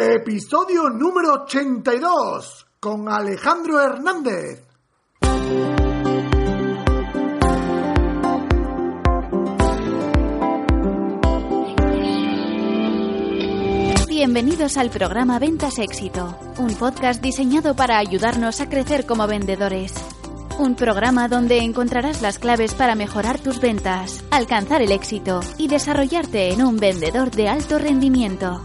Episodio 0.00 0.88
número 0.90 1.42
82 1.42 2.68
con 2.78 3.08
Alejandro 3.08 3.82
Hernández. 3.82 4.64
Bienvenidos 14.06 14.76
al 14.76 14.90
programa 14.90 15.40
Ventas 15.40 15.80
Éxito, 15.80 16.38
un 16.58 16.76
podcast 16.76 17.20
diseñado 17.20 17.74
para 17.74 17.98
ayudarnos 17.98 18.60
a 18.60 18.68
crecer 18.68 19.04
como 19.04 19.26
vendedores. 19.26 19.94
Un 20.60 20.76
programa 20.76 21.26
donde 21.26 21.58
encontrarás 21.58 22.22
las 22.22 22.38
claves 22.38 22.74
para 22.74 22.94
mejorar 22.94 23.40
tus 23.40 23.60
ventas, 23.60 24.24
alcanzar 24.30 24.80
el 24.80 24.92
éxito 24.92 25.40
y 25.58 25.66
desarrollarte 25.66 26.52
en 26.52 26.62
un 26.62 26.76
vendedor 26.76 27.32
de 27.32 27.48
alto 27.48 27.80
rendimiento. 27.80 28.64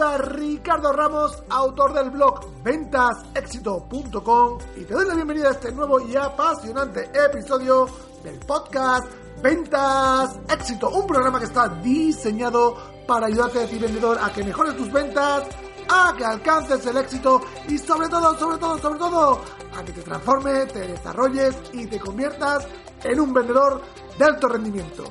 Saluda 0.00 0.18
Ricardo 0.18 0.92
Ramos, 0.92 1.42
autor 1.50 1.92
del 1.92 2.10
blog 2.10 2.62
ventasexito.com 2.62 4.58
y 4.76 4.84
te 4.84 4.94
doy 4.94 5.06
la 5.06 5.14
bienvenida 5.14 5.48
a 5.48 5.50
este 5.52 5.72
nuevo 5.72 6.00
y 6.00 6.16
apasionante 6.16 7.10
episodio 7.12 7.86
del 8.24 8.38
podcast 8.38 9.04
Ventas 9.42 10.38
Éxito, 10.48 10.88
un 10.88 11.06
programa 11.06 11.38
que 11.38 11.44
está 11.44 11.68
diseñado 11.68 12.76
para 13.06 13.26
ayudarte 13.26 13.62
a 13.62 13.66
ti 13.66 13.78
vendedor 13.78 14.18
a 14.22 14.32
que 14.32 14.42
mejores 14.42 14.74
tus 14.74 14.90
ventas, 14.90 15.44
a 15.90 16.14
que 16.16 16.24
alcances 16.24 16.86
el 16.86 16.96
éxito 16.96 17.42
y 17.68 17.76
sobre 17.76 18.08
todo, 18.08 18.38
sobre 18.38 18.56
todo, 18.56 18.78
sobre 18.78 18.98
todo, 18.98 19.40
a 19.76 19.84
que 19.84 19.92
te 19.92 20.00
transformes, 20.00 20.72
te 20.72 20.80
desarrolles 20.80 21.54
y 21.74 21.86
te 21.86 22.00
conviertas 22.00 22.66
en 23.04 23.20
un 23.20 23.34
vendedor 23.34 23.82
de 24.18 24.24
alto 24.24 24.48
rendimiento. 24.48 25.04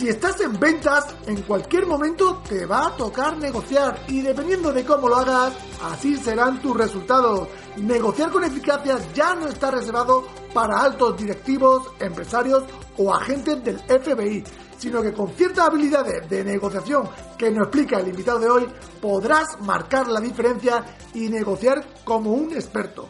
Si 0.00 0.08
estás 0.08 0.40
en 0.40 0.58
ventas, 0.58 1.14
en 1.26 1.42
cualquier 1.42 1.84
momento 1.84 2.42
te 2.48 2.64
va 2.64 2.86
a 2.86 2.96
tocar 2.96 3.36
negociar 3.36 4.02
y 4.08 4.22
dependiendo 4.22 4.72
de 4.72 4.82
cómo 4.82 5.10
lo 5.10 5.16
hagas, 5.16 5.52
así 5.82 6.16
serán 6.16 6.58
tus 6.62 6.74
resultados. 6.74 7.48
Negociar 7.76 8.30
con 8.30 8.42
eficacia 8.42 8.96
ya 9.12 9.34
no 9.34 9.46
está 9.46 9.70
reservado 9.70 10.26
para 10.54 10.80
altos 10.80 11.18
directivos, 11.18 11.86
empresarios 12.00 12.64
o 12.96 13.12
agentes 13.12 13.62
del 13.62 13.78
FBI, 13.78 14.42
sino 14.78 15.02
que 15.02 15.12
con 15.12 15.28
ciertas 15.34 15.68
habilidades 15.68 16.26
de 16.30 16.44
negociación 16.44 17.06
que 17.36 17.50
nos 17.50 17.64
explica 17.64 18.00
el 18.00 18.08
invitado 18.08 18.38
de 18.38 18.48
hoy, 18.48 18.66
podrás 19.02 19.60
marcar 19.60 20.08
la 20.08 20.20
diferencia 20.20 20.82
y 21.12 21.28
negociar 21.28 21.84
como 22.04 22.32
un 22.32 22.54
experto. 22.54 23.06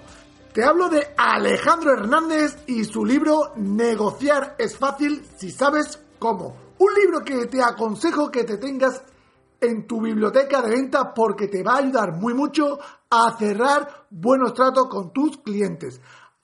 Te 0.52 0.64
hablo 0.64 0.88
de 0.88 1.14
Alejandro 1.16 1.92
Hernández 1.92 2.56
y 2.66 2.82
su 2.82 3.04
libro 3.04 3.52
Negociar 3.54 4.56
es 4.58 4.76
fácil 4.76 5.24
si 5.36 5.52
sabes 5.52 6.00
cómo. 6.18 6.69
Un 6.80 6.94
libro 6.94 7.22
que 7.22 7.44
te 7.44 7.62
aconsejo 7.62 8.30
que 8.30 8.44
te 8.44 8.56
tengas 8.56 9.02
en 9.60 9.86
tu 9.86 10.00
biblioteca 10.00 10.62
de 10.62 10.70
venta 10.70 11.12
porque 11.12 11.46
te 11.46 11.62
va 11.62 11.74
a 11.74 11.78
ayudar 11.80 12.14
muy 12.14 12.32
mucho 12.32 12.78
a 13.10 13.36
cerrar 13.36 14.06
buenos 14.08 14.54
tratos 14.54 14.86
con 14.88 15.12
tus 15.12 15.36
clientes. 15.42 16.00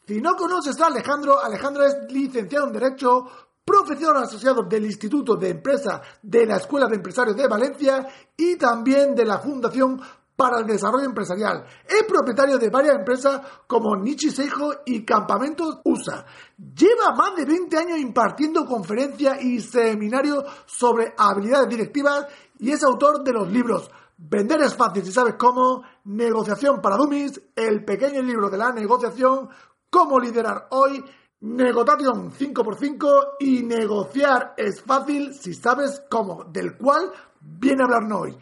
Si 0.06 0.20
no 0.20 0.36
conoces 0.36 0.78
a 0.78 0.88
Alejandro, 0.88 1.42
Alejandro 1.42 1.84
es 1.86 2.12
licenciado 2.12 2.66
en 2.66 2.74
Derecho, 2.74 3.24
profesor 3.64 4.14
asociado 4.18 4.64
del 4.64 4.84
Instituto 4.84 5.36
de 5.36 5.48
Empresa 5.48 6.02
de 6.20 6.44
la 6.44 6.58
Escuela 6.58 6.86
de 6.86 6.96
Empresarios 6.96 7.34
de 7.34 7.48
Valencia 7.48 8.06
y 8.36 8.56
también 8.56 9.14
de 9.14 9.24
la 9.24 9.38
Fundación 9.38 9.98
para 10.36 10.60
el 10.60 10.66
Desarrollo 10.66 11.06
Empresarial. 11.06 11.64
Es 11.88 12.04
propietario 12.04 12.58
de 12.58 12.70
varias 12.70 12.96
empresas 12.96 13.40
como 13.66 13.96
Nichi 13.96 14.30
Seijo 14.30 14.70
y 14.84 15.04
Campamentos 15.04 15.80
USA. 15.84 16.24
Lleva 16.56 17.14
más 17.16 17.34
de 17.34 17.46
20 17.46 17.76
años 17.76 17.98
impartiendo 17.98 18.64
conferencias 18.66 19.42
y 19.42 19.60
seminarios 19.60 20.44
sobre 20.66 21.14
habilidades 21.16 21.68
directivas 21.68 22.26
y 22.58 22.70
es 22.70 22.82
autor 22.84 23.24
de 23.24 23.32
los 23.32 23.50
libros 23.50 23.90
Vender 24.18 24.62
es 24.62 24.74
fácil 24.74 25.04
si 25.04 25.12
sabes 25.12 25.34
cómo, 25.38 25.82
Negociación 26.04 26.80
para 26.80 26.96
Dummies, 26.96 27.38
El 27.54 27.84
pequeño 27.84 28.22
libro 28.22 28.48
de 28.48 28.56
la 28.56 28.72
negociación, 28.72 29.50
Cómo 29.90 30.18
liderar 30.18 30.68
hoy, 30.70 31.04
Negotation 31.40 32.32
5x5 32.32 33.34
y 33.40 33.62
Negociar 33.62 34.54
es 34.56 34.80
fácil 34.80 35.34
si 35.34 35.52
sabes 35.52 36.02
cómo, 36.08 36.44
del 36.44 36.78
cual 36.78 37.12
viene 37.40 37.82
a 37.82 37.84
hablarnos 37.84 38.20
hoy. 38.22 38.38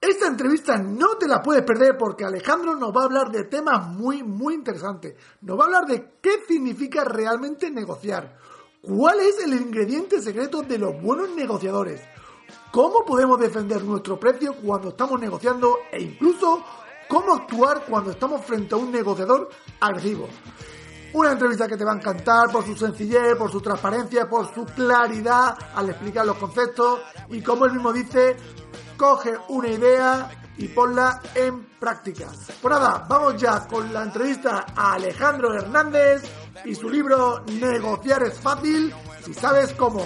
Esta 0.00 0.28
entrevista 0.28 0.78
no 0.78 1.18
te 1.18 1.28
la 1.28 1.42
puedes 1.42 1.62
perder 1.62 1.98
porque 1.98 2.24
Alejandro 2.24 2.74
nos 2.74 2.90
va 2.90 3.02
a 3.02 3.04
hablar 3.04 3.30
de 3.30 3.44
temas 3.44 3.86
muy, 3.86 4.22
muy 4.22 4.54
interesantes. 4.54 5.14
Nos 5.42 5.58
va 5.58 5.64
a 5.64 5.66
hablar 5.66 5.86
de 5.86 6.14
qué 6.22 6.42
significa 6.48 7.04
realmente 7.04 7.70
negociar, 7.70 8.38
cuál 8.80 9.20
es 9.20 9.44
el 9.44 9.52
ingrediente 9.52 10.22
secreto 10.22 10.62
de 10.62 10.78
los 10.78 11.02
buenos 11.02 11.28
negociadores, 11.36 12.00
cómo 12.72 13.04
podemos 13.04 13.38
defender 13.38 13.84
nuestro 13.84 14.18
precio 14.18 14.54
cuando 14.64 14.88
estamos 14.88 15.20
negociando 15.20 15.76
e 15.92 16.00
incluso 16.00 16.64
cómo 17.06 17.34
actuar 17.34 17.84
cuando 17.86 18.12
estamos 18.12 18.42
frente 18.42 18.74
a 18.74 18.78
un 18.78 18.90
negociador 18.90 19.50
agresivo. 19.80 20.30
Una 21.12 21.32
entrevista 21.32 21.68
que 21.68 21.76
te 21.76 21.84
va 21.84 21.92
a 21.92 21.96
encantar 21.96 22.50
por 22.50 22.64
su 22.64 22.74
sencillez, 22.74 23.36
por 23.36 23.50
su 23.52 23.60
transparencia, 23.60 24.30
por 24.30 24.54
su 24.54 24.64
claridad 24.64 25.58
al 25.74 25.90
explicar 25.90 26.24
los 26.24 26.38
conceptos 26.38 27.00
y 27.28 27.42
como 27.42 27.66
él 27.66 27.72
mismo 27.72 27.92
dice, 27.92 28.36
coge 29.00 29.32
una 29.48 29.68
idea 29.68 30.30
y 30.58 30.68
ponla 30.68 31.22
en 31.34 31.64
práctica. 31.80 32.26
Pues 32.60 32.74
nada, 32.74 33.06
vamos 33.08 33.40
ya 33.40 33.66
con 33.66 33.90
la 33.94 34.02
entrevista 34.02 34.66
a 34.76 34.92
Alejandro 34.92 35.54
Hernández 35.54 36.22
y 36.66 36.74
su 36.74 36.90
libro 36.90 37.42
Negociar 37.46 38.24
es 38.24 38.38
fácil 38.38 38.92
si 39.24 39.32
sabes 39.32 39.72
cómo. 39.72 40.04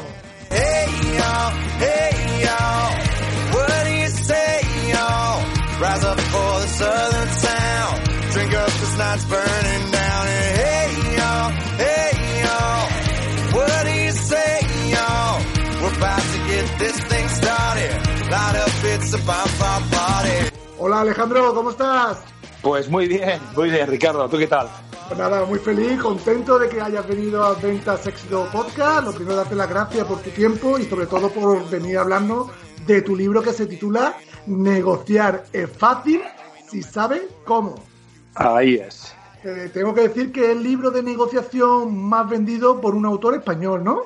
Hola 20.86 21.00
Alejandro, 21.00 21.54
¿cómo 21.54 21.70
estás? 21.70 22.22
Pues 22.60 22.90
muy 22.90 23.08
bien, 23.08 23.40
muy 23.56 23.70
bien, 23.70 23.86
Ricardo. 23.86 24.28
¿Tú 24.28 24.36
qué 24.36 24.46
tal? 24.46 24.68
Pues 25.08 25.18
nada, 25.18 25.46
muy 25.46 25.58
feliz, 25.58 25.98
contento 25.98 26.58
de 26.58 26.68
que 26.68 26.78
hayas 26.78 27.08
venido 27.08 27.42
a 27.42 27.54
Ventas 27.54 28.06
Éxito 28.06 28.46
Podcast. 28.52 29.06
Lo 29.06 29.14
primero, 29.14 29.36
darte 29.36 29.54
las 29.54 29.70
gracias 29.70 30.06
por 30.06 30.20
tu 30.20 30.28
tiempo 30.28 30.78
y 30.78 30.84
sobre 30.84 31.06
todo 31.06 31.30
por 31.30 31.70
venir 31.70 31.96
a 31.96 32.02
hablarnos 32.02 32.48
de 32.86 33.00
tu 33.00 33.16
libro 33.16 33.40
que 33.40 33.54
se 33.54 33.64
titula 33.64 34.14
Negociar 34.46 35.44
es 35.54 35.70
fácil 35.70 36.20
si 36.68 36.82
sabes 36.82 37.22
cómo. 37.46 37.76
Ahí 38.34 38.74
es. 38.74 39.16
Eh, 39.42 39.70
tengo 39.72 39.94
que 39.94 40.02
decir 40.02 40.32
que 40.32 40.44
es 40.44 40.50
el 40.50 40.62
libro 40.62 40.90
de 40.90 41.02
negociación 41.02 41.96
más 41.96 42.28
vendido 42.28 42.78
por 42.82 42.94
un 42.94 43.06
autor 43.06 43.36
español, 43.36 43.82
¿no? 43.82 44.02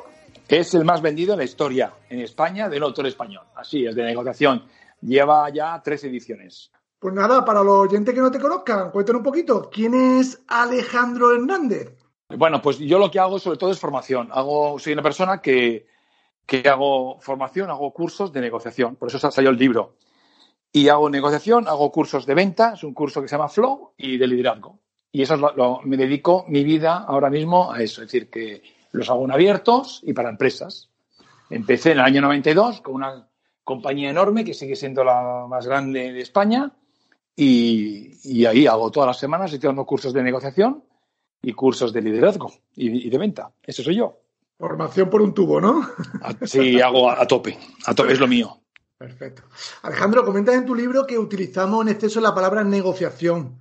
Es 0.47 0.73
el 0.75 0.85
más 0.85 1.03
vendido 1.03 1.33
en 1.33 1.39
la 1.39 1.45
historia, 1.45 1.93
en 2.09 2.21
España, 2.21 2.69
de 2.69 2.77
un 2.77 2.85
autor 2.85 3.09
español. 3.09 3.43
Así 3.57 3.85
es, 3.85 3.97
de 3.97 4.05
negociación. 4.05 4.63
Lleva 5.01 5.49
ya 5.51 5.81
tres 5.83 6.05
ediciones. 6.05 6.71
Pues 6.99 7.15
nada, 7.15 7.45
para 7.45 7.63
los 7.63 7.89
oyentes 7.89 8.13
que 8.15 8.21
no 8.21 8.31
te 8.31 8.41
conozcan, 8.41 8.91
cuéntanos 8.91 9.21
un 9.21 9.25
poquito. 9.25 9.71
¿Quién 9.71 9.95
es 9.95 10.43
Alejandro 10.49 11.33
Hernández? 11.33 11.97
Bueno, 12.37 12.61
pues 12.61 12.79
yo 12.79 12.99
lo 12.99 13.11
que 13.11 13.21
hago 13.21 13.39
sobre 13.39 13.57
todo 13.57 13.71
es 13.71 13.79
formación. 13.79 14.29
Hago, 14.33 14.79
soy 14.79 14.95
una 14.95 15.03
persona 15.03 15.41
que, 15.41 15.87
que 16.45 16.69
hago 16.69 17.21
formación, 17.21 17.71
hago 17.71 17.93
cursos 17.93 18.33
de 18.33 18.41
negociación. 18.41 18.97
Por 18.97 19.09
eso 19.09 19.19
salió 19.31 19.51
el 19.51 19.57
libro. 19.57 19.95
Y 20.73 20.89
hago 20.89 21.09
negociación, 21.09 21.69
hago 21.69 21.91
cursos 21.93 22.27
de 22.27 22.35
venta, 22.35 22.73
es 22.75 22.83
un 22.83 22.95
curso 22.95 23.23
que 23.23 23.29
se 23.29 23.37
llama 23.37 23.49
Flow 23.49 23.93
y 23.97 24.19
de 24.19 24.27
liderazgo. 24.27 24.81
Y 25.13 25.23
eso 25.23 25.35
es 25.35 25.41
lo, 25.41 25.81
me 25.85 25.97
dedico 25.97 26.45
mi 26.49 26.65
vida 26.65 27.05
ahora 27.07 27.31
mismo 27.31 27.73
a 27.73 27.81
eso. 27.81 28.03
Es 28.03 28.09
decir, 28.09 28.29
que 28.29 28.63
los 28.93 29.09
hago 29.09 29.25
en 29.25 29.33
abiertos 29.33 30.01
y 30.03 30.13
para 30.13 30.31
empresas. 30.31 30.91
Empecé 31.49 31.93
en 31.93 31.99
el 31.99 32.05
año 32.05 32.21
92 32.23 32.81
con 32.81 32.97
una 32.97 33.28
compañía 33.69 34.09
enorme 34.09 34.47
que 34.47 34.55
sigue 34.55 34.75
siendo 34.75 35.05
la 35.05 35.47
más 35.47 35.67
grande 35.67 36.11
de 36.11 36.23
España 36.23 36.73
y, 37.37 38.47
ahí 38.47 38.67
hago 38.67 38.91
todas 38.91 39.09
las 39.09 39.19
semanas, 39.19 39.53
estoy 39.53 39.69
dando 39.69 39.85
cursos 39.85 40.15
de 40.15 40.23
negociación 40.23 40.83
y 41.43 41.53
cursos 41.53 41.93
de 41.93 42.01
liderazgo 42.01 42.51
y, 42.75 43.11
de 43.11 43.19
venta. 43.19 43.53
Eso 43.63 43.83
soy 43.83 43.97
yo. 43.97 44.23
Formación 44.59 45.11
por 45.11 45.21
un 45.21 45.35
tubo, 45.35 45.61
¿no? 45.61 45.87
Sí, 46.47 46.81
hago 46.81 47.11
a, 47.11 47.27
tope. 47.27 47.59
A 47.85 47.95
tope 47.95 48.15
es 48.15 48.19
lo 48.19 48.27
mío. 48.27 48.59
Perfecto. 48.97 49.43
Alejandro, 49.83 50.25
comentas 50.25 50.55
en 50.55 50.65
tu 50.65 50.75
libro 50.75 51.07
que 51.07 51.19
utilizamos 51.19 51.83
en 51.83 51.93
exceso 51.93 52.23
la 52.23 52.35
palabra 52.35 52.65
negociación. 52.65 53.59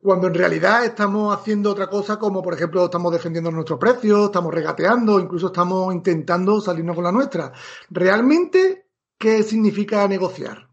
cuando 0.00 0.28
en 0.28 0.34
realidad 0.34 0.84
estamos 0.84 1.36
haciendo 1.36 1.72
otra 1.72 1.88
cosa, 1.88 2.16
como 2.16 2.42
por 2.42 2.54
ejemplo 2.54 2.84
estamos 2.84 3.12
defendiendo 3.12 3.50
nuestros 3.50 3.80
precios, 3.80 4.26
estamos 4.26 4.54
regateando, 4.54 5.18
incluso 5.18 5.48
estamos 5.48 5.92
intentando 5.92 6.60
salirnos 6.60 6.94
con 6.94 7.04
la 7.04 7.12
nuestra. 7.12 7.52
¿Realmente 7.90 8.87
qué 9.18 9.42
significa 9.42 10.06
negociar? 10.08 10.68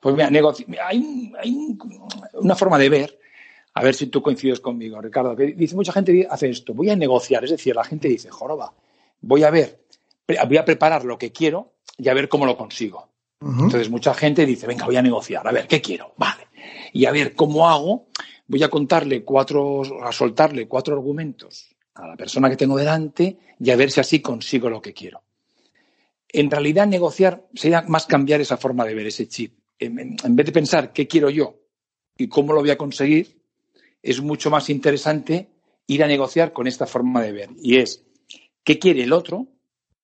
Pues 0.00 0.14
mira, 0.14 0.28
hay, 0.84 1.32
hay, 1.38 1.78
una 2.34 2.54
forma 2.54 2.78
de 2.78 2.88
ver, 2.88 3.18
a 3.72 3.82
ver 3.82 3.94
si 3.94 4.06
tú 4.06 4.22
coincides 4.22 4.60
conmigo, 4.60 5.00
Ricardo, 5.00 5.34
que 5.34 5.54
dice 5.54 5.74
mucha 5.74 5.92
gente 5.92 6.26
hace 6.28 6.50
esto, 6.50 6.74
voy 6.74 6.90
a 6.90 6.96
negociar, 6.96 7.44
es 7.44 7.52
decir, 7.52 7.74
la 7.74 7.84
gente 7.84 8.08
dice, 8.08 8.30
joroba, 8.30 8.74
voy 9.20 9.44
a 9.44 9.50
ver, 9.50 9.84
voy 10.26 10.56
a 10.56 10.64
preparar 10.64 11.04
lo 11.04 11.16
que 11.16 11.32
quiero 11.32 11.72
y 11.96 12.08
a 12.08 12.14
ver 12.14 12.28
cómo 12.28 12.46
lo 12.46 12.56
consigo. 12.56 13.08
Entonces 13.40 13.90
mucha 13.90 14.14
gente 14.14 14.46
dice, 14.46 14.66
venga, 14.66 14.86
voy 14.86 14.96
a 14.96 15.02
negociar, 15.02 15.46
a 15.46 15.52
ver, 15.52 15.66
¿qué 15.66 15.82
quiero? 15.82 16.14
Vale. 16.16 16.48
Y 16.94 17.04
a 17.04 17.12
ver 17.12 17.34
cómo 17.34 17.68
hago 17.68 18.06
voy 18.46 18.62
a 18.62 18.68
contarle 18.68 19.24
cuatro, 19.24 19.82
a 20.04 20.12
soltarle 20.12 20.68
cuatro 20.68 20.94
argumentos 20.94 21.74
a 21.94 22.08
la 22.08 22.16
persona 22.16 22.50
que 22.50 22.56
tengo 22.56 22.76
delante 22.76 23.38
y 23.58 23.70
a 23.70 23.76
ver 23.76 23.90
si 23.90 24.00
así 24.00 24.20
consigo 24.20 24.68
lo 24.68 24.80
que 24.80 24.92
quiero. 24.92 25.22
En 26.36 26.50
realidad, 26.50 26.88
negociar 26.88 27.46
sería 27.54 27.82
más 27.82 28.06
cambiar 28.06 28.40
esa 28.40 28.56
forma 28.56 28.84
de 28.84 28.92
ver 28.92 29.06
ese 29.06 29.28
chip. 29.28 29.56
En, 29.78 30.16
vez 30.34 30.46
de 30.46 30.50
pensar 30.50 30.92
qué 30.92 31.06
quiero 31.06 31.30
yo 31.30 31.60
y 32.18 32.26
cómo 32.26 32.52
lo 32.52 32.58
voy 32.58 32.70
a 32.70 32.76
conseguir, 32.76 33.40
es 34.02 34.20
mucho 34.20 34.50
más 34.50 34.68
interesante 34.68 35.48
ir 35.86 36.02
a 36.02 36.08
negociar 36.08 36.52
con 36.52 36.66
esta 36.66 36.88
forma 36.88 37.22
de 37.22 37.30
ver. 37.30 37.50
Y 37.62 37.76
es 37.76 38.04
qué 38.64 38.80
quiere 38.80 39.04
el 39.04 39.12
otro 39.12 39.46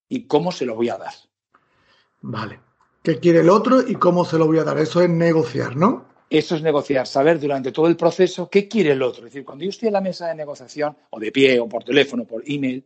y 0.08 0.28
cómo 0.28 0.52
se 0.52 0.66
lo 0.66 0.76
voy 0.76 0.88
a 0.88 0.98
dar. 0.98 1.14
Vale. 2.20 2.60
¿Qué 3.02 3.18
quiere 3.18 3.40
el 3.40 3.48
otro 3.48 3.82
y 3.84 3.96
cómo 3.96 4.24
se 4.24 4.38
lo 4.38 4.46
voy 4.46 4.58
a 4.58 4.64
dar? 4.64 4.78
Eso 4.78 5.02
es 5.02 5.10
negociar, 5.10 5.74
¿no? 5.74 6.06
Eso 6.30 6.54
es 6.54 6.62
negociar, 6.62 7.08
saber 7.08 7.40
durante 7.40 7.72
todo 7.72 7.88
el 7.88 7.96
proceso 7.96 8.48
qué 8.48 8.68
quiere 8.68 8.92
el 8.92 9.02
otro. 9.02 9.26
Es 9.26 9.32
decir, 9.32 9.44
cuando 9.44 9.64
yo 9.64 9.70
estoy 9.70 9.88
en 9.88 9.94
la 9.94 10.00
mesa 10.00 10.28
de 10.28 10.36
negociación, 10.36 10.96
o 11.10 11.18
de 11.18 11.32
pie, 11.32 11.58
o 11.58 11.68
por 11.68 11.82
teléfono, 11.82 12.24
por 12.24 12.44
email, 12.46 12.84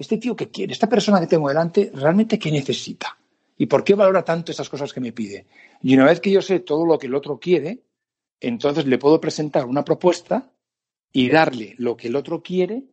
este 0.00 0.16
tío 0.16 0.34
qué 0.34 0.50
quiere, 0.50 0.72
esta 0.72 0.88
persona 0.88 1.20
que 1.20 1.26
tengo 1.26 1.48
delante, 1.48 1.90
realmente 1.94 2.38
qué 2.38 2.50
necesita. 2.50 3.18
¿Y 3.58 3.66
por 3.66 3.84
qué 3.84 3.94
valora 3.94 4.24
tanto 4.24 4.50
esas 4.50 4.70
cosas 4.70 4.92
que 4.94 5.00
me 5.00 5.12
pide? 5.12 5.46
Y 5.82 5.94
una 5.94 6.06
vez 6.06 6.20
que 6.20 6.30
yo 6.30 6.40
sé 6.40 6.60
todo 6.60 6.86
lo 6.86 6.98
que 6.98 7.06
el 7.06 7.14
otro 7.14 7.38
quiere, 7.38 7.82
entonces 8.40 8.86
le 8.86 8.96
puedo 8.96 9.20
presentar 9.20 9.66
una 9.66 9.84
propuesta 9.84 10.50
y 11.12 11.28
darle 11.28 11.74
lo 11.76 11.98
que 11.98 12.08
el 12.08 12.16
otro 12.16 12.42
quiere 12.42 12.84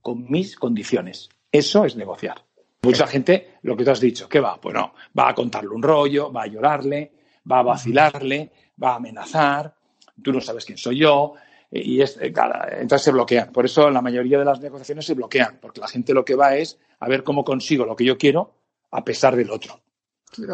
con 0.00 0.30
mis 0.30 0.54
condiciones. 0.54 1.28
Eso 1.50 1.84
es 1.84 1.96
negociar. 1.96 2.44
Mucha 2.82 3.08
gente, 3.08 3.58
lo 3.62 3.76
que 3.76 3.84
tú 3.84 3.90
has 3.90 4.00
dicho, 4.00 4.28
¿qué 4.28 4.38
va? 4.38 4.60
Pues 4.60 4.74
no, 4.74 4.94
va 5.18 5.30
a 5.30 5.34
contarle 5.34 5.70
un 5.70 5.82
rollo, 5.82 6.32
va 6.32 6.44
a 6.44 6.46
llorarle, 6.46 7.12
va 7.50 7.58
a 7.58 7.62
vacilarle, 7.62 8.52
va 8.80 8.92
a 8.92 8.96
amenazar, 8.96 9.74
tú 10.22 10.32
no 10.32 10.40
sabes 10.40 10.64
quién 10.64 10.78
soy 10.78 10.98
yo, 10.98 11.34
y 11.72 12.02
es, 12.02 12.18
eh, 12.20 12.32
entonces 12.78 13.02
se 13.02 13.12
bloquean. 13.12 13.50
Por 13.50 13.64
eso 13.64 13.88
la 13.90 14.02
mayoría 14.02 14.38
de 14.38 14.44
las 14.44 14.60
negociaciones 14.60 15.06
se 15.06 15.14
bloquean, 15.14 15.58
porque 15.60 15.80
la 15.80 15.88
gente 15.88 16.12
lo 16.12 16.24
que 16.24 16.34
va 16.34 16.54
es 16.54 16.78
a 17.00 17.08
ver 17.08 17.24
cómo 17.24 17.44
consigo 17.44 17.86
lo 17.86 17.96
que 17.96 18.04
yo 18.04 18.18
quiero 18.18 18.52
a 18.90 19.02
pesar 19.02 19.34
del 19.34 19.50
otro. 19.50 19.80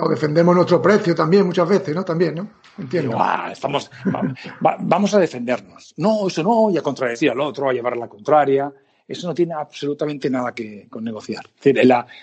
O 0.03 0.09
defendemos 0.09 0.55
nuestro 0.55 0.81
precio 0.83 1.15
también 1.15 1.47
muchas 1.47 1.69
veces, 1.69 1.95
¿no? 1.95 2.05
También, 2.05 2.35
¿no? 2.35 2.49
Entiendo. 2.79 3.17
estamos, 3.51 3.91
vamos 4.61 5.15
a 5.15 5.19
defendernos. 5.19 5.95
No, 5.97 6.27
eso 6.27 6.43
no, 6.43 6.71
y 6.71 6.79
a 6.79 6.83
contradecir 6.83 7.31
al 7.31 7.41
otro, 7.41 7.69
a 7.69 7.73
llevar 7.73 7.97
la 7.97 8.09
contraria. 8.09 8.73
Eso 9.07 9.27
no 9.29 9.35
tiene 9.35 9.55
absolutamente 9.55 10.29
nada 10.31 10.53
que 10.53 10.89
con 10.89 11.05
negociar. 11.05 11.45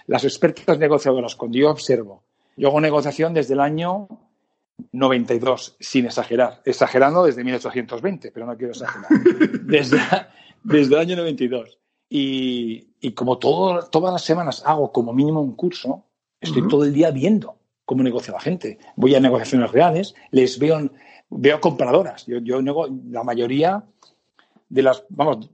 las 0.08 0.24
expertas 0.24 0.78
negociadoras, 0.78 1.36
cuando 1.36 1.58
yo 1.58 1.70
observo, 1.70 2.24
yo 2.58 2.70
hago 2.70 2.80
negociación 2.80 3.34
desde 3.34 3.54
el 3.54 3.60
año 3.60 4.08
92, 4.96 5.78
sin 5.80 6.06
exagerar. 6.06 6.62
Exagerando 6.66 7.24
desde 7.24 7.44
1820, 7.44 8.32
pero 8.32 8.46
no 8.46 8.58
quiero 8.58 8.74
exagerar. 8.74 9.10
Desde, 9.66 10.00
desde 10.64 10.96
el 10.96 11.00
año 11.00 11.16
92. 11.18 11.78
Y, 12.10 12.88
y 13.02 13.12
como 13.12 13.38
todo, 13.38 13.88
todas 13.90 14.14
las 14.14 14.24
semanas 14.24 14.64
hago 14.66 14.92
como 14.92 15.14
mínimo 15.14 15.42
un 15.42 15.56
curso, 15.56 16.06
estoy 16.40 16.68
todo 16.68 16.86
el 16.86 16.94
día 16.94 17.12
viendo 17.12 17.58
cómo 17.86 18.04
negocia 18.04 18.34
la 18.34 18.40
gente. 18.40 18.80
Voy 18.96 19.16
a 19.16 19.20
negociaciones 19.20 19.72
reales, 19.72 20.16
les 20.32 20.58
veo, 20.60 20.90
veo 21.30 21.62
compradoras. 21.62 22.26
Yo, 22.26 22.40
yo 22.40 22.62
la 22.62 23.24
mayoría 23.24 23.84
de 24.70 24.82
las, 24.82 25.04
vamos, 25.10 25.50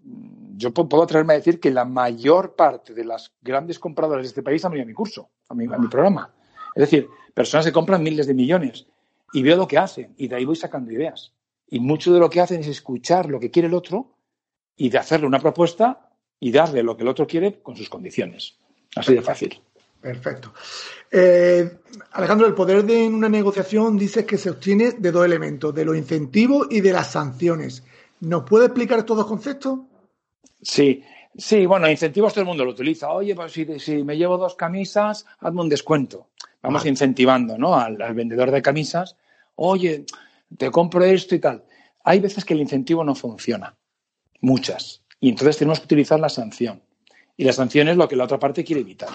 yo 0.55 0.73
puedo 0.73 1.03
atreverme 1.03 1.33
a 1.33 1.37
decir 1.37 1.59
que 1.59 1.71
la 1.71 1.85
mayor 1.85 2.55
parte 2.55 2.93
de 2.93 3.03
las 3.03 3.33
grandes 3.41 3.79
compradoras 3.79 4.23
de 4.23 4.27
este 4.29 4.43
país 4.43 4.63
han 4.63 4.71
venido 4.71 4.85
a 4.85 4.87
mi 4.87 4.93
curso, 4.93 5.29
a 5.49 5.53
mi, 5.53 5.65
a 5.65 5.77
mi 5.77 5.87
programa. 5.87 6.33
Es 6.75 6.81
decir, 6.81 7.09
personas 7.33 7.65
que 7.65 7.71
compran 7.71 8.03
miles 8.03 8.27
de 8.27 8.33
millones 8.33 8.87
y 9.33 9.43
veo 9.43 9.57
lo 9.57 9.67
que 9.67 9.77
hacen 9.77 10.13
y 10.17 10.27
de 10.27 10.35
ahí 10.35 10.45
voy 10.45 10.55
sacando 10.55 10.91
ideas. 10.91 11.33
Y 11.67 11.79
mucho 11.79 12.13
de 12.13 12.19
lo 12.19 12.29
que 12.29 12.41
hacen 12.41 12.61
es 12.61 12.67
escuchar 12.67 13.29
lo 13.29 13.39
que 13.39 13.51
quiere 13.51 13.67
el 13.67 13.73
otro 13.73 14.13
y 14.75 14.89
de 14.89 14.97
hacerle 14.97 15.27
una 15.27 15.39
propuesta 15.39 16.09
y 16.39 16.51
darle 16.51 16.83
lo 16.83 16.97
que 16.97 17.03
el 17.03 17.09
otro 17.09 17.27
quiere 17.27 17.61
con 17.61 17.75
sus 17.75 17.89
condiciones. 17.89 18.57
Así 18.95 19.13
de 19.13 19.21
fácil. 19.21 19.61
Perfecto. 20.01 20.53
Eh, 21.11 21.77
Alejandro, 22.13 22.47
el 22.47 22.55
poder 22.55 22.83
de 22.83 23.07
una 23.07 23.29
negociación 23.29 23.97
dice 23.97 24.25
que 24.25 24.37
se 24.37 24.49
obtiene 24.49 24.93
de 24.93 25.11
dos 25.11 25.23
elementos, 25.23 25.73
de 25.75 25.85
los 25.85 25.95
incentivos 25.95 26.67
y 26.71 26.81
de 26.81 26.91
las 26.91 27.11
sanciones. 27.11 27.83
¿Nos 28.21 28.43
puede 28.43 28.65
explicar 28.65 28.99
estos 28.99 29.17
dos 29.17 29.27
conceptos? 29.27 29.79
Sí, 30.59 31.03
sí, 31.35 31.67
bueno, 31.67 31.89
incentivos 31.89 32.33
todo 32.33 32.41
el 32.41 32.47
mundo 32.47 32.65
lo 32.65 32.71
utiliza. 32.71 33.11
Oye, 33.11 33.35
pues 33.35 33.51
si, 33.51 34.03
me 34.03 34.17
llevo 34.17 34.37
dos 34.37 34.55
camisas, 34.55 35.25
hazme 35.39 35.61
un 35.61 35.69
descuento. 35.69 36.27
Vamos 36.61 36.85
incentivando 36.85 37.57
¿no? 37.57 37.75
al, 37.75 37.97
vendedor 38.13 38.51
de 38.51 38.61
camisas 38.61 39.15
oye, 39.55 40.05
te 40.57 40.71
compro 40.71 41.03
esto 41.03 41.35
y 41.35 41.39
tal. 41.39 41.63
Hay 42.03 42.19
veces 42.19 42.45
que 42.45 42.53
el 42.53 42.61
incentivo 42.61 43.03
no 43.03 43.13
funciona, 43.13 43.77
muchas, 44.41 45.03
y 45.19 45.29
entonces 45.29 45.57
tenemos 45.57 45.79
que 45.79 45.85
utilizar 45.85 46.19
la 46.19 46.29
sanción. 46.29 46.81
Y 47.37 47.43
la 47.43 47.53
sanción 47.53 47.87
es 47.87 47.97
lo 47.97 48.07
que 48.07 48.15
la 48.15 48.23
otra 48.23 48.39
parte 48.39 48.63
quiere 48.63 48.81
evitar. 48.81 49.09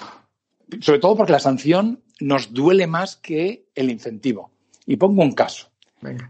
Sobre 0.81 1.01
todo 1.01 1.17
porque 1.17 1.33
la 1.33 1.41
sanción 1.41 2.03
nos 2.21 2.53
duele 2.53 2.87
más 2.87 3.17
que 3.17 3.67
el 3.75 3.91
incentivo. 3.91 4.53
Y 4.87 4.97
pongo 4.97 5.23
un 5.23 5.33
caso. 5.33 5.69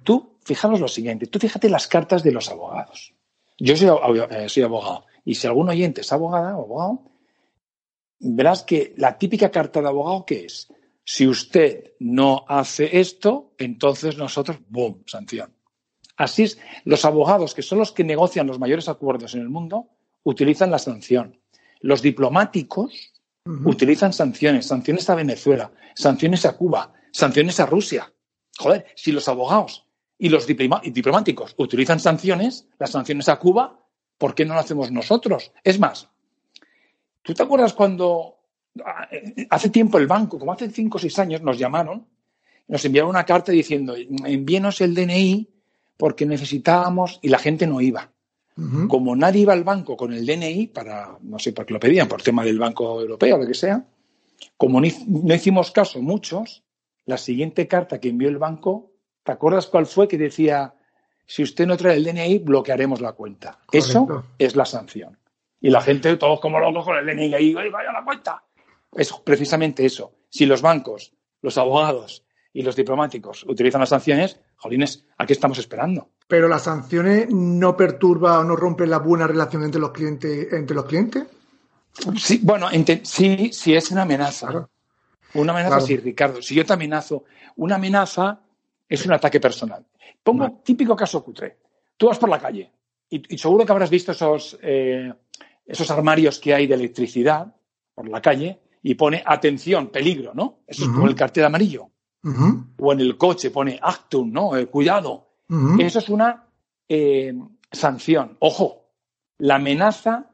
Tú, 0.02 0.38
fijaros 0.44 0.80
lo 0.80 0.88
siguiente, 0.88 1.26
tú 1.26 1.38
fíjate 1.38 1.68
las 1.68 1.86
cartas 1.86 2.22
de 2.22 2.32
los 2.32 2.48
abogados. 2.50 3.12
Yo 3.58 3.76
soy, 3.76 3.88
eh, 4.30 4.48
soy 4.48 4.62
abogado, 4.62 5.06
y 5.24 5.34
si 5.34 5.46
algún 5.46 5.68
oyente 5.68 6.02
es 6.02 6.12
abogada 6.12 6.56
o 6.56 6.64
abogado, 6.64 7.02
verás 8.18 8.62
que 8.62 8.94
la 8.96 9.18
típica 9.18 9.50
carta 9.50 9.82
de 9.82 9.88
abogado, 9.88 10.24
¿qué 10.24 10.46
es? 10.46 10.68
Si 11.08 11.24
usted 11.28 11.92
no 12.00 12.44
hace 12.48 12.98
esto, 12.98 13.54
entonces 13.58 14.18
nosotros, 14.18 14.58
¡boom!, 14.68 15.04
sanción. 15.06 15.54
Así 16.16 16.42
es, 16.42 16.58
los 16.84 17.04
abogados, 17.04 17.54
que 17.54 17.62
son 17.62 17.78
los 17.78 17.92
que 17.92 18.02
negocian 18.02 18.48
los 18.48 18.58
mayores 18.58 18.88
acuerdos 18.88 19.34
en 19.34 19.42
el 19.42 19.48
mundo, 19.48 19.86
utilizan 20.24 20.68
la 20.72 20.80
sanción. 20.80 21.40
Los 21.78 22.02
diplomáticos 22.02 23.12
utilizan 23.64 24.12
sanciones, 24.12 24.66
sanciones 24.66 25.08
a 25.08 25.14
Venezuela, 25.14 25.70
sanciones 25.94 26.44
a 26.44 26.56
Cuba, 26.56 26.92
sanciones 27.12 27.60
a 27.60 27.66
Rusia. 27.66 28.12
Joder, 28.58 28.86
si 28.96 29.12
los 29.12 29.28
abogados 29.28 29.86
y 30.18 30.28
los 30.28 30.44
diplomáticos 30.48 31.54
utilizan 31.56 32.00
sanciones, 32.00 32.66
las 32.80 32.90
sanciones 32.90 33.28
a 33.28 33.38
Cuba, 33.38 33.78
¿por 34.18 34.34
qué 34.34 34.44
no 34.44 34.54
lo 34.54 34.60
hacemos 34.60 34.90
nosotros? 34.90 35.52
Es 35.62 35.78
más, 35.78 36.08
¿tú 37.22 37.32
te 37.32 37.44
acuerdas 37.44 37.74
cuando 37.74 38.35
hace 39.50 39.70
tiempo 39.70 39.98
el 39.98 40.06
banco, 40.06 40.38
como 40.38 40.52
hace 40.52 40.70
cinco 40.70 40.98
o 40.98 41.00
seis 41.00 41.18
años, 41.18 41.42
nos 41.42 41.58
llamaron, 41.58 42.06
nos 42.68 42.84
enviaron 42.84 43.10
una 43.10 43.24
carta 43.24 43.52
diciendo, 43.52 43.94
envíenos 43.96 44.80
el 44.80 44.94
DNI 44.94 45.48
porque 45.96 46.26
necesitábamos, 46.26 47.18
y 47.22 47.28
la 47.28 47.38
gente 47.38 47.66
no 47.66 47.80
iba. 47.80 48.10
Como 48.88 49.14
nadie 49.14 49.42
iba 49.42 49.52
al 49.52 49.64
banco 49.64 49.98
con 49.98 50.14
el 50.14 50.24
DNI, 50.24 50.68
para, 50.68 51.18
no 51.20 51.38
sé 51.38 51.52
por 51.52 51.66
qué 51.66 51.74
lo 51.74 51.80
pedían, 51.80 52.08
por 52.08 52.22
tema 52.22 52.42
del 52.42 52.58
Banco 52.58 52.98
Europeo 53.00 53.36
o 53.36 53.38
lo 53.38 53.46
que 53.46 53.52
sea, 53.52 53.84
como 54.56 54.80
no 54.80 55.34
hicimos 55.34 55.70
caso 55.72 56.00
muchos, 56.00 56.62
la 57.04 57.18
siguiente 57.18 57.68
carta 57.68 58.00
que 58.00 58.08
envió 58.08 58.30
el 58.30 58.38
banco, 58.38 58.92
¿te 59.22 59.32
acuerdas 59.32 59.66
cuál 59.66 59.84
fue? 59.84 60.08
Que 60.08 60.16
decía, 60.16 60.74
si 61.26 61.42
usted 61.42 61.66
no 61.66 61.76
trae 61.76 61.96
el 61.96 62.04
DNI, 62.04 62.38
bloquearemos 62.38 63.02
la 63.02 63.12
cuenta. 63.12 63.58
Eso 63.70 64.24
es 64.38 64.56
la 64.56 64.64
sanción. 64.64 65.18
Y 65.60 65.68
la 65.68 65.82
gente, 65.82 66.16
todos 66.16 66.40
como 66.40 66.58
locos 66.58 66.84
con 66.86 66.96
el 66.96 67.06
DNI 67.06 67.34
ahí, 67.34 67.54
vaya 67.54 67.92
la 67.92 68.04
cuenta! 68.04 68.42
Es 68.96 69.12
precisamente 69.24 69.84
eso. 69.84 70.12
Si 70.28 70.46
los 70.46 70.62
bancos, 70.62 71.12
los 71.42 71.58
abogados 71.58 72.24
y 72.52 72.62
los 72.62 72.76
diplomáticos 72.76 73.44
utilizan 73.44 73.80
las 73.80 73.90
sanciones, 73.90 74.40
jolines, 74.56 75.04
¿a 75.18 75.26
qué 75.26 75.32
estamos 75.32 75.58
esperando? 75.58 76.10
Pero 76.26 76.48
las 76.48 76.64
sanciones 76.64 77.28
no 77.30 77.76
perturban 77.76 78.40
o 78.40 78.44
no 78.44 78.56
rompen 78.56 78.90
la 78.90 78.98
buena 78.98 79.26
relación 79.26 79.62
entre 79.62 79.80
los 79.80 79.92
clientes. 79.92 80.52
Entre 80.52 80.74
los 80.74 80.86
clientes? 80.86 81.24
Sí, 82.16 82.40
bueno, 82.42 82.68
sí, 83.02 83.50
sí 83.52 83.74
es 83.74 83.90
una 83.90 84.02
amenaza. 84.02 84.68
Una 85.34 85.52
amenaza, 85.52 85.80
sí, 85.80 85.96
Ricardo. 85.96 86.42
Si 86.42 86.54
yo 86.54 86.64
te 86.64 86.72
amenazo, 86.72 87.24
una 87.56 87.76
amenaza 87.76 88.40
es 88.88 89.04
un 89.06 89.12
ataque 89.12 89.40
personal. 89.40 89.84
Pongo 90.22 90.60
típico 90.64 90.96
caso 90.96 91.22
cutre. 91.22 91.58
Tú 91.96 92.08
vas 92.08 92.18
por 92.18 92.28
la 92.28 92.38
calle 92.38 92.72
y, 93.08 93.38
seguro 93.38 93.64
que 93.64 93.72
habrás 93.72 93.90
visto 93.90 94.12
esos, 94.12 94.58
eh, 94.62 95.12
esos 95.64 95.90
armarios 95.90 96.38
que 96.38 96.54
hay 96.54 96.66
de 96.66 96.74
electricidad 96.74 97.54
por 97.94 98.08
la 98.08 98.20
calle 98.20 98.58
y 98.82 98.94
pone 98.94 99.22
atención, 99.24 99.88
peligro, 99.88 100.32
¿no? 100.34 100.60
Eso 100.66 100.84
es 100.84 100.90
como 100.90 101.06
el 101.06 101.14
cartel 101.14 101.44
amarillo. 101.44 101.90
O 102.78 102.92
en 102.92 103.00
el 103.00 103.16
coche 103.16 103.50
pone 103.50 103.78
actum, 103.80 104.32
¿no? 104.32 104.56
Eh, 104.56 104.66
cuidado. 104.66 105.28
Eso 105.78 105.98
es 106.00 106.08
una, 106.08 106.48
eh, 106.88 107.32
sanción. 107.70 108.36
Ojo, 108.40 108.90
la 109.38 109.56
amenaza 109.56 110.30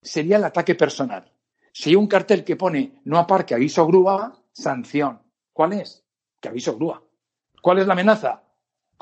sería 0.00 0.36
el 0.36 0.44
ataque 0.44 0.74
personal. 0.74 1.30
Si 1.72 1.90
hay 1.90 1.96
un 1.96 2.06
cartel 2.06 2.44
que 2.44 2.56
pone 2.56 3.00
no 3.04 3.18
aparque, 3.18 3.54
aviso 3.54 3.86
grúa, 3.86 4.38
sanción. 4.52 5.22
¿Cuál 5.52 5.74
es? 5.74 6.04
Que 6.40 6.48
aviso 6.48 6.76
grúa. 6.76 7.02
¿Cuál 7.62 7.78
es 7.78 7.86
la 7.86 7.94
amenaza? 7.94 8.42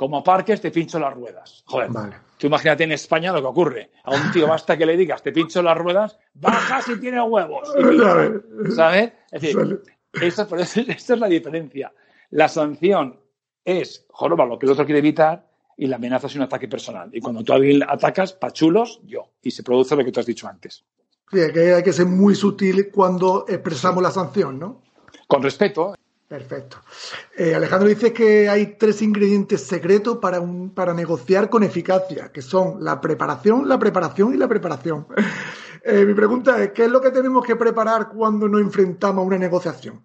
Como 0.01 0.17
aparques, 0.17 0.63
te 0.63 0.71
pincho 0.71 0.99
las 0.99 1.13
ruedas. 1.13 1.63
Joder, 1.67 1.91
tú 2.39 2.47
imagínate 2.47 2.85
en 2.85 2.93
España 2.93 3.35
lo 3.35 3.43
que 3.43 3.49
ocurre. 3.49 3.91
A 4.05 4.13
un 4.13 4.33
tío 4.33 4.49
basta 4.49 4.79
que 4.79 4.87
le 4.87 4.97
digas, 4.97 5.23
te 5.23 5.31
pincho 5.31 5.61
las 5.61 5.77
ruedas, 5.77 6.19
baja 6.33 6.81
si 6.81 6.99
tiene 6.99 7.21
huevos. 7.21 7.71
¿Sabes? 8.75 9.13
Es 9.31 9.43
decir, 9.43 9.83
esa 10.23 10.49
es 10.55 11.09
la 11.11 11.27
diferencia. 11.27 11.93
La 12.31 12.49
sanción 12.49 13.21
es 13.63 14.07
joroba 14.09 14.47
lo 14.47 14.59
que 14.59 14.65
el 14.65 14.73
otro 14.73 14.87
quiere 14.87 15.01
evitar 15.01 15.47
y 15.77 15.87
la 15.87 15.97
amenaza 15.97 16.29
es 16.29 16.37
un 16.37 16.43
ataque 16.45 16.67
personal. 16.67 17.11
Y 17.13 17.21
cuando 17.21 17.45
tú 17.45 17.53
a 17.53 17.57
alguien 17.57 17.83
atacas, 17.87 18.33
pachulos, 18.33 19.03
yo. 19.05 19.33
Y 19.43 19.51
se 19.51 19.63
produce 19.63 19.97
lo 19.97 20.03
que 20.03 20.13
tú 20.13 20.21
has 20.21 20.25
dicho 20.25 20.49
antes. 20.49 20.83
Sí, 21.31 21.41
que 21.53 21.75
hay 21.75 21.83
que 21.83 21.93
ser 21.93 22.07
muy 22.07 22.35
sutil 22.35 22.91
cuando 22.91 23.45
expresamos 23.47 24.03
la 24.03 24.11
sanción, 24.11 24.59
¿no? 24.59 24.81
Con 25.29 25.43
respeto. 25.43 25.93
Perfecto. 26.31 26.77
Eh, 27.37 27.57
Alejandro 27.57 27.89
dice 27.89 28.13
que 28.13 28.49
hay 28.49 28.77
tres 28.77 29.03
ingredientes 29.03 29.63
secretos 29.63 30.19
para, 30.19 30.41
para 30.73 30.95
negociar 30.95 31.51
con 31.51 31.65
eficacia, 31.65 32.31
que 32.31 32.41
son 32.41 32.85
la 32.85 33.01
preparación, 33.01 33.69
la 33.69 33.81
preparación 33.81 34.33
y 34.33 34.37
la 34.37 34.47
preparación. 34.47 35.09
Eh, 35.83 36.05
mi 36.05 36.13
pregunta 36.13 36.63
es, 36.63 36.73
¿qué 36.73 36.85
es 36.85 36.91
lo 36.91 37.01
que 37.01 37.11
tenemos 37.11 37.43
que 37.43 37.57
preparar 37.57 38.11
cuando 38.11 38.47
nos 38.47 38.61
enfrentamos 38.61 39.23
a 39.23 39.27
una 39.27 39.39
negociación? 39.39 40.05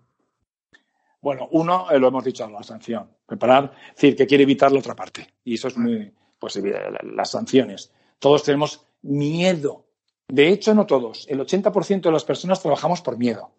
Bueno, 1.22 1.50
uno, 1.52 1.92
eh, 1.92 2.00
lo 2.00 2.08
hemos 2.08 2.24
dicho, 2.24 2.50
la 2.50 2.64
sanción. 2.64 3.10
Preparar, 3.26 3.74
es 3.90 3.96
decir, 3.96 4.16
que 4.16 4.26
quiere 4.26 4.46
evitar 4.46 4.72
la 4.72 4.80
otra 4.80 4.96
parte. 4.96 5.34
Y 5.44 5.56
eso 5.56 5.68
es 5.68 5.78
muy, 5.78 6.14
pues, 6.40 6.60
las 7.04 7.30
sanciones. 7.30 7.92
Todos 8.20 8.42
tenemos 8.44 8.88
miedo. 9.02 9.86
De 10.30 10.48
hecho, 10.48 10.74
no 10.74 10.86
todos. 10.86 11.28
El 11.30 11.42
80% 11.42 12.02
de 12.04 12.12
las 12.12 12.24
personas 12.24 12.62
trabajamos 12.62 13.02
por 13.02 13.18
miedo. 13.18 13.52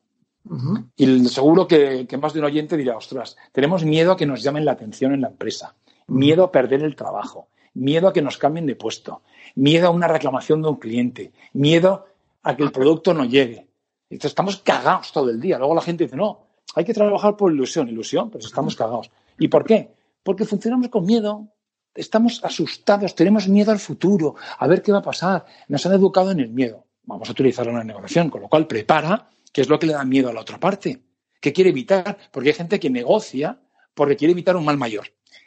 Y 0.97 1.29
seguro 1.29 1.67
que, 1.67 2.07
más 2.21 2.33
de 2.33 2.41
un 2.41 2.47
oyente 2.47 2.77
dirá, 2.77 2.97
ostras, 2.97 3.37
tenemos 3.53 3.85
miedo 3.85 4.13
a 4.13 4.17
que 4.17 4.27
nos 4.27 4.43
llamen 4.43 4.65
la 4.65 4.73
atención 4.73 5.13
en 5.13 5.23
la 5.23 5.29
empresa, 5.29 5.75
miedo 6.07 6.45
a 6.45 6.53
perder 6.53 6.83
el 6.83 6.97
trabajo, 6.97 7.49
miedo 7.75 8.09
a 8.09 8.13
que 8.13 8.23
nos 8.23 8.39
cambien 8.39 8.67
de 8.67 8.77
puesto, 8.77 9.23
miedo 9.55 9.89
a 9.89 9.91
una 9.91 10.09
reclamación 10.09 10.63
de 10.63 10.69
un 10.69 10.77
cliente, 10.77 11.33
miedo 11.53 12.07
a 12.43 12.57
que 12.57 12.63
el 12.63 12.73
producto 12.73 13.13
no 13.13 13.25
llegue. 13.25 13.67
Entonces 14.09 14.31
estamos 14.31 14.59
cagados 14.59 15.13
todo 15.13 15.31
el 15.31 15.41
día. 15.41 15.59
Luego 15.59 15.75
la 15.75 15.83
gente 15.83 16.05
dice, 16.05 16.17
no, 16.17 16.47
hay 16.75 16.85
que 16.85 16.95
trabajar 16.95 17.37
por 17.37 17.53
ilusión, 17.53 17.89
ilusión, 17.89 18.31
pero 18.31 18.45
estamos 18.45 18.77
cagados. 18.77 19.11
¿Y 19.39 19.49
por 19.49 19.65
qué? 19.65 19.91
Porque 20.23 20.45
funcionamos 20.45 20.89
con 20.89 21.05
miedo, 21.05 21.49
estamos 21.95 22.43
asustados, 22.45 23.15
tenemos 23.15 23.49
miedo 23.49 23.73
al 23.73 23.81
futuro, 23.81 24.37
a 24.59 24.67
ver 24.67 24.83
qué 24.83 24.93
va 24.93 24.99
a 24.99 25.03
pasar. 25.03 25.45
Nos 25.69 25.85
han 25.87 25.95
educado 25.95 26.31
en 26.31 26.41
el 26.41 26.51
miedo. 26.51 26.85
Vamos 27.05 27.29
a 27.29 27.33
utilizar 27.33 27.69
una 27.69 27.85
negociación, 27.85 28.31
con 28.31 28.43
lo 28.43 28.49
cual 28.49 28.67
prepara 28.67 29.29
¿Qué 29.57 29.63
es 29.63 29.71
lo 29.71 29.79
que 29.79 29.87
le 29.87 29.95
da 29.95 30.05
miedo 30.05 30.29
a 30.29 30.35
la 30.35 30.43
otra 30.43 30.61
parte? 30.61 31.01
¿Qué 31.41 31.51
quiere 31.51 31.71
evitar? 31.71 32.19
Porque 32.31 32.51
hay 32.51 32.55
gente 32.55 32.79
que 32.79 32.91
negocia 32.91 33.59
porque 33.95 34.15
quiere 34.15 34.33
evitar 34.33 34.55
un 34.55 34.67
mal 34.67 34.77
mayor. 34.77 35.07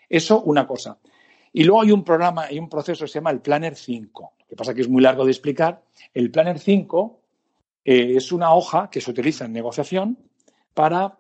Eso, 0.10 0.42
una 0.42 0.66
cosa. 0.66 0.98
Y 1.54 1.63
luego 1.63 1.84
hay 1.84 1.92
un 1.92 2.04
programa, 2.04 2.46
hay 2.46 2.58
un 2.58 2.70
proceso 2.70 3.06
que 3.06 3.08
se 3.08 3.20
llama 3.20 3.30
el 3.30 3.39
Planner 3.39 3.75
5. 3.75 4.34
Lo 4.39 4.48
que 4.48 4.56
pasa 4.56 4.74
que 4.74 4.82
es 4.82 4.89
muy 4.89 5.04
largo 5.04 5.25
de 5.25 5.30
explicar. 5.30 5.84
El 6.12 6.32
Planner 6.32 6.58
5 6.58 7.22
eh, 7.86 8.13
es 8.16 8.32
una 8.32 8.51
hoja 8.56 8.89
que 8.89 9.00
se 9.00 9.12
utiliza 9.12 9.46
en 9.46 9.54
negociación 9.54 10.18
para 10.74 11.20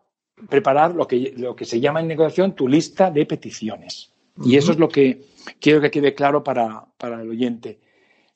preparar 0.49 0.95
lo 0.95 1.07
que, 1.07 1.35
lo 1.37 1.55
que 1.55 1.65
se 1.65 1.79
llama 1.79 1.99
en 1.99 2.07
negociación 2.07 2.55
tu 2.55 2.67
lista 2.67 3.11
de 3.11 3.27
peticiones. 3.27 4.13
Y 4.43 4.57
eso 4.57 4.71
es 4.71 4.79
lo 4.79 4.89
que 4.89 5.27
quiero 5.59 5.79
que 5.79 5.91
quede 5.91 6.15
claro 6.15 6.43
para, 6.43 6.87
para 6.97 7.21
el 7.21 7.29
oyente. 7.29 7.81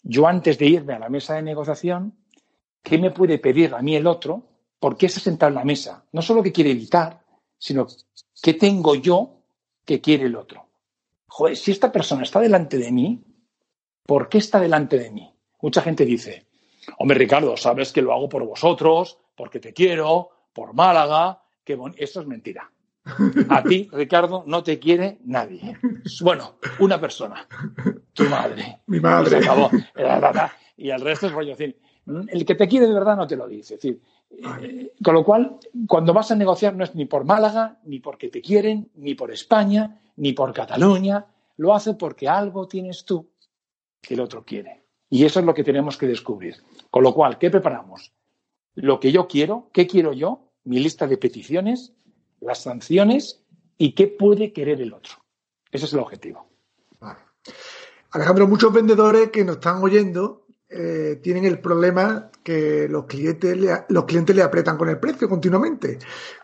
Yo 0.04 0.28
antes 0.28 0.60
de 0.60 0.68
irme 0.68 0.94
a 0.94 1.00
la 1.00 1.10
mesa 1.10 1.34
de 1.34 1.42
negociación 1.42 2.14
qué 2.84 2.98
me 2.98 3.12
puede 3.12 3.40
pedir 3.40 3.74
a 3.74 3.82
mí 3.82 3.96
el 3.96 4.06
otro, 4.06 4.44
por 4.80 4.98
qué 4.98 5.08
se 5.10 5.22
senta 5.22 5.48
en 5.48 5.56
la 5.56 5.64
mesa. 5.64 6.04
No 6.12 6.22
solo 6.22 6.44
qué 6.44 6.52
quiere 6.52 6.72
evitar, 6.72 7.24
sino 7.58 7.88
qué 8.42 8.54
tengo 8.54 8.96
yo 8.96 9.40
que 9.86 10.02
quiere 10.02 10.26
el 10.26 10.36
otro. 10.36 10.68
Joder, 11.28 11.56
si 11.56 11.72
esta 11.72 11.92
persona 11.92 12.24
está 12.24 12.42
delante 12.42 12.78
de 12.78 12.92
mí, 12.92 13.24
¿por 14.06 14.30
qué 14.30 14.38
está 14.38 14.60
delante 14.60 15.00
de 15.00 15.10
mí? 15.10 15.34
Mucha 15.62 15.82
gente 15.82 16.06
dice, 16.06 16.46
hombre 17.00 17.18
Ricardo, 17.18 17.56
sabes 17.56 17.92
que 17.94 18.02
lo 18.02 18.14
hago 18.14 18.28
por 18.28 18.46
vosotros, 18.46 19.18
porque 19.36 19.60
te 19.60 19.74
quiero, 19.74 20.30
por 20.52 20.74
Málaga, 20.74 21.42
que 21.64 21.80
eso 21.98 22.22
es 22.22 22.28
mentira. 22.28 22.70
A 23.50 23.64
ti, 23.64 23.90
Ricardo, 23.94 24.44
no 24.46 24.64
te 24.64 24.80
quiere 24.80 25.20
nadie. 25.26 25.78
Bueno, 26.22 26.56
una 26.80 27.00
persona, 27.00 27.48
tu 28.14 28.24
madre. 28.26 28.80
Mi 28.88 29.00
madre. 29.00 29.40
Y 29.40 29.42
se 29.42 29.50
acabó. 29.50 29.72
Y 30.78 30.90
el 30.90 31.02
resto 31.02 31.28
es 31.28 31.34
rollo. 31.34 31.56
El 32.06 32.46
que 32.46 32.56
te 32.56 32.68
quiere 32.68 32.88
de 32.88 32.94
verdad 32.94 33.16
no 33.16 33.28
te 33.28 33.36
lo 33.36 33.48
dice. 33.48 33.76
Es 33.76 33.82
decir, 33.82 34.02
eh, 34.30 34.94
con 35.04 35.14
lo 35.14 35.24
cual, 35.24 35.58
cuando 35.88 36.14
vas 36.14 36.32
a 36.32 36.36
negociar 36.36 36.76
no 36.76 36.84
es 36.84 36.96
ni 36.96 37.06
por 37.06 37.24
Málaga, 37.24 37.80
ni 37.86 38.00
porque 38.00 38.30
te 38.30 38.42
quieren, 38.42 38.90
ni 38.96 39.16
por 39.16 39.32
España, 39.32 40.02
ni 40.18 40.34
por 40.34 40.54
Cataluña. 40.54 41.26
Lo 41.58 41.74
hace 41.74 41.94
porque 41.94 42.28
algo 42.28 42.68
tienes 42.68 43.06
tú 43.06 43.30
que 44.02 44.16
el 44.16 44.20
otro 44.20 44.44
quiere. 44.44 44.84
Y 45.10 45.26
eso 45.26 45.40
es 45.40 45.46
lo 45.46 45.54
que 45.54 45.64
tenemos 45.64 45.98
que 45.98 46.08
descubrir. 46.08 46.58
Con 46.90 47.04
lo 47.04 47.14
cual, 47.14 47.38
¿qué 47.38 47.50
preparamos? 47.50 48.12
Lo 48.76 49.00
que 49.00 49.12
yo 49.12 49.28
quiero, 49.28 49.70
¿qué 49.72 49.88
quiero 49.88 50.14
yo? 50.14 50.52
Mi 50.64 50.80
lista 50.80 51.08
de 51.08 51.18
peticiones, 51.18 51.94
las 52.42 52.64
sanciones 52.64 53.44
y 53.78 53.94
qué 53.94 54.08
puede 54.08 54.52
querer 54.52 54.82
el 54.82 54.94
otro. 54.94 55.14
Ese 55.72 55.86
es 55.86 55.94
el 55.94 56.00
objetivo. 56.00 56.48
Alejandro, 58.12 58.48
muchos 58.48 58.72
vendedores 58.72 59.30
que 59.30 59.44
nos 59.44 59.56
están 59.56 59.82
oyendo 59.84 60.43
eh, 60.76 61.20
tienen 61.22 61.46
el 61.46 61.60
problema 61.60 62.32
que 62.44 62.88
los 62.90 63.06
clientes, 63.06 63.56
le, 63.58 63.86
los 63.90 64.06
clientes 64.06 64.36
le 64.36 64.42
apretan 64.42 64.78
con 64.78 64.90
el 64.90 65.00
precio 65.00 65.30
continuamente. 65.30 66.00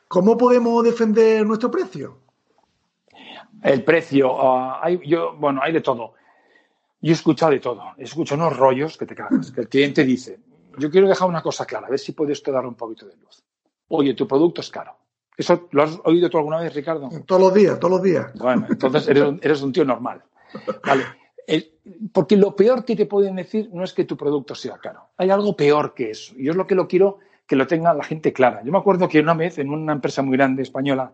¿Cómo 0.08 0.38
podemos 0.38 0.84
defender 0.84 1.46
nuestro 1.46 1.72
precio? 1.72 2.20
El 3.64 3.84
precio, 3.84 4.40
ah, 4.42 4.80
hay, 4.82 5.02
yo, 5.06 5.36
bueno, 5.36 5.62
hay 5.64 5.74
de 5.74 5.82
todo. 5.82 6.14
Yo 7.02 7.12
he 7.12 7.14
escuchado 7.14 7.52
de 7.52 7.60
todo. 7.60 7.82
He 7.98 8.04
escuchado 8.04 8.42
unos 8.42 8.58
rollos 8.58 8.98
que 8.98 9.06
te 9.06 9.16
cagas. 9.16 9.52
Que 9.52 9.62
el 9.62 9.70
cliente 9.70 10.04
dice, 10.04 10.40
yo 10.78 10.90
quiero 10.90 11.08
dejar 11.08 11.28
una 11.28 11.42
cosa 11.42 11.66
clara, 11.66 11.88
a 11.88 11.90
ver 11.90 12.00
si 12.00 12.12
puedes 12.12 12.42
dar 12.44 12.66
un 12.66 12.76
poquito 12.76 13.06
de 13.08 13.16
luz. 13.18 13.44
Oye, 13.90 14.14
tu 14.14 14.28
producto 14.28 14.62
es 14.62 14.70
caro. 14.70 14.96
¿Eso 15.36 15.68
lo 15.72 15.84
has 15.84 16.00
oído 16.04 16.30
tú 16.30 16.38
alguna 16.38 16.60
vez, 16.60 16.74
Ricardo? 16.74 17.10
Todos 17.26 17.42
los 17.42 17.54
días, 17.54 17.80
todos 17.80 17.92
los 17.92 18.04
días. 18.04 18.34
Bueno, 18.36 18.68
entonces 18.70 19.08
eres 19.08 19.34
eres 19.42 19.62
un 19.62 19.72
tío 19.72 19.86
normal. 19.86 20.24
Vale 20.86 21.19
porque 22.12 22.38
lo 22.38 22.56
peor 22.56 22.86
que 22.86 22.96
te 22.96 23.06
pueden 23.06 23.36
decir 23.36 23.70
no 23.74 23.84
es 23.84 23.94
que 23.94 24.06
tu 24.06 24.16
producto 24.16 24.56
sea 24.56 24.78
caro. 24.78 25.10
Hay 25.18 25.30
algo 25.30 25.56
peor 25.56 25.94
que 25.94 26.12
eso. 26.12 26.34
Y 26.38 26.46
yo 26.46 26.52
es 26.52 26.58
lo 26.58 26.68
que 26.68 26.76
lo 26.76 26.88
quiero 26.88 27.20
que 27.48 27.56
lo 27.56 27.66
tenga 27.66 27.94
la 27.94 28.04
gente 28.04 28.32
clara. 28.32 28.62
Yo 28.64 28.72
me 28.72 28.78
acuerdo 28.78 29.08
que 29.08 29.20
una 29.20 29.34
vez 29.34 29.58
en 29.58 29.72
una 29.72 29.94
empresa 29.94 30.22
muy 30.22 30.38
grande 30.38 30.62
española 30.62 31.14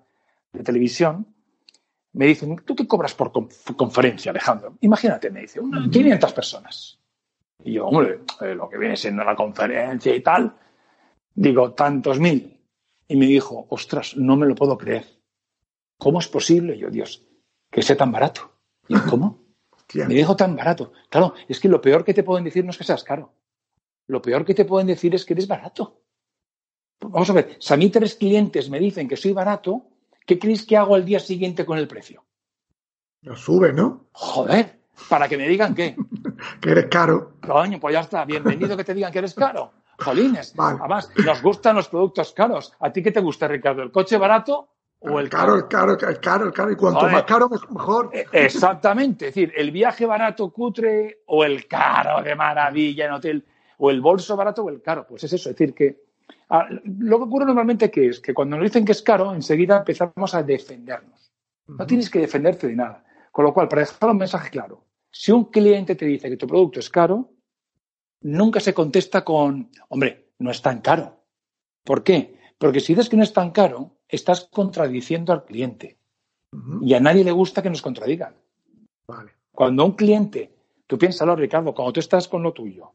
de 0.51 0.63
televisión 0.63 1.25
me 2.11 2.27
dicen, 2.27 2.57
¿tú 2.65 2.75
qué 2.75 2.87
cobras 2.87 3.13
por 3.13 3.31
conferencia, 3.77 4.31
Alejandro? 4.31 4.75
Imagínate, 4.81 5.29
me 5.29 5.41
dice, 5.41 5.61
500 5.91 6.33
personas. 6.33 6.99
Y 7.63 7.73
yo, 7.73 7.87
hombre, 7.87 8.21
eh, 8.41 8.53
lo 8.53 8.69
que 8.69 8.77
viene 8.77 8.97
siendo 8.97 9.23
la 9.23 9.35
conferencia 9.35 10.13
y 10.13 10.21
tal, 10.21 10.55
digo, 11.33 11.73
tantos 11.73 12.19
mil. 12.19 12.61
Y 13.07 13.15
me 13.15 13.25
dijo, 13.27 13.67
ostras, 13.69 14.15
no 14.17 14.35
me 14.35 14.45
lo 14.45 14.55
puedo 14.55 14.77
creer. 14.77 15.05
¿Cómo 15.97 16.19
es 16.19 16.27
posible? 16.27 16.75
Y 16.75 16.79
yo, 16.79 16.89
Dios, 16.89 17.25
que 17.71 17.81
sea 17.81 17.95
tan 17.95 18.11
barato. 18.11 18.51
Y 18.87 18.95
yo, 18.95 19.01
¿cómo? 19.09 19.44
Me 19.93 20.13
dijo 20.13 20.35
tan 20.35 20.55
barato. 20.55 20.91
Claro, 21.09 21.33
es 21.47 21.59
que 21.59 21.69
lo 21.69 21.79
peor 21.81 22.03
que 22.03 22.13
te 22.13 22.23
pueden 22.23 22.43
decir 22.43 22.65
no 22.65 22.71
es 22.71 22.77
que 22.77 22.83
seas 22.83 23.03
caro. 23.03 23.33
Lo 24.07 24.21
peor 24.21 24.45
que 24.45 24.53
te 24.53 24.65
pueden 24.65 24.87
decir 24.87 25.13
es 25.15 25.25
que 25.25 25.33
eres 25.33 25.47
barato. 25.47 26.01
Vamos 27.01 27.29
a 27.29 27.33
ver, 27.33 27.57
si 27.59 27.73
a 27.73 27.77
mí 27.77 27.89
tres 27.89 28.15
clientes 28.15 28.69
me 28.69 28.79
dicen 28.79 29.07
que 29.07 29.17
soy 29.17 29.33
barato, 29.33 29.87
¿qué 30.25 30.39
crees 30.39 30.65
que 30.65 30.77
hago 30.77 30.95
al 30.95 31.05
día 31.05 31.19
siguiente 31.19 31.65
con 31.65 31.77
el 31.77 31.87
precio? 31.87 32.25
Lo 33.21 33.35
sube, 33.35 33.73
¿no? 33.73 34.07
Joder, 34.11 34.79
para 35.09 35.27
que 35.27 35.37
me 35.37 35.47
digan 35.47 35.75
qué. 35.75 35.95
que 36.61 36.71
eres 36.71 36.85
caro. 36.85 37.33
Coño, 37.45 37.79
pues 37.79 37.93
ya 37.93 38.01
está. 38.01 38.25
Bienvenido 38.25 38.77
que 38.77 38.83
te 38.83 38.93
digan 38.93 39.11
que 39.11 39.19
eres 39.19 39.33
caro. 39.33 39.73
Jolines. 39.99 40.53
Además, 40.57 41.09
nos 41.25 41.41
gustan 41.41 41.75
los 41.75 41.87
productos 41.87 42.33
caros. 42.33 42.73
¿A 42.79 42.91
ti 42.91 43.01
qué 43.01 43.11
te 43.11 43.21
gusta, 43.21 43.47
Ricardo? 43.47 43.81
¿El 43.81 43.91
coche 43.91 44.17
barato 44.17 44.74
o 45.09 45.19
el 45.19 45.29
caro, 45.29 45.55
el 45.55 45.67
caro, 45.67 45.93
el 45.93 46.19
caro, 46.19 46.45
el 46.45 46.53
caro. 46.53 46.71
Y 46.71 46.75
cuanto 46.75 47.07
más 47.07 47.23
caro, 47.23 47.49
mejor. 47.49 48.09
E, 48.13 48.25
exactamente. 48.31 49.27
Es 49.27 49.35
decir, 49.35 49.53
el 49.55 49.71
viaje 49.71 50.05
barato, 50.05 50.51
cutre, 50.51 51.21
o 51.27 51.43
el 51.43 51.67
caro 51.67 52.21
de 52.21 52.35
maravilla 52.35 53.05
en 53.05 53.11
hotel, 53.11 53.45
o 53.77 53.91
el 53.91 54.01
bolso 54.01 54.35
barato 54.35 54.63
o 54.63 54.69
el 54.69 54.81
caro. 54.81 55.05
Pues 55.07 55.23
es 55.23 55.33
eso. 55.33 55.49
Es 55.49 55.55
decir, 55.55 55.73
que 55.73 56.03
ah, 56.49 56.67
lo 56.69 57.17
que 57.17 57.23
ocurre 57.23 57.45
normalmente 57.45 57.91
que 57.91 58.07
es 58.07 58.19
que 58.19 58.33
cuando 58.33 58.57
nos 58.57 58.65
dicen 58.65 58.85
que 58.85 58.91
es 58.91 59.01
caro, 59.01 59.33
enseguida 59.33 59.77
empezamos 59.77 60.33
a 60.33 60.43
defendernos. 60.43 61.31
No 61.67 61.85
tienes 61.85 62.09
que 62.09 62.19
defenderte 62.19 62.67
de 62.67 62.75
nada. 62.75 63.03
Con 63.31 63.45
lo 63.45 63.53
cual, 63.53 63.67
para 63.67 63.81
dejar 63.81 64.09
un 64.09 64.17
mensaje 64.17 64.49
claro, 64.49 64.85
si 65.11 65.31
un 65.31 65.45
cliente 65.45 65.95
te 65.95 66.05
dice 66.05 66.29
que 66.29 66.37
tu 66.37 66.47
producto 66.47 66.79
es 66.79 66.89
caro, 66.89 67.31
nunca 68.21 68.59
se 68.59 68.73
contesta 68.73 69.23
con, 69.23 69.69
hombre, 69.89 70.29
no 70.39 70.51
es 70.51 70.61
tan 70.61 70.81
caro. 70.81 71.21
¿Por 71.83 72.03
qué? 72.03 72.39
Porque 72.57 72.79
si 72.79 72.93
dices 72.93 73.09
que 73.09 73.17
no 73.17 73.23
es 73.23 73.33
tan 73.33 73.51
caro, 73.51 73.91
estás 74.07 74.47
contradiciendo 74.51 75.33
al 75.33 75.45
cliente. 75.45 75.97
Y 76.81 76.93
a 76.93 76.99
nadie 76.99 77.23
le 77.23 77.31
gusta 77.31 77.61
que 77.61 77.69
nos 77.69 77.81
contradigan. 77.81 78.33
Cuando 79.51 79.85
un 79.85 79.91
cliente 79.91 80.55
Tú 80.87 80.97
piénsalo, 80.97 81.35
Ricardo, 81.35 81.73
cuando 81.73 81.93
tú 81.93 81.99
estás 81.99 82.27
con 82.27 82.43
lo 82.43 82.53
tuyo 82.53 82.91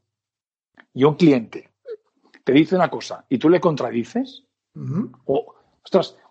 y 0.94 1.04
un 1.04 1.14
cliente 1.14 1.70
te 2.44 2.52
dice 2.52 2.76
una 2.76 2.88
cosa 2.88 3.24
y 3.28 3.38
tú 3.38 3.48
le 3.48 3.60
contradices, 3.60 4.44
o, 5.24 5.54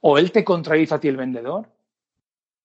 o 0.02 0.18
él 0.18 0.32
te 0.32 0.44
contradice 0.44 0.96
a 0.96 1.00
ti 1.00 1.08
el 1.08 1.18
vendedor, 1.18 1.70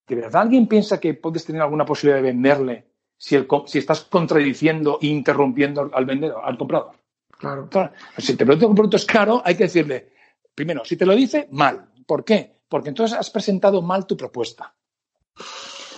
¿de 0.07 0.15
verdad 0.15 0.43
alguien 0.43 0.69
piensa 0.69 1.01
que 1.01 1.15
puedes 1.15 1.45
tener 1.45 1.63
alguna 1.63 1.85
posibilidad 1.85 2.23
de 2.23 2.31
venderle 2.31 2.87
si, 3.17 3.35
el, 3.35 3.49
si 3.67 3.79
estás 3.79 4.03
contradiciendo 4.05 4.99
e 5.03 5.09
interrumpiendo 5.09 5.91
al 5.93 6.05
vendedor, 6.05 6.41
al 6.45 6.57
comprador? 6.57 6.93
Claro. 7.37 7.69
si 8.17 8.37
te 8.37 8.47
pregunto 8.47 8.67
que 8.67 8.71
un 8.71 8.77
producto 8.77 8.97
es 8.97 9.05
caro, 9.05 9.43
hay 9.45 9.57
que 9.57 9.65
decirle, 9.65 10.13
primero, 10.55 10.85
si 10.85 10.97
te 10.97 11.07
lo 11.07 11.15
dice, 11.15 11.49
mal. 11.51 11.91
¿Por 12.07 12.25
qué? 12.25 12.59
Porque 12.69 12.91
entonces 12.91 13.17
has 13.17 13.31
presentado 13.31 13.83
mal 13.83 14.07
tu 14.07 14.17
propuesta. 14.17 14.75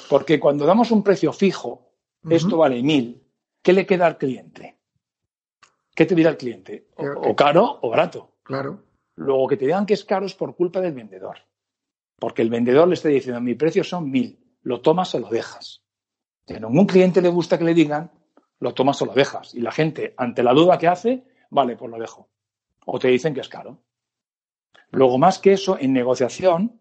Porque 0.09 0.39
cuando 0.39 0.67
damos 0.67 0.91
un 0.91 1.03
precio 1.03 1.33
fijo, 1.33 1.93
esto 2.29 2.57
vale 2.57 2.83
mil, 2.83 3.23
¿qué 3.63 3.73
le 3.73 3.87
queda 3.87 4.07
al 4.07 4.19
cliente? 4.19 4.79
¿Qué 5.95 6.05
te 6.07 6.15
dirá 6.15 6.31
el 6.31 6.37
cliente? 6.37 6.89
O, 6.97 7.35
caro 7.35 7.79
o 7.83 7.89
barato. 7.89 8.35
Claro. 8.43 8.85
Luego 9.17 9.49
que 9.49 9.57
te 9.57 9.65
digan 9.65 9.87
que 9.87 9.95
es 9.95 10.05
caro 10.05 10.27
es 10.27 10.35
por 10.35 10.55
culpa 10.55 10.81
del 10.81 10.93
vendedor. 10.93 11.39
Porque 12.19 12.43
el 12.43 12.51
vendedor 12.51 12.89
le 12.89 12.95
está 12.95 13.09
diciendo, 13.09 13.41
mi 13.41 13.55
precio 13.55 13.83
son 13.83 14.11
mil, 14.11 14.39
lo 14.63 14.81
tomas 14.81 15.15
o 15.15 15.19
lo 15.19 15.29
dejas. 15.29 15.83
Si 16.47 16.55
a 16.55 16.61
ningún 16.61 16.87
cliente 16.87 17.21
le 17.23 17.29
gusta 17.29 17.59
que 17.59 17.65
le 17.65 17.75
digan, 17.75 18.11
lo 18.61 18.75
tomas 18.75 19.01
o 19.03 19.07
lo 19.07 19.15
dejas. 19.15 19.55
Y 19.55 19.61
la 19.61 19.73
gente, 19.73 20.15
ante 20.17 20.43
la 20.43 20.53
duda 20.53 20.79
que 20.79 20.89
hace, 20.89 21.25
vale, 21.51 21.77
pues 21.77 21.91
lo 21.91 21.99
dejo. 21.99 22.29
O 22.85 22.99
te 22.99 23.09
dicen 23.09 23.35
que 23.35 23.41
es 23.41 23.49
caro. 23.49 23.83
Luego, 24.93 25.19
más 25.19 25.39
que 25.39 25.53
eso, 25.53 25.77
en 25.79 25.93
negociación, 25.93 26.79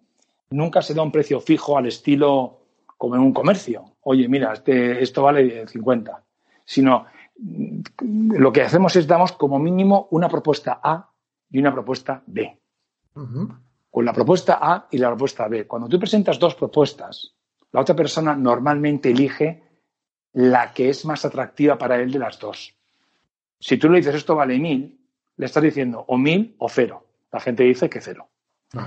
nunca 0.50 0.82
se 0.82 0.94
da 0.94 1.02
un 1.02 1.12
precio 1.12 1.40
fijo 1.40 1.78
al 1.78 1.88
estilo 1.88 2.62
como 2.98 3.16
en 3.16 3.22
un 3.22 3.34
comercio. 3.34 3.96
Oye, 4.02 4.28
mira, 4.28 4.54
este, 4.54 5.02
esto 5.02 5.24
vale 5.24 5.68
50. 5.68 6.24
Sino, 6.64 7.06
lo 7.38 8.52
que 8.52 8.62
hacemos 8.62 8.96
es 8.96 9.08
damos 9.08 9.34
como 9.34 9.60
mínimo 9.60 10.08
una 10.12 10.30
propuesta 10.30 10.80
A 10.82 11.12
y 11.50 11.60
una 11.60 11.74
propuesta 11.74 12.24
B. 12.26 12.60
Con 13.90 14.06
la 14.06 14.14
propuesta 14.14 14.60
A 14.62 14.88
y 14.92 14.98
la 14.98 15.10
propuesta 15.10 15.48
B. 15.48 15.68
Cuando 15.68 15.88
tú 15.88 16.00
presentas 16.00 16.40
dos 16.40 16.56
propuestas, 16.56 17.36
la 17.72 17.82
otra 17.82 17.96
persona 17.96 18.36
normalmente 18.36 19.12
elige 19.12 19.64
la 20.34 20.74
que 20.74 20.90
es 20.90 21.06
más 21.06 21.24
atractiva 21.24 21.78
para 21.78 22.02
él 22.02 22.12
de 22.12 22.20
las 22.20 22.40
dos. 22.40 22.76
Si 23.60 23.78
tú 23.78 23.90
le 23.90 23.98
dices 23.98 24.16
esto 24.16 24.36
vale 24.36 24.60
mil, 24.60 25.00
le 25.38 25.46
estás 25.46 25.64
diciendo 25.64 26.04
o 26.08 26.18
mil 26.18 26.56
o 26.60 26.68
cero. 26.70 27.05
La 27.36 27.42
gente 27.42 27.64
dice 27.64 27.90
que 27.90 28.00
cero. 28.00 28.30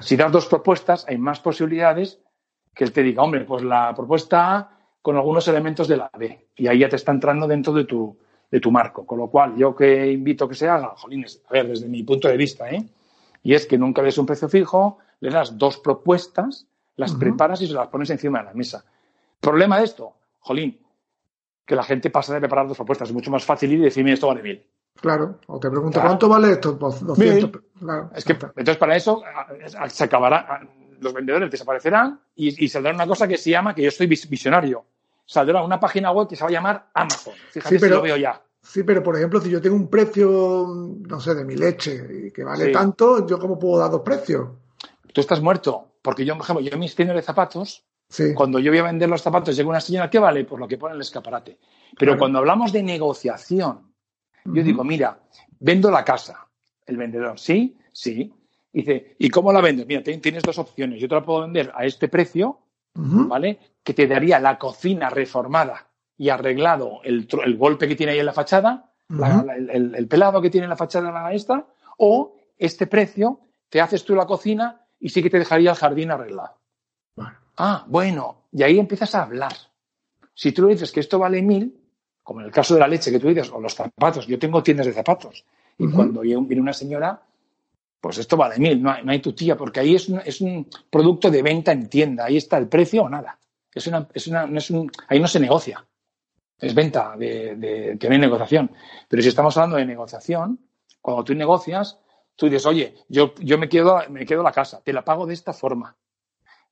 Si 0.01 0.17
das 0.17 0.33
dos 0.33 0.47
propuestas, 0.47 1.05
hay 1.07 1.19
más 1.19 1.39
posibilidades 1.39 2.19
que 2.75 2.85
él 2.85 2.93
te 2.93 3.03
diga, 3.03 3.23
hombre, 3.23 3.45
pues 3.45 3.63
la 3.63 3.95
propuesta 3.95 4.57
A 4.57 4.79
con 5.03 5.17
algunos 5.17 5.47
elementos 5.49 5.87
de 5.87 5.99
la 5.99 6.11
B. 6.17 6.49
Y 6.57 6.67
ahí 6.67 6.79
ya 6.79 6.89
te 6.89 6.97
está 6.97 7.13
entrando 7.13 7.47
dentro 7.47 7.75
de 7.75 7.85
tu, 7.85 8.17
de 8.51 8.59
tu 8.59 8.71
marco. 8.71 9.05
Con 9.05 9.19
lo 9.19 9.29
cual, 9.29 9.55
yo 9.55 9.77
que 9.77 10.11
invito 10.11 10.47
a 10.47 10.49
que 10.49 10.55
se 10.55 10.67
haga, 10.67 10.95
jolines, 10.97 11.43
a 11.47 11.53
ver, 11.53 11.69
desde 11.69 11.89
mi 11.89 12.03
punto 12.05 12.27
de 12.27 12.39
vista, 12.39 12.71
¿eh? 12.71 12.83
Y 13.43 13.53
es 13.53 13.67
que 13.67 13.77
nunca 13.77 14.01
des 14.01 14.17
un 14.17 14.25
precio 14.25 14.49
fijo, 14.49 14.97
le 15.21 15.29
das 15.29 15.59
dos 15.59 15.77
propuestas, 15.77 16.67
las 16.97 17.13
preparas 17.13 17.61
y 17.61 17.67
se 17.67 17.75
las 17.75 17.89
pones 17.89 18.09
encima 18.09 18.39
de 18.39 18.47
la 18.47 18.55
mesa. 18.55 18.83
Problema 19.41 19.77
de 19.77 19.85
esto, 19.85 20.15
jolín, 20.39 20.81
que 21.67 21.77
la 21.77 21.83
gente 21.83 22.09
pasa 22.09 22.33
de 22.33 22.41
preparar 22.41 22.67
dos 22.67 22.79
propuestas. 22.79 23.11
Es 23.11 23.15
mucho 23.15 23.31
más 23.31 23.45
fácil 23.45 23.73
ir 23.73 23.81
y 23.81 23.83
decirme 23.83 24.15
esto 24.15 24.27
vale 24.27 24.43
mil. 24.43 24.67
Claro, 25.01 25.39
o 25.47 25.61
te 25.61 25.71
pregunto, 25.71 26.01
¿cuánto 26.01 26.29
vale 26.29 26.53
esto? 26.53 26.79
Pues 26.79 27.05
200. 27.05 27.63
es 28.15 28.25
que, 28.25 28.33
entonces, 28.33 28.77
para 28.77 28.97
eso 28.97 29.23
se 29.89 30.05
acabará, 30.05 30.67
los 31.01 31.13
vendedores 31.13 31.51
desaparecerán 31.51 32.21
y, 32.35 32.65
y, 32.65 32.69
saldrá 32.69 32.93
una 32.93 33.07
cosa 33.07 33.29
que 33.29 33.39
se 33.39 33.51
llama, 33.51 33.75
que 33.75 33.83
yo 33.83 33.89
estoy 33.89 34.09
visionario, 34.09 34.85
saldrá 35.25 35.63
una 35.63 35.79
página 35.79 36.11
web 36.11 36.27
que 36.27 36.35
se 36.35 36.43
va 36.43 36.49
a 36.49 36.53
llamar 36.53 36.91
Amazon. 36.95 37.35
Fíjate 37.51 37.79
si 37.79 37.89
lo 37.89 38.03
veo 38.03 38.17
ya. 38.17 38.43
Sí, 38.63 38.83
pero 38.83 39.03
por 39.03 39.17
ejemplo, 39.17 39.41
si 39.41 39.51
yo 39.51 39.63
tengo 39.63 39.77
un 39.77 39.89
precio, 39.89 40.67
no 41.09 41.21
sé, 41.21 41.35
de 41.35 41.45
mi 41.45 41.55
leche, 41.55 42.33
que 42.33 42.45
vale 42.45 42.73
tanto, 42.73 43.27
¿yo 43.27 43.39
cómo 43.39 43.59
puedo 43.59 43.79
dar 43.79 43.91
dos 43.91 44.03
precios? 44.03 44.49
Tú 45.13 45.21
estás 45.21 45.41
muerto, 45.41 45.93
porque 46.03 46.25
yo, 46.25 46.35
por 46.35 46.45
ejemplo, 46.45 46.65
yo 46.65 46.77
mis 46.77 46.95
tiendas 46.95 47.17
de 47.17 47.23
zapatos, 47.23 47.87
cuando 48.35 48.59
yo 48.59 48.71
voy 48.71 48.79
a 48.79 48.85
vender 48.85 49.09
los 49.09 49.23
zapatos, 49.23 49.55
llega 49.57 49.69
una 49.69 49.81
señora, 49.81 50.11
¿qué 50.11 50.19
vale? 50.19 50.45
Por 50.45 50.59
lo 50.59 50.67
que 50.67 50.79
pone 50.79 50.95
el 50.95 51.01
escaparate. 51.01 51.59
Pero 51.99 52.19
cuando 52.19 52.39
hablamos 52.39 52.73
de 52.73 52.83
negociación, 52.83 53.88
yo 54.53 54.63
digo, 54.63 54.85
mira, 54.85 55.21
vendo 55.61 55.91
la 55.91 56.05
casa. 56.05 56.47
El 56.87 56.97
vendedor, 56.97 57.39
¿sí? 57.39 57.77
Sí. 57.93 58.33
Dice, 58.73 59.17
¿y 59.19 59.29
cómo 59.29 59.53
la 59.53 59.61
vendo? 59.61 59.85
Mira, 59.87 60.03
tienes 60.03 60.43
dos 60.43 60.59
opciones. 60.59 61.01
Yo 61.01 61.09
te 61.09 61.15
la 61.15 61.25
puedo 61.25 61.43
vender 61.43 61.73
a 61.75 61.85
este 61.85 62.09
precio, 62.09 62.61
¿vale? 62.95 63.59
Que 63.83 63.95
te 63.95 64.07
daría 64.07 64.39
la 64.41 64.59
cocina 64.59 65.11
reformada 65.11 65.89
y 66.17 66.29
arreglado 66.31 67.01
el, 67.05 67.27
golpe 67.57 67.89
que 67.89 67.97
tiene 67.97 68.13
ahí 68.13 68.19
en 68.19 68.27
la 68.27 68.33
fachada, 68.33 68.93
el, 69.09 70.09
pelado 70.09 70.43
que 70.43 70.51
tiene 70.51 70.65
en 70.65 70.71
la 70.71 70.77
fachada 70.77 71.11
la 71.11 71.33
esta, 71.33 71.67
o 71.99 72.37
este 72.57 72.87
precio 72.87 73.41
te 73.69 73.81
haces 73.81 74.05
tú 74.05 74.15
la 74.15 74.27
cocina 74.27 74.85
y 74.99 75.11
sí 75.11 75.23
que 75.23 75.31
te 75.31 75.39
dejaría 75.39 75.71
el 75.71 75.77
jardín 75.77 76.11
arreglado. 76.11 76.59
Ah, 77.57 77.85
bueno, 77.89 78.45
y 78.53 78.63
ahí 78.63 78.79
empiezas 78.79 79.15
a 79.15 79.23
hablar. 79.23 79.53
Si 80.35 80.53
tú 80.53 80.67
le 80.67 80.75
dices 80.75 80.93
que 80.93 81.01
esto 81.01 81.19
vale 81.19 81.43
mil, 81.43 81.78
como 82.29 82.41
en 82.41 82.47
el 82.49 82.53
caso 82.53 82.75
de 82.75 82.81
la 82.81 82.87
leche 82.87 83.11
que 83.11 83.19
tú 83.19 83.29
dices, 83.29 83.51
o 83.51 83.59
los 83.59 83.75
zapatos, 83.75 84.27
yo 84.27 84.39
tengo 84.39 84.63
tiendas 84.63 84.85
de 84.85 84.93
zapatos, 84.93 85.47
y 85.79 85.89
cuando 85.89 86.21
viene 86.21 86.61
una 86.61 86.75
señora, 86.75 87.23
pues 88.03 88.19
esto 88.19 88.37
vale 88.37 88.59
mil, 88.59 88.83
no 88.83 88.93
hay, 88.93 89.19
tu 89.21 89.33
tía, 89.33 89.57
porque 89.57 89.81
ahí 89.81 89.95
es 89.95 90.11
un, 90.11 90.21
es 90.23 90.43
un, 90.43 90.69
producto 90.91 91.31
de 91.31 91.41
venta 91.41 91.73
en 91.73 91.89
tienda, 91.89 92.27
ahí 92.27 92.37
está 92.37 92.59
el 92.59 92.69
precio 92.69 93.05
o 93.05 93.09
nada. 93.09 93.39
Es 93.73 93.87
una, 93.87 94.07
es 94.13 94.27
una, 94.27 94.47
no 94.47 94.59
es 94.59 94.71
un, 94.71 94.93
ahí 95.09 95.19
no 95.19 95.27
se 95.27 95.41
negocia, 95.41 95.83
es 96.59 96.75
venta, 96.75 97.17
de, 97.17 97.97
que 97.99 98.09
no 98.09 98.13
hay 98.13 98.21
negociación. 98.21 98.73
Pero 99.09 99.23
si 99.23 99.31
estamos 99.31 99.57
hablando 99.57 99.79
de 99.79 99.87
negociación, 99.87 100.61
cuando 101.01 101.25
tú 101.25 101.35
negocias, 101.35 101.99
tú 102.37 102.45
dices, 102.45 102.67
oye, 102.67 102.95
yo, 103.09 103.35
yo 103.39 103.57
me, 103.57 103.71
quedo, 103.71 104.03
me 104.11 104.27
quedo 104.27 104.43
la 104.43 104.53
casa, 104.53 104.83
te 104.85 104.93
la 104.93 105.03
pago 105.03 105.25
de 105.25 105.33
esta 105.33 105.55
forma, 105.55 105.97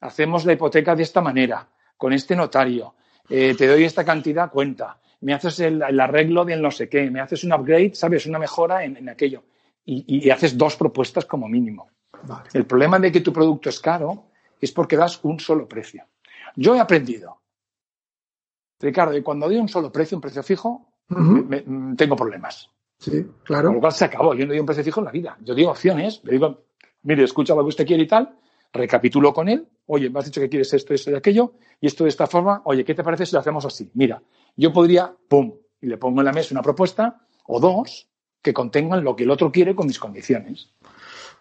hacemos 0.01 0.45
la 0.45 0.53
hipoteca 0.53 0.95
de 0.95 1.05
esta 1.05 1.23
manera, 1.23 1.67
con 1.97 2.13
este 2.13 2.37
notario, 2.37 2.95
eh, 3.31 3.55
te 3.57 3.67
doy 3.67 3.85
esta 3.85 4.05
cantidad, 4.05 4.51
cuenta, 4.51 4.99
me 5.21 5.35
haces 5.35 5.61
el, 5.61 5.83
arreglo 5.83 6.45
de 6.45 6.57
no 6.57 6.71
sé 6.71 6.89
qué, 6.89 7.11
me 7.11 7.21
haces 7.21 7.45
un 7.45 7.53
upgrade, 7.53 7.95
¿sabes? 7.95 8.27
Una 8.27 8.39
mejora 8.39 8.85
en, 8.85 9.09
aquello. 9.09 9.45
Y, 9.85 10.29
haces 10.31 10.59
dos 10.59 10.77
propuestas 10.77 11.25
como 11.27 11.49
mínimo. 11.49 11.89
El 12.53 12.67
problema 12.67 12.99
de 12.99 13.13
que 13.13 13.21
tu 13.21 13.33
producto 13.33 13.69
es 13.69 13.81
caro 13.81 14.31
es 14.61 14.73
porque 14.73 14.97
das 14.97 15.21
un 15.23 15.39
solo 15.39 15.69
precio. 15.69 16.05
Yo 16.57 16.75
he 16.75 16.81
aprendido, 16.81 17.41
Ricardo, 18.81 19.13
que 19.13 19.23
cuando 19.23 19.47
doy 19.47 19.59
un 19.59 19.69
solo 19.69 19.93
precio, 19.93 20.17
un 20.17 20.23
precio 20.23 20.43
fijo, 20.43 20.89
tengo 21.97 22.17
problemas. 22.17 22.71
Sí, 22.99 23.27
claro. 23.45 23.69
Con 23.69 23.75
lo 23.77 23.81
cual 23.81 23.93
se 23.93 24.07
acabó. 24.07 24.35
Yo 24.35 24.45
no 24.47 24.53
doy 24.53 24.61
un 24.61 24.67
precio 24.67 24.83
fijo 24.83 25.01
en 25.01 25.05
la 25.05 25.13
vida. 25.13 25.37
Yo 25.43 25.55
digo 25.55 25.71
opciones, 25.71 26.21
le 26.25 26.33
digo, 26.33 26.65
mire, 27.03 27.25
escucha 27.25 27.55
lo 27.55 27.63
que 27.63 27.69
usted 27.69 27.87
quiere 27.87 28.03
y 28.03 28.07
tal, 28.07 28.37
recapitulo 28.73 29.33
con 29.33 29.49
él, 29.49 29.67
oye, 29.87 30.11
me 30.11 30.19
has 30.19 30.27
dicho 30.27 30.41
que 30.41 30.49
quieres 30.49 30.73
esto, 30.75 30.95
esto 30.95 31.11
y 31.11 31.15
aquello, 31.15 31.55
y 31.81 31.87
esto 31.87 32.05
de 32.05 32.11
esta 32.11 32.27
forma, 32.27 32.63
oye, 32.65 32.85
¿qué 32.85 32.95
te 32.95 33.05
parece 33.05 33.27
si 33.27 33.35
lo 33.35 33.41
hacemos 33.41 33.65
así? 33.65 33.91
Mira, 33.95 34.23
yo 34.57 34.73
podría, 34.73 35.15
pum, 35.29 35.53
y 35.81 35.87
le 35.87 35.99
pongo 35.99 36.21
en 36.21 36.27
la 36.27 36.33
mesa 36.33 36.49
una 36.53 36.63
propuesta 36.63 37.21
o 37.47 37.61
dos 37.61 38.09
que 38.43 38.53
contengan 38.53 39.05
lo 39.05 39.15
que 39.15 39.25
el 39.25 39.31
otro 39.31 39.53
quiere 39.53 39.75
con 39.75 39.87
mis 39.87 39.99
condiciones. 39.99 40.73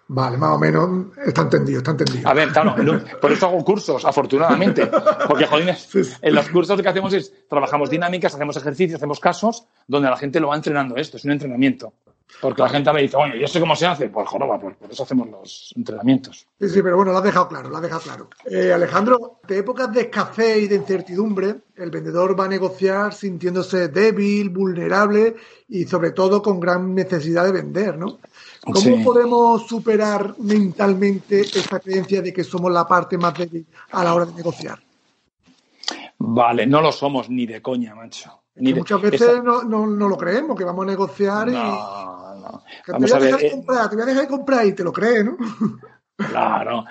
Vale, 0.08 0.38
más 0.38 0.51
o 0.51 0.60
menos 0.60 1.08
está 1.25 1.41
entendido, 1.41 1.80
está 1.80 1.91
entendido. 1.91 2.30
A 2.30 2.34
ver, 2.34 2.49
claro, 2.49 2.75
por 3.19 3.32
eso 3.32 3.47
hago 3.47 3.63
cursos, 3.65 4.06
afortunadamente. 4.06 4.88
Porque, 5.28 5.47
jolines, 5.47 5.89
en 6.21 6.36
los 6.36 6.47
cursos 6.49 6.78
lo 6.78 6.84
que 6.84 6.89
hacemos 6.89 7.12
es, 7.13 7.47
trabajamos 7.47 7.89
dinámicas, 7.89 8.36
hacemos 8.36 8.56
ejercicios, 8.58 8.97
hacemos 8.97 9.19
casos, 9.19 9.65
donde 9.88 10.10
la 10.10 10.17
gente 10.17 10.39
lo 10.39 10.49
va 10.49 10.56
entrenando 10.56 10.95
esto, 10.97 11.17
es 11.17 11.25
un 11.25 11.32
entrenamiento. 11.32 11.93
Porque 12.41 12.61
la 12.61 12.69
gente 12.69 12.91
me 12.91 13.01
dice, 13.01 13.15
oye, 13.17 13.39
yo 13.39 13.47
sé 13.47 13.59
cómo 13.59 13.75
se 13.75 13.85
hace. 13.85 14.09
Pues 14.09 14.27
joroba, 14.27 14.59
pues 14.59 14.75
por 14.75 14.91
eso 14.91 15.03
hacemos 15.03 15.29
los 15.29 15.73
entrenamientos. 15.75 16.47
Sí, 16.59 16.69
sí, 16.69 16.81
pero 16.81 16.97
bueno, 16.97 17.11
lo 17.11 17.19
has 17.19 17.23
dejado 17.23 17.47
claro, 17.47 17.69
lo 17.69 17.77
has 17.77 17.81
dejado 17.81 18.01
claro. 18.01 18.29
Eh, 18.45 18.73
Alejandro, 18.73 19.39
de 19.47 19.59
épocas 19.59 19.91
de 19.93 20.01
escasez 20.01 20.63
y 20.63 20.67
de 20.67 20.75
incertidumbre, 20.75 21.55
el 21.75 21.91
vendedor 21.91 22.38
va 22.39 22.45
a 22.45 22.49
negociar 22.49 23.13
sintiéndose 23.13 23.88
débil, 23.88 24.49
vulnerable 24.49 25.35
y 25.69 25.85
sobre 25.85 26.11
todo 26.11 26.41
con 26.41 26.59
gran 26.59 26.93
necesidad 26.93 27.45
de 27.45 27.51
vender, 27.51 27.97
¿no? 27.97 28.19
¿Cómo 28.61 29.03
podemos 29.03 29.67
superar 29.67 30.35
mentalmente 30.39 31.41
esta 31.41 31.79
creencia 31.79 32.21
de 32.21 32.33
que 32.33 32.43
somos 32.43 32.71
la 32.71 32.88
parte 32.88 33.17
más 33.17 33.38
débil 33.38 33.65
a 33.91 34.03
la 34.03 34.13
hora 34.13 34.25
de 34.25 34.33
negociar? 34.33 34.79
Vale, 36.17 36.65
no 36.65 36.81
lo 36.81 36.91
somos 36.91 37.29
ni 37.29 37.45
de 37.45 37.61
coña, 37.61 37.93
macho. 37.93 38.41
muchas 38.55 39.01
veces 39.01 39.43
no, 39.43 39.85
lo 39.85 40.17
creemos, 40.17 40.57
que 40.57 40.63
vamos 40.63 40.83
a 40.83 40.88
negociar 40.88 41.49
y. 41.49 42.14
No, 42.45 42.99
no. 42.99 43.05
te, 43.05 43.05
voy 43.05 43.12
a 43.12 43.25
dejar 43.25 43.39
de 43.39 43.47
eh, 43.47 43.51
comprar, 43.51 43.89
te 43.89 43.95
voy 43.95 44.03
a 44.03 44.05
dejar 44.05 44.21
de 44.23 44.29
comprar 44.29 44.65
y 44.65 44.73
te 44.73 44.84
lo 44.84 44.93
crees, 44.93 45.25
¿no? 45.25 45.38
Claro. 46.17 46.86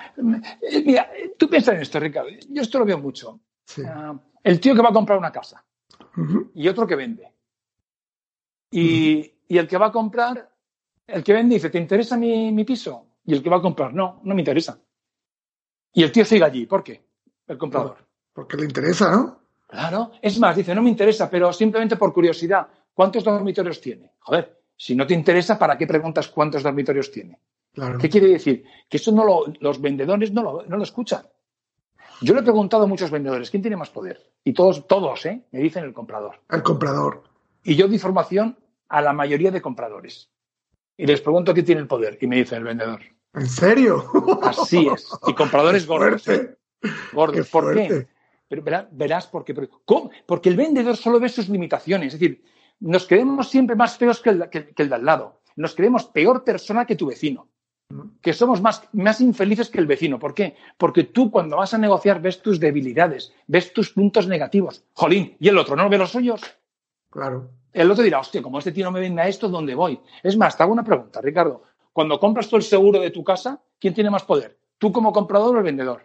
Eh, 0.60 0.82
mira, 0.84 1.10
tú 1.38 1.48
piensas 1.48 1.76
en 1.76 1.80
esto, 1.80 1.98
Ricardo. 1.98 2.28
Yo 2.50 2.60
esto 2.60 2.78
lo 2.78 2.84
veo 2.84 2.98
mucho. 2.98 3.40
Ah, 3.86 4.14
el 4.42 4.60
tío 4.60 4.74
que 4.74 4.82
va 4.82 4.90
a 4.90 4.92
comprar 4.92 5.16
una 5.16 5.32
casa 5.32 5.64
y 6.54 6.68
otro 6.68 6.86
que 6.86 6.94
vende. 6.94 7.32
Y, 8.70 9.32
y 9.48 9.56
el 9.56 9.66
que 9.66 9.78
va 9.78 9.86
a 9.86 9.92
comprar 9.92 10.54
el 11.06 11.22
que 11.22 11.32
vende 11.32 11.56
dice, 11.56 11.70
¿te 11.70 11.78
interesa 11.78 12.16
mi, 12.16 12.64
piso? 12.64 13.06
Y 13.26 13.34
el 13.34 13.42
que 13.42 13.50
va 13.50 13.56
a 13.56 13.62
comprar, 13.62 13.92
no, 13.92 14.20
no 14.24 14.34
me 14.34 14.40
interesa. 14.40 14.78
Y 15.92 16.02
el 16.02 16.10
tío 16.10 16.24
sigue 16.24 16.44
allí. 16.44 16.66
¿Por 16.66 16.82
qué? 16.82 17.04
El 17.46 17.58
comprador. 17.58 17.96
Porque 18.32 18.56
le 18.56 18.64
interesa, 18.64 19.10
¿no? 19.10 19.40
Claro. 19.66 20.12
Es 20.20 20.38
más, 20.38 20.56
dice, 20.56 20.74
no 20.74 20.82
me 20.82 20.90
interesa, 20.90 21.30
pero 21.30 21.52
simplemente 21.52 21.96
por 21.96 22.12
curiosidad, 22.12 22.66
¿cuántos 22.92 23.24
dormitorios 23.24 23.80
tiene? 23.80 24.12
Joder, 24.20 24.62
si 24.76 24.94
no 24.94 25.06
te 25.06 25.14
interesa, 25.14 25.58
¿para 25.58 25.78
qué 25.78 25.86
preguntas 25.86 26.28
cuántos 26.28 26.62
dormitorios 26.62 27.10
tiene? 27.10 27.38
Claro. 27.72 27.98
¿Qué 27.98 28.08
quiere 28.08 28.28
decir? 28.28 28.64
Que 28.88 28.98
eso 28.98 29.12
no 29.12 29.24
lo, 29.24 29.52
los 29.60 29.80
vendedores 29.80 30.32
no 30.32 30.42
lo, 30.42 30.62
no 30.64 30.76
lo 30.76 30.82
escuchan. 30.82 31.26
Yo 32.20 32.34
le 32.34 32.40
he 32.40 32.44
preguntado 32.44 32.84
a 32.84 32.86
muchos 32.86 33.10
vendedores, 33.10 33.50
¿quién 33.50 33.62
tiene 33.62 33.76
más 33.76 33.90
poder? 33.90 34.30
Y 34.44 34.52
todos, 34.52 34.86
todos, 34.86 35.26
¿eh? 35.26 35.42
Me 35.50 35.60
dicen 35.60 35.84
el 35.84 35.92
comprador. 35.92 36.40
El 36.48 36.62
comprador. 36.62 37.24
Y 37.64 37.74
yo 37.74 37.88
di 37.88 37.98
formación 37.98 38.56
a 38.88 39.00
la 39.00 39.12
mayoría 39.12 39.50
de 39.50 39.60
compradores. 39.60 40.30
Y 40.96 41.06
les 41.06 41.20
pregunto 41.20 41.52
quién 41.52 41.66
tiene 41.66 41.80
el 41.80 41.88
poder. 41.88 42.18
Y 42.20 42.26
me 42.26 42.36
dice 42.36 42.56
el 42.56 42.64
vendedor. 42.64 43.00
¿En 43.34 43.46
serio? 43.46 44.04
Así 44.42 44.86
es. 44.86 45.08
Y 45.26 45.34
compradores 45.34 45.86
gordos. 45.86 46.28
¿eh? 46.28 46.56
Gordos. 47.12 47.46
Qué 47.46 47.50
¿Por 47.50 47.74
qué? 47.74 48.06
Pero 48.48 48.62
verás, 48.62 48.86
verás 48.92 49.26
por 49.26 49.44
qué. 49.44 49.54
Porque 50.26 50.48
el 50.48 50.56
vendedor 50.56 50.96
solo 50.96 51.18
ve 51.18 51.28
sus 51.28 51.48
limitaciones. 51.48 52.14
Es 52.14 52.20
decir, 52.20 52.44
nos 52.80 53.06
creemos 53.06 53.48
siempre 53.48 53.76
más 53.76 53.96
feos 53.96 54.20
que 54.20 54.30
el, 54.30 54.48
que- 54.50 54.68
que 54.74 54.82
el 54.82 54.88
de 54.88 54.94
al 54.96 55.04
lado. 55.04 55.40
Nos 55.56 55.74
creemos 55.74 56.04
peor 56.06 56.44
persona 56.44 56.84
que 56.86 56.96
tu 56.96 57.06
vecino. 57.06 57.48
Que 58.20 58.32
somos 58.32 58.60
más, 58.60 58.82
más 58.92 59.20
infelices 59.20 59.68
que 59.70 59.78
el 59.78 59.86
vecino. 59.86 60.18
¿Por 60.18 60.34
qué? 60.34 60.56
Porque 60.78 61.04
tú 61.04 61.30
cuando 61.30 61.56
vas 61.58 61.74
a 61.74 61.78
negociar 61.78 62.20
ves 62.20 62.40
tus 62.42 62.58
debilidades, 62.58 63.32
ves 63.46 63.72
tus 63.72 63.90
puntos 63.90 64.26
negativos. 64.26 64.84
Jolín, 64.94 65.36
y 65.38 65.48
el 65.48 65.58
otro 65.58 65.76
no 65.76 65.88
ve 65.88 65.98
los 65.98 66.10
suyos. 66.10 66.40
Claro. 67.10 67.50
El 67.72 67.90
otro 67.90 68.02
dirá, 68.02 68.20
hostia, 68.20 68.42
como 68.42 68.58
este 68.58 68.72
tío 68.72 68.84
no 68.84 68.90
me 68.90 69.00
vende 69.00 69.20
a 69.22 69.28
esto, 69.28 69.48
¿dónde 69.48 69.74
voy? 69.74 70.00
Es 70.22 70.36
más, 70.36 70.56
te 70.56 70.62
hago 70.62 70.72
una 70.72 70.82
pregunta, 70.84 71.20
Ricardo. 71.20 71.62
Cuando 71.92 72.18
compras 72.18 72.48
tú 72.48 72.56
el 72.56 72.62
seguro 72.62 73.00
de 73.00 73.10
tu 73.10 73.22
casa, 73.22 73.60
¿quién 73.78 73.94
tiene 73.94 74.10
más 74.10 74.24
poder? 74.24 74.58
¿Tú 74.78 74.90
como 74.92 75.12
comprador 75.12 75.54
o 75.54 75.58
el 75.58 75.64
vendedor? 75.64 76.02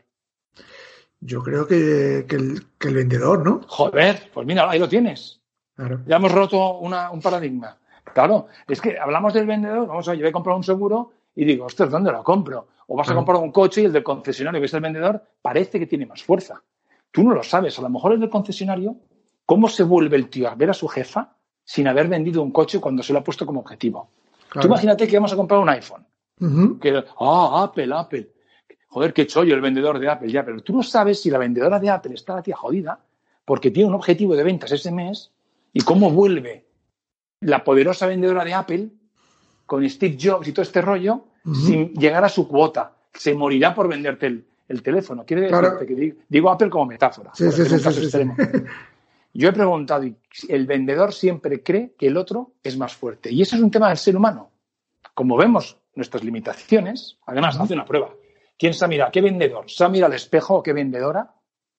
Yo 1.22 1.42
creo 1.44 1.68
que, 1.68 2.26
que 2.28 2.36
el, 2.36 2.64
que 2.78 2.88
el 2.90 2.96
vendedor, 2.96 3.44
¿no? 3.46 3.62
Joder, 3.68 4.30
pues 4.34 4.46
mira, 4.46 4.70
ahí 4.70 4.80
lo 4.80 4.88
tienes. 4.88 5.39
Claro. 5.80 6.02
Ya 6.06 6.18
hemos 6.18 6.32
roto 6.34 6.80
una- 6.80 7.10
un 7.10 7.22
paradigma. 7.22 7.78
Claro, 8.14 8.48
es 8.68 8.82
que 8.82 9.00
hablamos 9.00 9.34
del 9.34 9.46
vendedor, 9.46 9.88
vamos 9.88 10.08
a 10.10 10.14
yo 10.14 10.22
voy 10.22 10.30
a 10.30 10.34
comprar 10.34 10.56
un 10.58 10.64
seguro 10.64 11.12
y 11.36 11.46
digo, 11.46 11.66
ostras, 11.68 11.90
¿dónde 11.90 12.12
lo 12.12 12.22
compro? 12.22 12.68
O 12.88 12.98
vas 12.98 13.10
a 13.10 13.16
comprar 13.16 13.38
un 13.38 13.52
coche 13.52 13.82
y 13.82 13.86
el 13.86 13.94
del 13.94 14.04
concesionario, 14.04 14.60
que 14.60 14.66
es 14.66 14.74
el 14.74 14.82
vendedor, 14.82 15.24
parece 15.42 15.80
que 15.80 15.86
tiene 15.86 16.06
más 16.06 16.22
fuerza. 16.22 16.62
Tú 17.12 17.24
no 17.24 17.34
lo 17.34 17.44
sabes, 17.44 17.80
a 17.80 17.82
lo 17.82 17.90
mejor 17.90 18.12
el 18.14 18.20
del 18.20 18.30
concesionario, 18.30 18.98
¿cómo 19.46 19.70
se 19.70 19.84
vuelve 19.84 20.18
el 20.18 20.28
tío 20.30 20.50
a 20.50 20.56
ver 20.56 20.72
a 20.72 20.74
su 20.74 20.88
jefa 20.90 21.34
sin 21.64 21.88
haber 21.88 22.08
vendido 22.10 22.42
un 22.42 22.52
coche 22.52 22.82
cuando 22.82 23.02
se 23.02 23.14
lo 23.14 23.20
ha 23.20 23.24
puesto 23.24 23.46
como 23.46 23.62
objetivo? 23.62 24.10
claro. 24.50 24.62
Tú 24.62 24.68
imagínate 24.68 25.08
que 25.08 25.16
vamos 25.16 25.32
a 25.32 25.36
comprar 25.38 25.62
un 25.62 25.70
iPhone. 25.70 26.06
Que, 26.82 27.04
ah, 27.20 27.64
Apple, 27.64 27.90
Apple. 27.94 28.30
Joder, 28.88 29.14
qué 29.14 29.28
chollo 29.28 29.54
el 29.56 29.62
vendedor 29.62 30.00
de 30.00 30.10
Apple, 30.10 30.32
ya, 30.32 30.44
pero 30.44 30.62
tú 30.62 30.76
no 30.76 30.82
sabes 30.84 31.22
si 31.22 31.30
la 31.30 31.38
vendedora 31.38 31.80
de 31.80 31.90
Apple 31.90 32.16
está 32.16 32.36
la 32.36 32.42
tía 32.42 32.56
jodida 32.58 33.00
porque 33.46 33.70
tiene 33.72 33.88
un 33.90 33.96
objetivo 33.96 34.36
de 34.36 34.44
ventas 34.44 34.72
ese 34.72 34.92
mes 34.92 35.32
y 35.74 35.82
cómo 35.82 36.12
vuelve 36.12 36.66
la 37.42 37.64
poderosa 37.64 38.08
vendedora 38.08 38.44
de 38.44 38.54
Apple 38.54 38.90
con 39.66 39.88
Steve 39.90 40.18
Jobs 40.22 40.48
y 40.48 40.52
todo 40.52 40.64
este 40.64 40.82
rollo 40.82 41.26
sin 41.66 41.94
llegar 41.94 42.24
a 42.26 42.30
su 42.30 42.48
cuota. 42.48 42.96
Se 43.14 43.34
morirá 43.34 43.74
por 43.74 43.88
venderte 43.88 44.28
el, 44.28 44.46
el 44.68 44.84
teléfono. 44.84 45.26
Quiere 45.26 45.44
decir 45.44 45.58
Claro. 45.58 45.80
que 45.80 45.96
digo, 45.96 46.18
digo 46.28 46.50
Apple 46.52 46.70
como 46.70 46.86
metáfora. 46.88 47.32
Sí, 47.34 47.52
sí, 47.52 47.64
sí. 47.66 48.20
Yo 49.34 49.50
he 49.50 49.54
preguntado 49.54 50.04
y 50.06 50.16
el 50.48 50.66
vendedor 50.66 51.14
siempre 51.14 51.62
cree 51.64 51.94
que 51.98 52.08
el 52.08 52.18
otro 52.18 52.54
es 52.64 52.78
más 52.78 52.96
fuerte. 52.96 53.32
Y 53.32 53.42
eso 53.42 53.56
es 53.56 53.62
un 53.62 53.72
tema 53.72 53.90
del 53.90 53.98
ser 53.98 54.16
humano. 54.18 54.52
Como 55.14 55.38
vemos 55.38 55.78
nuestras 55.96 56.24
limitaciones, 56.24 57.18
además 57.26 57.60
hace 57.60 57.74
una 57.74 57.86
prueba. 57.86 58.10
¿Quién 58.58 58.74
se 58.74 58.88
mira? 58.88 59.10
¿Qué 59.12 59.22
vendedor? 59.22 59.70
¿Se 59.70 59.88
mira 59.88 60.08
al 60.08 60.14
espejo 60.14 60.56
o 60.56 60.64
qué 60.64 60.74
vendedora? 60.74 61.32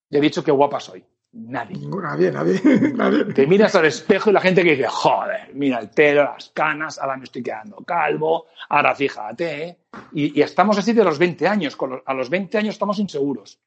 Y 0.09 0.17
ha 0.17 0.21
dicho 0.21 0.43
qué 0.45 0.51
guapa 0.53 0.81
soy. 0.81 1.05
Nadie. 1.33 1.87
Nadie, 1.87 2.33
nadie, 2.33 2.61
nadie. 2.95 3.25
Te 3.33 3.47
miras 3.47 3.75
al 3.77 3.85
espejo 3.87 4.31
y 4.31 4.33
la 4.33 4.41
gente 4.41 4.65
que 4.65 4.73
dice, 4.77 4.89
joder, 4.89 5.55
mira 5.55 5.79
el 5.79 5.89
pelo, 5.91 6.25
las 6.25 6.51
canas, 6.51 6.99
ahora 6.99 7.17
me 7.17 7.25
estoy 7.25 7.43
quedando 7.43 7.77
calvo, 7.85 8.47
ahora 8.69 8.95
fíjate. 8.97 9.65
¿eh?". 9.65 9.79
Y, 10.13 10.39
y 10.39 10.43
estamos 10.43 10.77
así 10.79 10.93
de 10.93 11.05
los 11.05 11.19
20 11.19 11.47
años. 11.47 11.77
Con 11.77 11.91
los- 11.91 12.03
a 12.05 12.15
los 12.15 12.29
20 12.31 12.59
años 12.59 12.75
estamos 12.75 12.99
inseguros. 12.99 13.61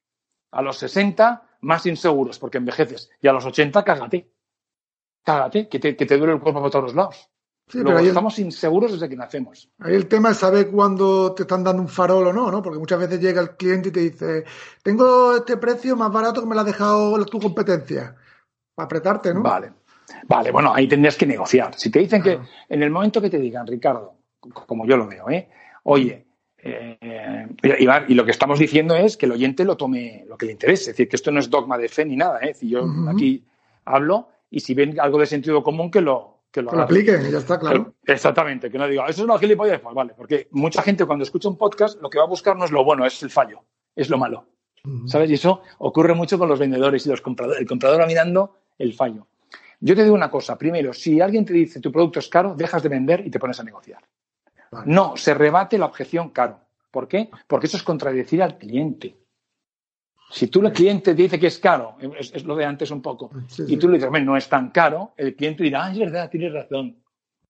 A 0.52 0.60
los 0.62 0.76
60 0.78 1.42
más 1.62 1.86
inseguros 1.86 2.38
porque 2.38 2.58
envejeces. 2.58 3.10
Y 3.22 3.28
a 3.28 3.32
los 3.32 3.44
80 3.46 3.82
cágate. 3.82 4.30
Cágate, 5.24 5.68
que 5.68 5.78
te, 5.78 5.96
que 5.96 6.04
te 6.04 6.18
duele 6.18 6.34
el 6.34 6.40
cuerpo 6.40 6.60
por 6.60 6.70
todos 6.70 6.94
lados. 6.94 7.30
Sí, 7.66 7.78
Luego 7.78 7.88
pero 7.88 7.98
ahí 7.98 8.04
el, 8.04 8.08
estamos 8.10 8.38
inseguros 8.38 8.92
desde 8.92 9.08
que 9.08 9.16
nacemos. 9.16 9.70
ahí 9.78 9.94
el 9.94 10.06
tema 10.06 10.30
es 10.32 10.36
saber 10.36 10.70
cuándo 10.70 11.34
te 11.34 11.42
están 11.44 11.64
dando 11.64 11.80
un 11.82 11.88
farol 11.88 12.26
o 12.26 12.32
no, 12.32 12.50
¿no? 12.50 12.62
Porque 12.62 12.78
muchas 12.78 12.98
veces 13.00 13.20
llega 13.20 13.40
el 13.40 13.56
cliente 13.56 13.88
y 13.88 13.92
te 13.92 14.00
dice, 14.00 14.44
tengo 14.82 15.36
este 15.36 15.56
precio 15.56 15.96
más 15.96 16.12
barato 16.12 16.42
que 16.42 16.46
me 16.46 16.54
lo 16.54 16.60
ha 16.60 16.64
dejado 16.64 17.24
tu 17.24 17.40
competencia. 17.40 18.14
Para 18.74 18.84
apretarte, 18.84 19.32
¿no? 19.32 19.42
Vale. 19.42 19.72
Vale, 20.28 20.50
bueno, 20.50 20.74
ahí 20.74 20.86
tendrías 20.86 21.16
que 21.16 21.26
negociar. 21.26 21.74
Si 21.76 21.90
te 21.90 22.00
dicen 22.00 22.20
Claro. 22.20 22.42
que 22.42 22.74
en 22.74 22.82
el 22.82 22.90
momento 22.90 23.20
que 23.22 23.30
te 23.30 23.38
digan, 23.38 23.66
Ricardo, 23.66 24.14
como 24.66 24.86
yo 24.86 24.96
lo 24.98 25.06
veo, 25.08 25.30
¿eh? 25.30 25.48
oye, 25.84 26.26
eh, 26.58 27.48
y, 27.62 27.86
va- 27.86 28.04
y 28.06 28.14
lo 28.14 28.24
que 28.24 28.30
estamos 28.30 28.58
diciendo 28.58 28.94
es 28.94 29.16
que 29.16 29.26
el 29.26 29.32
oyente 29.32 29.64
lo 29.64 29.76
tome 29.76 30.24
lo 30.28 30.36
que 30.36 30.46
le 30.46 30.52
interese. 30.52 30.82
Es 30.82 30.86
decir, 30.88 31.08
que 31.08 31.16
esto 31.16 31.30
no 31.30 31.40
es 31.40 31.48
dogma 31.48 31.78
de 31.78 31.88
fe 31.88 32.04
ni 32.04 32.16
nada. 32.16 32.40
¿eh? 32.40 32.48
Decir, 32.48 32.68
yo 32.70 32.84
aquí 33.08 33.44
hablo 33.86 34.28
y 34.50 34.60
si 34.60 34.74
ven 34.74 34.98
algo 35.00 35.18
de 35.18 35.26
sentido 35.26 35.62
común, 35.62 35.90
que 35.90 36.00
lo, 36.02 36.33
que 36.54 36.62
lo 36.62 36.70
Que 36.70 36.76
lo 36.76 36.82
hagan. 36.82 36.84
apliquen 36.84 37.30
ya 37.32 37.38
está, 37.38 37.58
claro. 37.58 37.94
Exactamente, 38.06 38.70
que 38.70 38.78
no 38.78 38.86
diga, 38.86 39.06
eso 39.06 39.22
es 39.22 39.28
una 39.28 39.36
gilipollas, 39.38 39.80
pues 39.80 39.92
vale, 39.92 40.14
porque 40.16 40.46
mucha 40.52 40.82
gente 40.82 41.04
cuando 41.04 41.24
escucha 41.24 41.48
un 41.48 41.58
podcast 41.58 42.00
lo 42.00 42.08
que 42.08 42.18
va 42.18 42.24
a 42.24 42.28
buscar 42.28 42.56
no 42.56 42.64
es 42.64 42.70
lo 42.70 42.84
bueno, 42.84 43.04
es 43.04 43.20
el 43.24 43.30
fallo, 43.30 43.64
es 43.96 44.08
lo 44.08 44.18
malo. 44.18 44.46
Ujú. 44.84 45.08
¿Sabes? 45.08 45.30
Y 45.30 45.34
eso 45.34 45.62
ocurre 45.78 46.14
mucho 46.14 46.38
con 46.38 46.48
los 46.48 46.60
vendedores 46.60 47.04
y 47.06 47.08
los 47.08 47.20
compradores. 47.20 47.60
El 47.60 47.66
comprador 47.66 48.00
va 48.02 48.06
mirando 48.06 48.56
el 48.78 48.92
fallo. 48.94 49.26
Yo 49.80 49.96
te 49.96 50.04
digo 50.04 50.14
una 50.14 50.30
cosa. 50.30 50.56
Primero, 50.56 50.92
si 50.92 51.20
alguien 51.20 51.44
te 51.44 51.52
dice 51.54 51.80
tu 51.80 51.90
producto 51.90 52.20
es 52.20 52.28
caro, 52.28 52.54
dejas 52.54 52.82
de 52.84 52.88
vender 52.88 53.26
y 53.26 53.30
te 53.30 53.38
pones 53.40 53.58
a 53.58 53.64
negociar. 53.64 54.02
Vale. 54.70 54.84
No, 54.86 55.16
se 55.16 55.34
rebate 55.34 55.76
la 55.76 55.86
objeción 55.86 56.30
caro. 56.30 56.60
¿Por 56.90 57.08
qué? 57.08 57.30
Porque 57.48 57.66
eso 57.66 57.76
es 57.76 57.82
contradecir 57.82 58.42
al 58.42 58.58
cliente. 58.58 59.16
Si 60.34 60.48
tú 60.48 60.66
el 60.66 60.72
cliente 60.72 61.14
te 61.14 61.22
dice 61.22 61.38
que 61.38 61.46
es 61.46 61.60
caro, 61.60 61.94
es, 62.18 62.34
es 62.34 62.44
lo 62.44 62.56
de 62.56 62.64
antes 62.64 62.90
un 62.90 63.00
poco, 63.00 63.30
Sí, 63.46 63.62
y 63.68 63.76
tú 63.76 63.86
le 63.86 63.94
dices, 63.94 64.08
"Hombre, 64.08 64.24
no 64.24 64.36
es 64.36 64.48
tan 64.48 64.70
caro, 64.70 65.12
el 65.16 65.36
cliente 65.36 65.62
dirá, 65.62 65.84
ah, 65.84 65.92
es 65.92 65.98
verdad, 66.00 66.28
tienes 66.28 66.52
razón. 66.52 66.96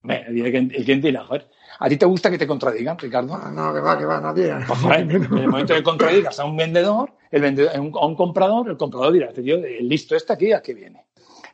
Hombre, 0.03 0.27
El 0.29 0.85
cliente 0.85 1.07
dirá, 1.07 1.25
joder, 1.25 1.49
¿a 1.79 1.89
ti 1.89 1.97
te 1.97 2.05
gusta 2.05 2.31
que 2.31 2.37
te 2.37 2.47
contradigan, 2.47 2.99
Ricardo? 2.99 3.41
Ah, 3.43 3.51
no, 3.51 3.73
que 3.73 3.81
va, 3.81 3.97
que 3.97 4.05
va, 4.05 4.21
nadie. 4.21 4.55
Pues, 4.67 4.79
joder, 4.81 5.01
en 5.11 5.11
el 5.11 5.49
momento 5.49 5.75
que 5.75 5.83
contradigas 5.83 6.39
a 6.39 6.45
un 6.45 6.59
vendedor, 6.59 7.11
el 7.31 7.41
vendedor 7.41 7.75
a 7.75 7.81
un, 7.81 8.15
comprador, 8.15 8.69
el 8.69 8.77
comprador 8.77 9.15
dirá, 9.15 9.29
este 9.29 9.43
tío, 9.43 9.57
listo 9.81 10.15
este 10.15 10.35
aquí, 10.35 10.53
¿a 10.53 10.61
qué 10.61 10.75
viene? 10.75 11.07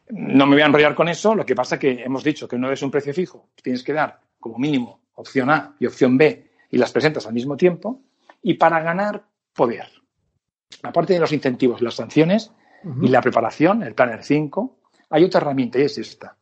No 0.08 0.46
me 0.46 0.56
voy 0.56 0.62
a 0.62 0.66
enrollar 0.66 0.96
con 0.96 1.08
eso, 1.08 1.36
lo 1.36 1.46
que 1.46 1.54
pasa 1.54 1.78
que 1.78 2.02
hemos 2.02 2.24
dicho 2.24 2.48
que 2.48 2.58
no 2.58 2.72
es 2.72 2.82
un 2.82 2.90
precio 2.90 3.14
fijo, 3.14 3.50
tienes 3.62 3.84
que 3.84 3.92
dar 3.92 4.18
como 4.40 4.58
mínimo 4.58 4.98
opción 5.14 5.48
A 5.48 5.76
y 5.78 5.86
opción 5.86 6.18
B 6.18 6.50
y 6.70 6.76
las 6.76 6.90
presentas 6.90 7.24
al 7.28 7.34
mismo 7.34 7.56
tiempo, 7.56 8.00
y 8.42 8.54
para 8.54 8.80
ganar 8.80 9.22
poder. 9.54 9.99
Aparte 10.82 11.12
de 11.14 11.20
los 11.20 11.32
incentivos 11.32 11.82
las 11.82 11.94
sanciones 11.94 12.52
y 13.02 13.08
la 13.08 13.20
preparación, 13.20 13.82
el 13.82 13.94
Planner 13.94 14.22
5, 14.24 14.78
hay 15.10 15.24
otra 15.24 15.40
herramienta 15.40 15.78
y 15.78 15.82
es 15.82 15.98
esta. 15.98 16.36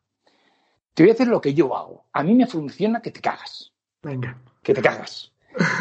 Te 0.94 1.02
voy 1.02 1.10
a 1.10 1.12
decir 1.14 1.26
lo 1.28 1.40
que 1.40 1.54
yo 1.54 1.76
hago. 1.76 2.04
A 2.12 2.22
mí 2.22 2.34
me 2.34 2.46
funciona 2.46 3.00
que 3.02 3.10
te 3.10 3.20
cagas 3.20 3.72
Venga. 4.02 4.38
que 4.62 4.74
te 4.74 4.82
cagas. 4.82 5.32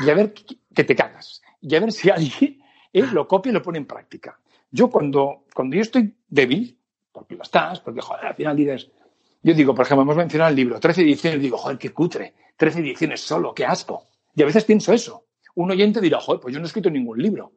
Y 0.05 0.09
a 0.09 0.13
ver 0.15 0.33
que- 0.33 0.57
que 0.73 0.83
te 0.83 0.95
cagas. 0.95 1.41
Y 1.61 1.75
a 1.75 1.79
ver 1.79 1.91
si 1.91 2.09
alguien 2.09 2.61
eh, 2.93 3.03
lo 3.11 3.27
copia 3.27 3.49
y 3.51 3.53
lo 3.53 3.61
pone 3.61 3.77
en 3.77 3.85
práctica. 3.85 4.39
Yo 4.71 4.89
cuando, 4.89 5.43
cuando 5.53 5.75
yo 5.75 5.81
estoy 5.83 6.15
débil, 6.27 6.77
porque 7.11 7.35
lo 7.35 7.43
estás, 7.43 7.79
porque 7.81 8.01
joder, 8.01 8.25
al 8.25 8.35
final 8.35 8.55
dices, 8.55 8.89
yo 9.43 9.53
digo, 9.53 9.75
por 9.75 9.85
ejemplo, 9.85 10.01
hemos 10.03 10.15
mencionado 10.17 10.49
el 10.49 10.55
libro, 10.55 10.79
13 10.79 11.01
ediciones, 11.01 11.39
digo, 11.41 11.57
joder, 11.57 11.77
qué 11.77 11.91
cutre, 11.91 12.33
13 12.55 12.79
ediciones 12.79 13.21
solo, 13.21 13.53
qué 13.53 13.65
asco. 13.65 14.05
Y 14.35 14.41
a 14.41 14.45
veces 14.45 14.65
pienso 14.65 14.91
eso. 14.93 15.25
Un 15.55 15.69
oyente 15.71 16.01
dirá, 16.01 16.19
joder, 16.19 16.41
pues 16.41 16.53
yo 16.53 16.59
no 16.59 16.65
he 16.65 16.67
escrito 16.67 16.89
ningún 16.89 17.21
libro. 17.21 17.51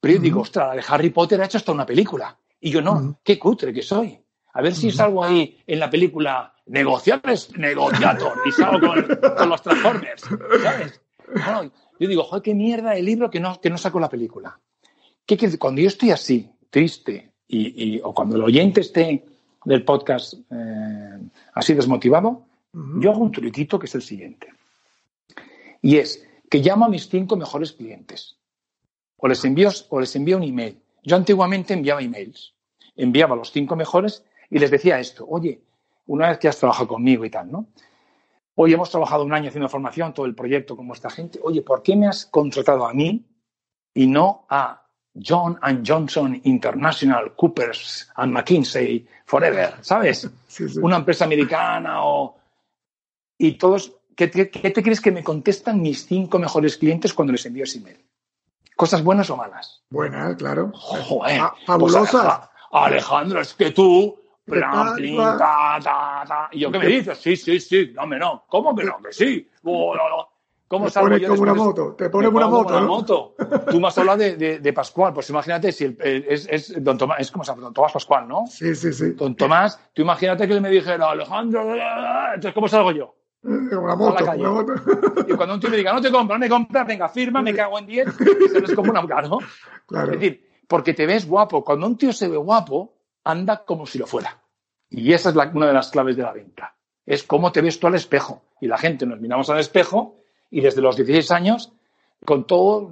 Pero 0.00 0.14
yo 0.14 0.20
digo, 0.20 0.40
ostras, 0.42 0.68
la 0.68 0.74
de 0.76 0.84
Harry 0.88 1.10
Potter 1.10 1.40
ha 1.40 1.46
hecho 1.46 1.58
hasta 1.58 1.72
una 1.72 1.86
película. 1.86 2.36
Y 2.60 2.70
yo 2.70 2.80
no, 2.82 3.18
qué 3.22 3.38
cutre 3.38 3.72
que 3.72 3.82
soy. 3.82 4.18
A 4.52 4.62
ver 4.62 4.74
si 4.74 4.90
salgo 4.90 5.22
ahí 5.22 5.58
en 5.66 5.78
la 5.78 5.90
película 5.90 6.54
negociables, 6.66 7.50
negociator, 7.56 8.38
y 8.46 8.52
salgo 8.52 8.86
con, 8.88 9.18
con 9.36 9.48
los 9.48 9.62
Transformers, 9.62 10.22
¿sabes? 10.62 11.00
Claro, 11.34 11.70
yo 11.98 12.08
digo, 12.08 12.22
joder, 12.24 12.42
qué 12.42 12.54
mierda 12.54 12.96
el 12.96 13.04
libro 13.04 13.30
que 13.30 13.38
no, 13.40 13.60
que 13.60 13.68
no 13.70 13.76
saco 13.78 14.00
la 14.00 14.08
película. 14.08 14.58
¿Qué, 15.26 15.36
cuando 15.58 15.80
yo 15.82 15.88
estoy 15.88 16.10
así, 16.10 16.50
triste, 16.70 17.32
y, 17.48 17.96
y- 17.96 18.00
o 18.02 18.14
cuando 18.14 18.36
el 18.36 18.42
oyente 18.42 18.80
esté 18.80 19.24
del 19.64 19.84
podcast 19.84 20.34
eh, 20.50 21.18
así 21.54 21.74
desmotivado, 21.74 22.46
yo 22.72 23.10
hago 23.10 23.20
un 23.22 23.32
truquito 23.32 23.78
que 23.78 23.86
es 23.86 23.94
el 23.94 24.02
siguiente. 24.02 24.48
Y 25.82 25.96
es 25.96 26.26
que 26.50 26.58
llamo 26.58 26.84
a 26.84 26.88
mis 26.88 27.08
cinco 27.08 27.36
mejores 27.36 27.72
clientes. 27.72 28.35
O 29.26 29.28
les 29.28 29.44
envío, 29.44 29.70
o 29.88 29.98
les 29.98 30.14
envío 30.14 30.36
un 30.36 30.44
email. 30.44 30.80
Yo 31.02 31.16
antiguamente 31.16 31.74
enviaba 31.74 32.00
emails. 32.00 32.54
Enviaba 32.94 33.34
a 33.34 33.36
los 33.36 33.50
cinco 33.50 33.74
mejores 33.74 34.24
y 34.48 34.60
les 34.60 34.70
decía 34.70 35.00
esto. 35.00 35.26
Oye, 35.28 35.62
una 36.06 36.28
vez 36.28 36.38
que 36.38 36.46
has 36.46 36.60
trabajado 36.60 36.86
conmigo 36.86 37.24
y 37.24 37.30
tal, 37.30 37.50
¿no? 37.50 37.66
Hoy 38.54 38.72
hemos 38.72 38.88
trabajado 38.88 39.24
un 39.24 39.34
año 39.34 39.48
haciendo 39.48 39.68
formación, 39.68 40.14
todo 40.14 40.26
el 40.26 40.36
proyecto 40.36 40.76
con 40.76 40.86
vuestra 40.86 41.10
gente. 41.10 41.40
Oye, 41.42 41.62
¿por 41.62 41.82
qué 41.82 41.96
me 41.96 42.06
has 42.06 42.26
contratado 42.26 42.86
a 42.86 42.94
mí 42.94 43.26
y 43.94 44.06
no 44.06 44.46
a 44.48 44.86
John 45.20 45.58
and 45.60 45.84
Johnson 45.84 46.40
International, 46.44 47.34
Coopers 47.34 48.08
and 48.14 48.32
McKinsey, 48.32 49.08
Forever, 49.24 49.74
¿sabes? 49.80 50.30
Sí, 50.46 50.68
sí. 50.68 50.78
Una 50.80 50.98
empresa 50.98 51.24
americana 51.24 52.04
o... 52.04 52.38
Y 53.36 53.58
todos, 53.58 53.92
¿qué, 54.14 54.30
qué, 54.30 54.48
qué 54.48 54.70
te 54.70 54.82
crees 54.84 55.00
que 55.00 55.10
me 55.10 55.24
contestan 55.24 55.82
mis 55.82 56.06
cinco 56.06 56.38
mejores 56.38 56.76
clientes 56.76 57.12
cuando 57.12 57.32
les 57.32 57.44
envío 57.44 57.64
ese 57.64 57.78
email? 57.78 58.06
¿Cosas 58.76 59.02
buenas 59.02 59.28
o 59.30 59.36
malas? 59.36 59.82
Buena, 59.90 60.36
claro. 60.36 60.70
Joder. 60.74 61.38
Fa- 61.40 61.50
Pues, 61.54 61.64
Fabulosa. 61.66 62.20
Aleja- 62.20 62.50
Alejandro, 62.72 63.40
es 63.40 63.54
que 63.54 63.70
tú... 63.70 64.20
¿Qué 64.44 64.52
plan, 64.52 64.70
tal, 64.70 64.94
plin, 64.94 65.18
va? 65.18 65.36
ta, 65.36 65.78
ta, 65.82 66.24
ta. 66.28 66.48
Y 66.52 66.60
yo, 66.60 66.70
¿qué 66.70 66.78
me 66.78 66.86
dices? 66.86 67.18
Sí, 67.18 67.34
sí, 67.36 67.58
sí. 67.58 67.90
No, 67.96 68.02
hombre, 68.02 68.20
no. 68.20 68.44
¿Cómo 68.48 68.76
que 68.76 68.84
no? 68.84 68.98
Que 69.02 69.12
sí. 69.12 69.50
Oh, 69.64 69.92
no, 69.96 70.08
no. 70.08 70.28
¿Cómo 70.68 70.84
Te 70.86 70.90
salgo 70.92 71.08
pones 71.08 71.22
yo 71.22 71.28
como 71.30 71.42
una 71.42 71.54
moto, 71.54 71.94
te 71.96 72.10
pones 72.10 72.30
Me 72.30 72.36
una 72.36 72.46
moto, 72.46 72.64
como 72.64 72.76
una 72.76 72.80
¿no? 72.80 72.86
moto. 72.86 73.34
Tú 73.70 73.80
me 73.80 73.88
has 73.88 73.98
hablado 73.98 74.18
de, 74.18 74.36
de- 74.36 74.58
de 74.60 74.72
Pascual. 74.72 75.12
Pues 75.12 75.28
imagínate 75.30 75.72
si 75.72 75.84
el- 75.84 75.96
es, 76.28 76.46
es 76.48 76.84
don 76.84 76.96
Tomás, 76.98 77.18
es 77.20 77.30
como 77.32 77.44
don 77.44 77.72
Tomás 77.74 77.92
Pascual, 77.92 78.28
¿no? 78.28 78.46
Sí, 78.46 78.74
sí, 78.76 78.92
sí. 78.92 79.12
Don 79.12 79.34
Tomás, 79.34 79.80
tú 79.94 80.02
imagínate 80.02 80.46
que 80.46 80.52
él 80.54 80.60
me 80.60 80.70
dijera, 80.70 81.10
Alejandro, 81.10 81.74
entonces, 82.34 82.52
¿cómo 82.54 82.68
salgo 82.68 82.92
yo? 82.92 83.14
Una 83.46 83.94
moto, 83.96 84.24
calle. 84.24 84.40
una 84.40 84.50
moto. 84.50 84.72
Y 85.28 85.32
cuando 85.34 85.54
un 85.54 85.60
tío 85.60 85.70
me 85.70 85.76
diga, 85.76 85.92
no 85.92 86.00
te 86.00 86.10
compro, 86.10 86.36
no 86.36 86.40
me 86.40 86.48
compras, 86.48 86.86
venga, 86.86 87.08
firma, 87.08 87.40
me 87.42 87.54
cago 87.54 87.78
en 87.78 87.86
10, 87.86 88.06
eso 88.08 88.60
no 88.60 88.66
es 88.66 88.74
como 88.74 88.90
una 88.90 89.06
claro. 89.06 89.38
Claro. 89.86 90.12
Es 90.12 90.20
decir, 90.20 90.46
porque 90.66 90.94
te 90.94 91.06
ves 91.06 91.26
guapo. 91.26 91.64
Cuando 91.64 91.86
un 91.86 91.96
tío 91.96 92.12
se 92.12 92.28
ve 92.28 92.36
guapo, 92.36 92.92
anda 93.24 93.64
como 93.64 93.86
si 93.86 93.98
lo 93.98 94.06
fuera. 94.06 94.36
Y 94.90 95.12
esa 95.12 95.30
es 95.30 95.36
la- 95.36 95.50
una 95.54 95.66
de 95.68 95.72
las 95.72 95.90
claves 95.90 96.16
de 96.16 96.22
la 96.22 96.32
venta. 96.32 96.74
Es 97.04 97.22
cómo 97.22 97.52
te 97.52 97.60
ves 97.60 97.78
tú 97.78 97.86
al 97.86 97.94
espejo. 97.94 98.42
Y 98.60 98.66
la 98.66 98.78
gente 98.78 99.06
nos 99.06 99.20
miramos 99.20 99.48
al 99.50 99.58
espejo 99.60 100.16
y 100.50 100.60
desde 100.60 100.80
los 100.80 100.96
16 100.96 101.30
años, 101.30 101.72
con 102.24 102.46
todo 102.46 102.90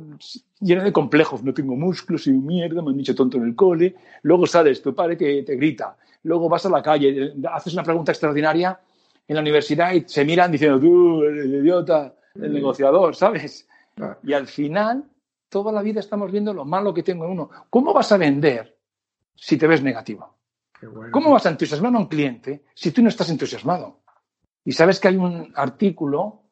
lleno 0.61 0.85
de 0.85 0.93
complejos. 0.93 1.43
No 1.43 1.53
tengo 1.55 1.75
músculos, 1.75 2.25
soy 2.25 2.35
un 2.35 2.47
mierda, 2.47 2.81
me 2.83 2.91
han 2.91 2.97
dicho 2.99 3.15
tonto 3.15 3.39
en 3.39 3.45
el 3.45 3.57
cole. 3.57 3.97
Luego 4.23 4.47
sales, 4.47 4.83
tu 4.83 4.95
padre 4.95 5.17
te, 5.17 5.43
te 5.43 5.57
grita. 5.57 5.97
Luego 6.25 6.49
vas 6.49 6.65
a 6.67 6.71
la 6.71 6.83
calle, 6.83 7.33
haces 7.53 7.73
una 7.75 7.83
pregunta 7.83 8.13
extraordinaria 8.13 8.79
en 9.27 9.35
la 9.37 9.41
universidad 9.41 9.93
y 9.93 10.05
se 10.07 10.25
miran 10.25 10.53
diciendo, 10.53 10.79
tú, 10.81 11.23
eres 11.23 11.45
el 11.47 11.55
idiota, 11.55 12.15
el 12.35 12.53
negociador, 12.53 13.15
¿sabes? 13.17 13.67
Claro. 13.95 14.19
Y 14.23 14.33
al 14.33 14.47
final, 14.47 15.05
toda 15.49 15.73
la 15.73 15.83
vida 15.83 16.01
estamos 16.01 16.31
viendo 16.33 16.53
lo 16.53 16.65
malo 16.65 16.93
que 16.93 17.03
tengo 17.03 17.25
en 17.25 17.31
uno. 17.33 17.51
¿Cómo 17.71 17.93
vas 17.93 18.11
a 18.13 18.17
vender 18.17 18.77
si 19.35 19.57
te 19.57 19.67
ves 19.67 19.83
negativo? 19.83 20.35
Qué 20.79 20.87
bueno. 20.87 21.13
¿Cómo 21.13 21.31
vas 21.31 21.47
a 21.47 21.51
entusiasmar 21.51 21.95
a 21.95 21.99
un 21.99 22.07
cliente 22.07 22.65
si 22.75 22.91
tú 22.91 23.03
no 23.03 23.09
estás 23.09 23.31
entusiasmado? 23.31 24.01
Y 24.65 24.73
sabes 24.73 24.99
que 24.99 25.09
hay 25.09 25.17
un 25.17 25.53
artículo 25.55 26.43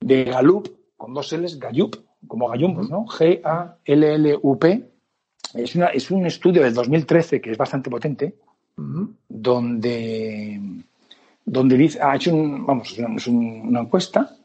de 0.00 0.24
Gallup, 0.24 0.68
con 0.96 1.12
dos 1.14 1.32
L's, 1.32 1.58
Gallup, 1.58 1.96
como 2.26 2.48
Gallumbos, 2.48 2.88
¿no? 2.90 3.04
G-A-L-L-U-P. 3.06 4.90
Es, 5.54 5.74
una- 5.76 5.86
es 5.88 6.10
un 6.10 6.26
estudio 6.26 6.62
del 6.62 6.74
2013 6.74 7.40
que 7.40 7.50
es 7.52 7.58
bastante 7.58 7.90
potente, 7.90 8.36
donde, 9.28 10.60
donde 11.50 11.76
dice, 11.76 11.98
ha 12.02 12.14
hecho 12.16 12.34
un, 12.34 12.64
vamos, 12.66 12.92
es 12.92 12.98
una, 12.98 13.16
es 13.16 13.26
un- 13.26 13.68
una 13.68 13.80
encuesta 13.80 14.36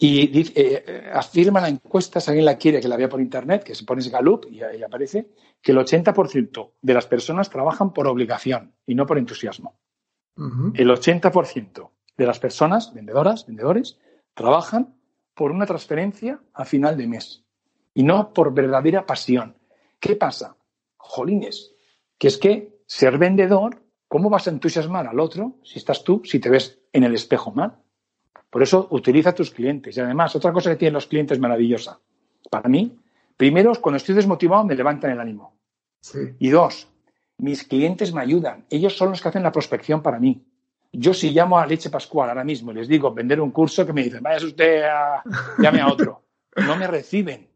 y 0.00 0.28
dice, 0.28 0.52
eh, 0.54 0.84
eh, 0.86 1.10
afirma 1.12 1.60
la 1.60 1.68
encuesta, 1.68 2.20
si 2.20 2.30
alguien 2.30 2.44
la 2.46 2.56
quiere, 2.56 2.80
que 2.80 2.88
la 2.88 2.96
vea 2.96 3.08
por 3.08 3.20
internet, 3.20 3.64
que 3.64 3.74
se 3.74 3.84
pone 3.84 4.08
Gallup 4.08 4.46
y 4.50 4.62
ahí 4.62 4.82
aparece, 4.82 5.28
que 5.60 5.72
el 5.72 5.78
80% 5.78 6.72
de 6.80 6.94
las 6.94 7.06
personas 7.06 7.50
trabajan 7.50 7.92
por 7.92 8.06
obligación 8.06 8.72
y 8.86 8.94
no 8.94 9.06
por 9.06 9.18
entusiasmo. 9.18 9.74
Ujú. 10.36 10.72
El 10.74 10.88
80% 10.90 11.90
de 12.16 12.26
las 12.26 12.38
personas, 12.38 12.94
vendedoras, 12.94 13.46
vendedores, 13.46 13.98
trabajan 14.34 14.94
por 15.34 15.50
una 15.50 15.66
transferencia 15.66 16.40
a 16.52 16.64
final 16.64 16.96
de 16.96 17.06
mes 17.08 17.44
y 17.94 18.04
no 18.04 18.32
por 18.32 18.54
verdadera 18.54 19.04
pasión. 19.04 19.56
¿Qué 19.98 20.14
pasa? 20.14 20.56
Jolines, 20.96 21.72
que 22.18 22.28
es 22.28 22.38
que 22.38 22.78
ser 22.86 23.18
vendedor, 23.18 23.82
¿cómo 24.08 24.30
vas 24.30 24.46
a 24.46 24.50
entusiasmar 24.50 25.06
al 25.06 25.20
otro 25.20 25.56
si 25.62 25.78
estás 25.78 26.02
tú, 26.02 26.22
si 26.24 26.40
te 26.40 26.50
ves 26.50 26.78
en 26.92 27.04
el 27.04 27.14
espejo 27.14 27.52
mal? 27.52 27.76
Por 28.50 28.62
eso 28.62 28.88
utiliza 28.90 29.30
a 29.30 29.34
tus 29.34 29.50
clientes. 29.50 29.96
Y 29.96 30.00
además, 30.00 30.34
otra 30.34 30.52
cosa 30.52 30.70
que 30.70 30.76
tienen 30.76 30.94
los 30.94 31.06
clientes 31.06 31.38
maravillosa. 31.38 32.00
Para 32.50 32.68
mí, 32.68 32.98
primero, 33.36 33.72
cuando 33.80 33.98
estoy 33.98 34.14
desmotivado, 34.14 34.64
me 34.64 34.74
levantan 34.74 35.10
el 35.10 35.20
ánimo. 35.20 35.54
Sí. 36.00 36.18
Y 36.38 36.48
dos, 36.48 36.88
mis 37.36 37.64
clientes 37.64 38.12
me 38.12 38.22
ayudan. 38.22 38.64
Ellos 38.70 38.96
son 38.96 39.10
los 39.10 39.20
que 39.20 39.28
hacen 39.28 39.42
la 39.42 39.52
prospección 39.52 40.02
para 40.02 40.18
mí. 40.18 40.42
Yo 40.92 41.12
si 41.12 41.30
llamo 41.30 41.58
a 41.58 41.66
Leche 41.66 41.90
Pascual 41.90 42.30
ahora 42.30 42.44
mismo 42.44 42.72
y 42.72 42.76
les 42.76 42.88
digo 42.88 43.12
vender 43.12 43.40
un 43.40 43.50
curso 43.50 43.84
que 43.84 43.92
me 43.92 44.02
dicen, 44.02 44.22
vaya 44.22 44.44
usted 44.44 44.84
a... 44.84 45.22
llame 45.58 45.80
a 45.80 45.88
otro. 45.88 46.22
No 46.56 46.76
me 46.76 46.86
reciben. 46.86 47.48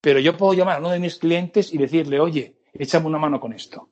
Pero 0.00 0.20
yo 0.20 0.36
puedo 0.36 0.52
llamar 0.52 0.76
a 0.76 0.80
uno 0.80 0.90
de 0.90 0.98
mis 0.98 1.16
clientes 1.16 1.72
y 1.72 1.78
decirle, 1.78 2.20
oye, 2.20 2.56
échame 2.74 3.06
una 3.06 3.18
mano 3.18 3.40
con 3.40 3.52
esto. 3.52 3.88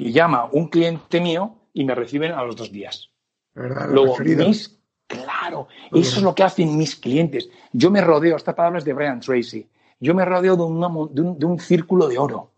Y 0.00 0.12
llama 0.12 0.48
un 0.52 0.68
cliente 0.68 1.20
mío 1.20 1.56
y 1.72 1.84
me 1.84 1.94
reciben 1.94 2.32
a 2.32 2.42
los 2.42 2.56
dos 2.56 2.72
días. 2.72 3.10
¿Verdad? 3.54 3.88
Luego, 3.90 4.16
mis, 4.18 4.80
claro, 5.06 5.68
eso 5.92 6.16
es 6.16 6.22
lo 6.22 6.34
que 6.34 6.42
hacen 6.42 6.76
mis 6.76 6.96
clientes. 6.96 7.50
Yo 7.72 7.90
me 7.90 8.00
rodeo, 8.00 8.36
esta 8.36 8.54
palabra 8.54 8.78
es 8.78 8.84
de 8.84 8.92
Brian 8.92 9.20
Tracy, 9.20 9.68
yo 10.00 10.14
me 10.14 10.24
rodeo 10.24 10.56
de, 10.56 10.62
una 10.62 10.88
de 10.88 11.20
un, 11.20 11.38
de 11.38 11.46
un 11.46 11.58
círculo 11.58 12.08
de 12.08 12.18
oro. 12.18 12.50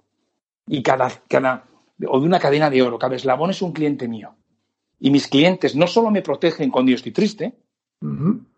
Y 0.67 0.83
cada, 0.83 1.11
cada, 1.29 1.65
o 2.07 2.21
de 2.21 2.27
una 2.27 2.39
cadena 2.39 2.71
de 2.71 2.83
oro, 2.83 2.99
cada 2.99 3.17
eslabón 3.17 3.51
es 3.51 3.61
un 3.63 3.73
cliente 3.73 4.07
mío. 4.07 4.35
Y 5.01 5.11
mis 5.11 5.27
clientes 5.27 5.75
no 5.75 5.89
solo 5.89 6.11
me 6.11 6.23
protegen 6.23 6.71
cuando 6.71 6.91
yo 6.91 6.97
estoy 6.97 7.11
triste, 7.11 7.57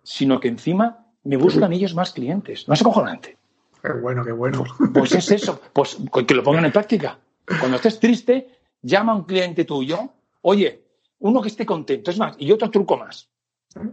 sino 0.02 0.40
que 0.40 0.48
encima 0.48 1.06
me 1.22 1.38
buscan 1.38 1.72
ellos 1.72 1.94
más 1.94 2.12
clientes. 2.12 2.68
¿No 2.68 2.74
es 2.74 2.82
acojonante? 2.82 3.38
Qué 3.82 3.92
bueno, 3.92 4.22
qué 4.24 4.32
bueno. 4.32 4.64
Pues 4.92 5.12
es 5.12 5.30
eso, 5.30 5.60
pues 5.72 5.96
que 6.26 6.34
lo 6.34 6.42
pongan 6.42 6.66
en 6.66 6.72
práctica. 6.72 7.18
Cuando 7.60 7.76
estés 7.76 7.98
triste, 7.98 8.53
llama 8.84 9.12
a 9.12 9.16
un 9.16 9.24
cliente 9.24 9.64
tuyo, 9.64 10.10
oye, 10.42 10.84
uno 11.20 11.40
que 11.40 11.48
esté 11.48 11.66
contento. 11.66 12.10
Es 12.10 12.18
más, 12.18 12.36
y 12.38 12.52
otro 12.52 12.70
truco 12.70 12.96
más, 12.96 13.28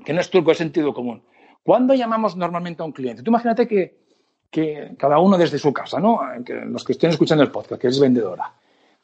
que 0.05 0.13
no 0.13 0.21
es 0.21 0.29
truco, 0.29 0.51
es 0.51 0.57
sentido 0.57 0.93
común. 0.93 1.23
¿Cuándo 1.63 1.93
llamamos 1.93 2.35
normalmente 2.35 2.81
a 2.81 2.85
un 2.85 2.91
cliente? 2.91 3.23
Tú 3.23 3.31
imagínate 3.31 3.67
que, 3.67 4.01
que 4.49 4.95
cada 4.97 5.19
uno 5.19 5.37
desde 5.37 5.57
su 5.57 5.71
casa, 5.71 5.99
¿no? 5.99 6.19
Que 6.45 6.53
los 6.53 6.83
que 6.83 6.93
estén 6.93 7.11
escuchando 7.11 7.43
el 7.43 7.51
podcast, 7.51 7.81
que 7.81 7.87
es 7.87 7.99
vendedora. 7.99 8.53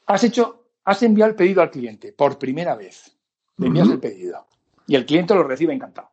Has 0.06 0.24
hecho, 0.24 0.66
has 0.84 1.02
enviado 1.04 1.32
el 1.32 1.36
pedido 1.36 1.62
al 1.62 1.72
cliente 1.72 2.12
por 2.12 2.38
primera 2.38 2.76
vez. 2.76 3.16
Le 3.58 3.68
envías 3.68 3.90
el 3.90 4.00
pedido. 4.00 4.46
Y 4.88 4.96
el 4.96 5.06
cliente 5.06 5.34
lo 5.34 5.44
recibe 5.44 5.74
encantado. 5.74 6.10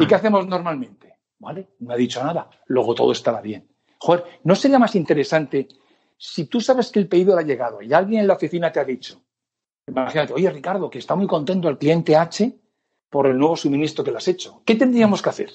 ¿Y 0.00 0.06
qué 0.06 0.14
hacemos 0.14 0.46
normalmente? 0.46 1.14
¿Vale? 1.38 1.68
No 1.80 1.92
ha 1.92 1.96
dicho 1.96 2.22
nada. 2.22 2.48
Luego 2.66 2.94
todo 2.94 3.12
estará 3.12 3.40
bien. 3.40 3.68
Joder, 3.98 4.24
¿no 4.44 4.54
sería 4.54 4.78
más 4.78 4.94
interesante 4.94 5.68
si 6.16 6.46
tú 6.46 6.60
sabes 6.60 6.90
que 6.90 6.98
el 6.98 7.08
pedido 7.08 7.34
le 7.34 7.42
ha 7.42 7.46
llegado 7.46 7.82
y 7.82 7.92
alguien 7.92 8.20
en 8.20 8.26
la 8.26 8.34
oficina 8.34 8.72
te 8.72 8.80
ha 8.80 8.84
dicho, 8.84 9.20
imagínate, 9.86 10.32
oye 10.32 10.50
Ricardo, 10.50 10.90
que 10.90 10.98
está 10.98 11.14
muy 11.14 11.26
contento 11.26 11.68
el 11.68 11.78
cliente 11.78 12.16
H 12.16 12.58
por 13.10 13.26
el 13.26 13.38
nuevo 13.38 13.56
suministro 13.56 14.04
que 14.04 14.10
le 14.10 14.18
has 14.18 14.28
hecho. 14.28 14.62
¿Qué 14.64 14.74
tendríamos 14.74 15.22
que 15.22 15.28
hacer? 15.28 15.50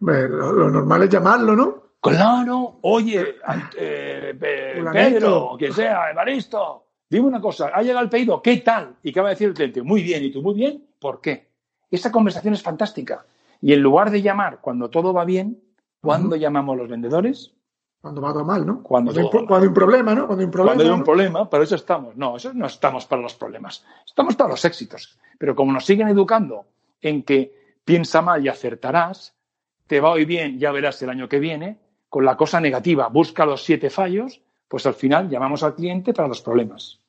Lo, 0.00 0.70
normal 0.70 1.02
es 1.02 1.10
llamarlo, 1.10 1.56
¿no? 1.56 1.82
Claro, 2.00 2.78
oye, 2.82 3.36
eh. 3.76 4.36
Pedro, 4.38 5.56
que 5.58 5.72
sea, 5.72 6.10
Evaristo, 6.10 6.86
dime 7.10 7.26
una 7.26 7.40
cosa, 7.40 7.70
ha 7.74 7.82
llegado 7.82 8.04
el 8.04 8.10
pedido, 8.10 8.40
¿qué 8.40 8.58
tal? 8.58 8.96
¿Y 9.02 9.12
qué 9.12 9.20
va 9.20 9.28
a 9.28 9.30
decir 9.30 9.48
el 9.48 9.54
cliente? 9.54 9.82
Muy 9.82 10.02
bien, 10.02 10.24
¿y 10.24 10.30
tú 10.30 10.40
muy 10.40 10.54
bien? 10.54 10.86
¿Por 11.00 11.20
qué? 11.20 11.50
Esa 11.90 12.12
conversación 12.12 12.54
es 12.54 12.62
fantástica. 12.62 13.26
Y 13.60 13.72
en 13.72 13.80
lugar 13.80 14.12
de 14.12 14.22
llamar 14.22 14.60
cuando 14.60 14.88
todo 14.88 15.12
va 15.12 15.24
bien, 15.24 15.60
¿cuándo 16.00 16.36
llamamos 16.36 16.76
los 16.76 16.88
vendedores? 16.88 17.52
Cuando 18.08 18.22
va 18.22 18.32
todo 18.32 18.44
mal, 18.44 18.66
¿no? 18.66 18.82
Cuando 18.82 19.10
hay, 19.12 19.28
cuando 19.30 19.56
hay 19.56 19.66
un 19.68 19.74
problema, 19.74 20.14
¿no? 20.14 20.26
Cuando 20.26 20.40
hay 20.40 20.44
un 20.46 20.50
problema. 20.50 20.74
Cuando 20.74 20.84
hay 20.84 20.90
un 20.90 20.98
¿no? 21.00 21.04
problema, 21.04 21.50
para 21.50 21.64
eso 21.64 21.74
estamos. 21.74 22.16
No, 22.16 22.36
eso 22.36 22.52
no 22.54 22.66
estamos 22.66 23.06
para 23.06 23.22
los 23.22 23.34
problemas. 23.34 23.84
Estamos 24.06 24.34
para 24.36 24.50
los 24.50 24.64
éxitos. 24.64 25.18
Pero 25.38 25.54
como 25.54 25.72
nos 25.72 25.84
siguen 25.84 26.08
educando 26.08 26.66
en 27.00 27.22
que 27.22 27.76
piensa 27.84 28.22
mal 28.22 28.44
y 28.44 28.48
acertarás, 28.48 29.34
te 29.86 30.00
va 30.00 30.10
hoy 30.10 30.24
bien, 30.24 30.58
ya 30.58 30.72
verás 30.72 31.00
el 31.02 31.10
año 31.10 31.28
que 31.28 31.38
viene, 31.38 31.78
con 32.08 32.24
la 32.24 32.36
cosa 32.36 32.60
negativa, 32.60 33.08
busca 33.08 33.44
los 33.46 33.62
siete 33.64 33.90
fallos, 33.90 34.40
pues 34.68 34.86
al 34.86 34.94
final 34.94 35.28
llamamos 35.28 35.62
al 35.62 35.74
cliente 35.74 36.12
para 36.12 36.28
los 36.28 36.40
problemas 36.42 37.00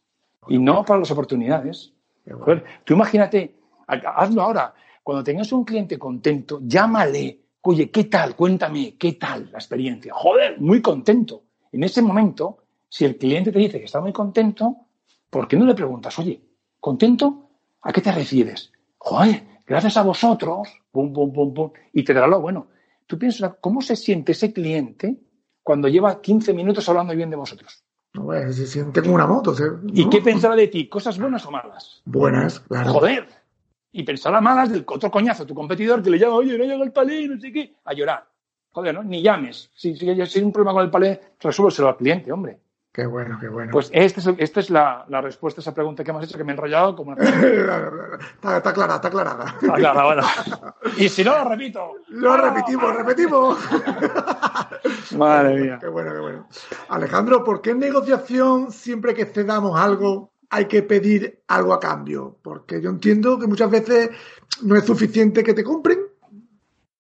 y 0.48 0.58
no 0.58 0.84
para 0.86 1.00
las 1.00 1.12
oportunidades. 1.12 1.94
Joder, 2.30 2.64
tú 2.84 2.94
imagínate, 2.94 3.56
ha- 3.88 3.96
hazlo 4.22 4.42
ahora, 4.42 4.74
cuando 5.04 5.24
tengas 5.24 5.52
un 5.52 5.64
cliente 5.66 5.98
contento, 5.98 6.60
llámale, 6.62 7.40
oye, 7.62 7.92
¿qué 7.92 8.06
tal? 8.06 8.36
Cuéntame, 8.36 8.96
¿qué 8.98 9.14
tal 9.14 9.50
la 9.52 9.58
experiencia? 9.58 10.14
Joder, 10.14 10.60
muy 10.60 10.82
contento. 10.82 11.44
En 11.72 11.84
ese 11.84 12.02
momento, 12.02 12.64
si 12.88 13.06
el 13.06 13.18
cliente 13.18 13.52
te 13.52 13.60
dice 13.60 13.80
que 13.80 13.86
está 13.86 14.02
muy 14.02 14.14
contento, 14.14 14.78
¿por 15.30 15.48
qué 15.48 15.58
no 15.58 15.66
le 15.66 15.76
preguntas, 15.76 16.18
oye, 16.20 16.42
¿contento? 16.80 17.50
¿A 17.82 17.94
qué 17.94 18.02
te 18.02 18.12
refieres? 18.12 18.72
Joder, 18.98 19.44
gracias 19.66 19.98
a 19.98 20.04
vosotros, 20.04 20.68
pum, 20.92 21.14
pum, 21.14 21.32
pum, 21.32 21.54
pum, 21.54 21.72
y 21.94 22.04
te 22.04 22.14
dará 22.14 22.28
lo 22.28 22.42
bueno. 22.42 22.68
Tú 23.06 23.18
piensas, 23.18 23.56
¿cómo 23.62 23.82
se 23.82 23.96
siente 23.96 24.34
ese 24.34 24.54
cliente 24.54 25.20
cuando 25.64 25.88
lleva 25.88 26.22
15 26.22 26.54
minutos 26.54 26.88
hablando 26.90 27.16
bien 27.16 27.30
de 27.30 27.36
vosotros? 27.36 27.84
No, 28.14 28.32
se 28.52 28.66
siente 28.66 29.02
como 29.02 29.16
una 29.16 29.28
moto. 29.28 29.54
¿Y 29.94 30.06
¿no? 30.06 30.10
qué 30.10 30.22
pensará 30.22 30.56
de 30.56 30.68
ti? 30.68 30.90
¿Cosas 30.90 31.20
buenas 31.20 31.46
o 31.46 31.52
malas? 31.52 32.02
Buenas, 32.06 32.60
claro. 32.62 32.94
Joder. 32.94 33.28
Y 33.92 34.04
pensará 34.04 34.40
malas 34.40 34.72
del 34.72 34.84
otro 34.88 35.10
coñazo, 35.10 35.46
tu 35.46 35.56
competidor 35.56 36.04
que 36.04 36.10
le 36.10 36.20
llama, 36.20 36.36
oye, 36.36 36.58
no 36.58 36.64
llega 36.64 36.84
el 36.84 36.92
palé, 36.92 37.28
no 37.28 37.40
sé 37.40 37.52
qué, 37.52 37.76
a 37.86 37.94
llorar. 37.94 38.28
joder, 38.72 38.94
¿no? 38.94 39.04
Ni 39.04 39.24
llames. 39.24 39.72
Si, 39.74 39.96
si, 39.96 40.10
hay 40.10 40.44
un 40.44 40.52
problema 40.52 40.74
con 40.74 40.84
el 40.84 40.92
palé, 40.92 41.20
resuélveselo 41.40 41.88
al 41.88 41.98
cliente, 41.98 42.32
hombre. 42.32 42.60
Qué 42.92 43.06
bueno, 43.06 43.38
qué 43.40 43.48
bueno. 43.48 43.72
Pues 43.72 43.90
esta 43.94 44.20
es, 44.20 44.28
esta 44.40 44.60
es 44.60 44.70
la, 44.72 45.06
la, 45.10 45.22
respuesta 45.22 45.62
a 45.62 45.64
esa 45.64 45.74
pregunta 45.76 46.04
que 46.04 46.10
hemos 46.10 46.24
hecho, 46.24 46.38
que 46.38 46.44
me 46.44 46.52
he 46.52 46.56
enrollado 46.56 46.96
como 46.96 47.12
una... 47.12 47.24
está, 48.36 48.58
está 48.58 48.74
clara, 48.74 48.96
está 48.96 49.08
aclarada. 49.10 49.56
Está 49.62 49.74
clara, 49.74 50.06
bueno. 50.06 50.24
Y 50.98 51.08
si 51.08 51.24
no, 51.24 51.38
lo 51.38 51.50
repito. 51.50 51.94
Lo 52.08 52.36
repetimos, 52.36 52.96
repetimos. 52.96 53.58
Madre 55.16 55.62
mía. 55.62 55.78
Qué 55.80 55.88
bueno, 55.88 56.12
qué 56.14 56.20
bueno. 56.20 56.48
Alejandro, 56.90 57.44
¿por 57.44 57.62
qué 57.62 57.72
en 57.72 57.80
negociación 57.80 58.72
siempre 58.72 59.14
que 59.14 59.26
cedamos 59.26 59.80
algo 59.80 60.29
hay 60.50 60.66
que 60.66 60.84
pedir 60.84 61.44
algo 61.48 61.74
a 61.74 61.80
cambio? 61.80 62.38
Porque 62.42 62.82
yo 62.82 62.90
entiendo 62.90 63.38
que 63.38 63.48
muchas 63.48 63.70
veces 63.70 64.10
no 64.64 64.76
es 64.76 64.86
suficiente 64.86 65.44
que 65.44 65.54
te 65.54 65.64
compren. 65.64 66.00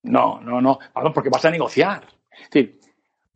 No, 0.03 0.39
no, 0.41 0.61
no. 0.61 0.79
porque 1.13 1.29
vas 1.29 1.45
a 1.45 1.51
negociar. 1.51 2.07
Es 2.31 2.49
decir, 2.49 2.79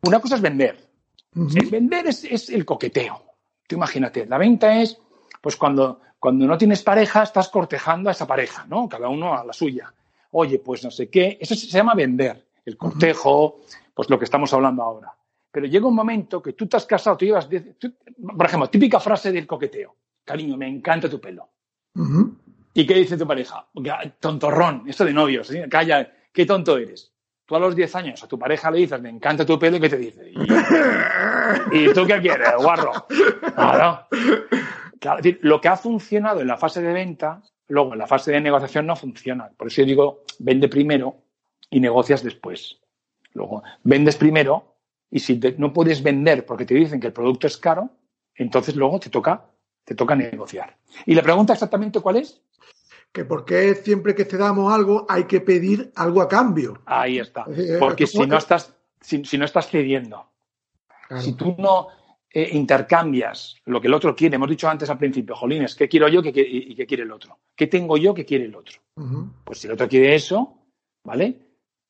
una 0.02 0.20
cosa 0.20 0.36
es 0.36 0.40
vender 0.40 0.94
el 1.34 1.70
vender 1.70 2.06
es, 2.06 2.50
el 2.50 2.64
coqueteo. 2.64 3.22
Tú 3.66 3.76
imagínate, 3.76 4.26
la 4.26 4.38
venta 4.38 4.80
es, 4.80 4.98
pues 5.40 5.56
cuando, 5.56 6.00
cuando 6.18 6.46
no 6.46 6.56
tienes 6.56 6.82
pareja, 6.82 7.22
estás 7.22 7.48
cortejando 7.48 8.08
a 8.08 8.12
esa 8.12 8.26
pareja, 8.26 8.66
¿no? 8.68 8.88
Cada 8.88 9.08
uno 9.08 9.34
a 9.34 9.44
la 9.44 9.52
suya. 9.52 9.92
Oye, 10.32 10.58
pues 10.58 10.84
no 10.84 10.90
sé 10.90 11.08
qué. 11.08 11.38
Eso 11.40 11.54
se 11.54 11.66
llama 11.68 11.94
vender. 11.94 12.46
El 12.64 12.76
cortejo, 12.76 13.60
pues 13.94 14.08
lo 14.10 14.18
que 14.18 14.24
estamos 14.24 14.52
hablando 14.52 14.82
ahora. 14.82 15.12
Pero 15.50 15.66
llega 15.66 15.86
un 15.86 15.94
momento 15.94 16.42
que 16.42 16.52
tú 16.52 16.66
te 16.66 16.76
has 16.76 16.86
casado, 16.86 17.16
tú 17.16 17.24
llevas. 17.24 17.46
por 17.46 18.46
ejemplo, 18.46 18.68
típica 18.70 19.00
frase 19.00 19.32
del 19.32 19.46
coqueteo. 19.46 19.94
Cariño, 20.24 20.56
me 20.56 20.68
encanta 20.68 21.08
tu 21.08 21.20
pelo. 21.20 21.50
¿Y 22.72 22.86
qué 22.86 22.94
dice 22.94 23.16
tu 23.16 23.26
pareja? 23.26 23.68
Tontorrón, 24.18 24.84
esto 24.88 25.04
de 25.04 25.12
novios. 25.12 25.52
Calla, 25.70 26.12
qué 26.32 26.46
tonto 26.46 26.76
eres. 26.76 27.12
Tú 27.46 27.56
a 27.56 27.58
los 27.58 27.76
10 27.76 27.94
años 27.96 28.22
a 28.22 28.28
tu 28.28 28.38
pareja 28.38 28.70
le 28.70 28.78
dices, 28.78 29.00
me 29.00 29.10
encanta 29.10 29.44
tu 29.44 29.58
pelo, 29.58 29.76
¿y 29.76 29.80
qué 29.80 29.88
te 29.90 29.98
dice? 29.98 30.32
¿Y, 31.72 31.92
tú 31.94 32.06
qué 32.06 32.20
quieres, 32.20 32.54
guarro? 32.58 32.92
Claro. 33.54 34.06
claro. 34.98 35.20
lo 35.42 35.60
que 35.60 35.68
ha 35.68 35.76
funcionado 35.76 36.40
en 36.40 36.46
la 36.46 36.56
fase 36.56 36.80
de 36.80 36.92
venta, 36.92 37.42
luego 37.68 37.92
en 37.92 37.98
la 37.98 38.06
fase 38.06 38.32
de 38.32 38.40
negociación 38.40 38.86
no 38.86 38.96
funciona. 38.96 39.50
Por 39.56 39.66
eso 39.66 39.82
yo 39.82 39.86
digo, 39.86 40.22
vende 40.38 40.68
primero 40.68 41.16
y 41.68 41.80
negocias 41.80 42.22
después. 42.22 42.80
Luego, 43.34 43.62
vendes 43.82 44.16
primero 44.16 44.76
y 45.10 45.18
si 45.20 45.38
no 45.58 45.72
puedes 45.72 46.02
vender 46.02 46.46
porque 46.46 46.64
te 46.64 46.74
dicen 46.74 46.98
que 46.98 47.08
el 47.08 47.12
producto 47.12 47.46
es 47.46 47.58
caro, 47.58 47.90
entonces 48.34 48.74
luego 48.74 48.98
te 49.00 49.10
toca, 49.10 49.44
te 49.84 49.94
toca 49.94 50.14
negociar. 50.16 50.76
¿Y 51.06 51.14
la 51.14 51.22
pregunta 51.22 51.52
exactamente 51.52 52.00
cuál 52.00 52.16
es? 52.16 52.40
que 53.14 53.24
por 53.24 53.44
qué 53.44 53.76
siempre 53.76 54.12
que 54.12 54.24
cedamos 54.24 54.74
algo 54.74 55.06
hay 55.08 55.24
que 55.24 55.40
pedir 55.40 55.92
algo 55.94 56.20
a 56.20 56.28
cambio. 56.28 56.82
Ahí 56.84 57.20
está. 57.20 57.46
Porque 57.78 58.08
si 58.08 58.26
no 58.26 58.36
estás, 58.36 58.74
si, 59.00 59.38
no 59.38 59.44
estás 59.44 59.68
cediendo, 59.68 60.30
si 61.20 61.34
tú 61.34 61.54
no 61.56 61.86
eh, 62.28 62.48
intercambias 62.54 63.54
lo 63.66 63.80
que 63.80 63.86
el 63.86 63.94
otro 63.94 64.16
quiere, 64.16 64.34
hemos 64.34 64.50
dicho 64.50 64.68
antes 64.68 64.90
al 64.90 64.98
principio, 64.98 65.36
Jolines, 65.36 65.76
¿qué 65.76 65.88
quiero 65.88 66.08
yo 66.08 66.22
y 66.24 66.74
qué 66.74 66.86
quiere 66.86 67.04
el 67.04 67.12
otro? 67.12 67.38
¿Qué 67.54 67.68
tengo 67.68 67.96
yo 67.96 68.12
que 68.14 68.24
quiere 68.24 68.46
el 68.46 68.56
otro? 68.56 68.80
Pues 69.44 69.60
si 69.60 69.68
el 69.68 69.74
otro 69.74 69.88
quiere 69.88 70.16
eso, 70.16 70.58
¿vale? 71.04 71.38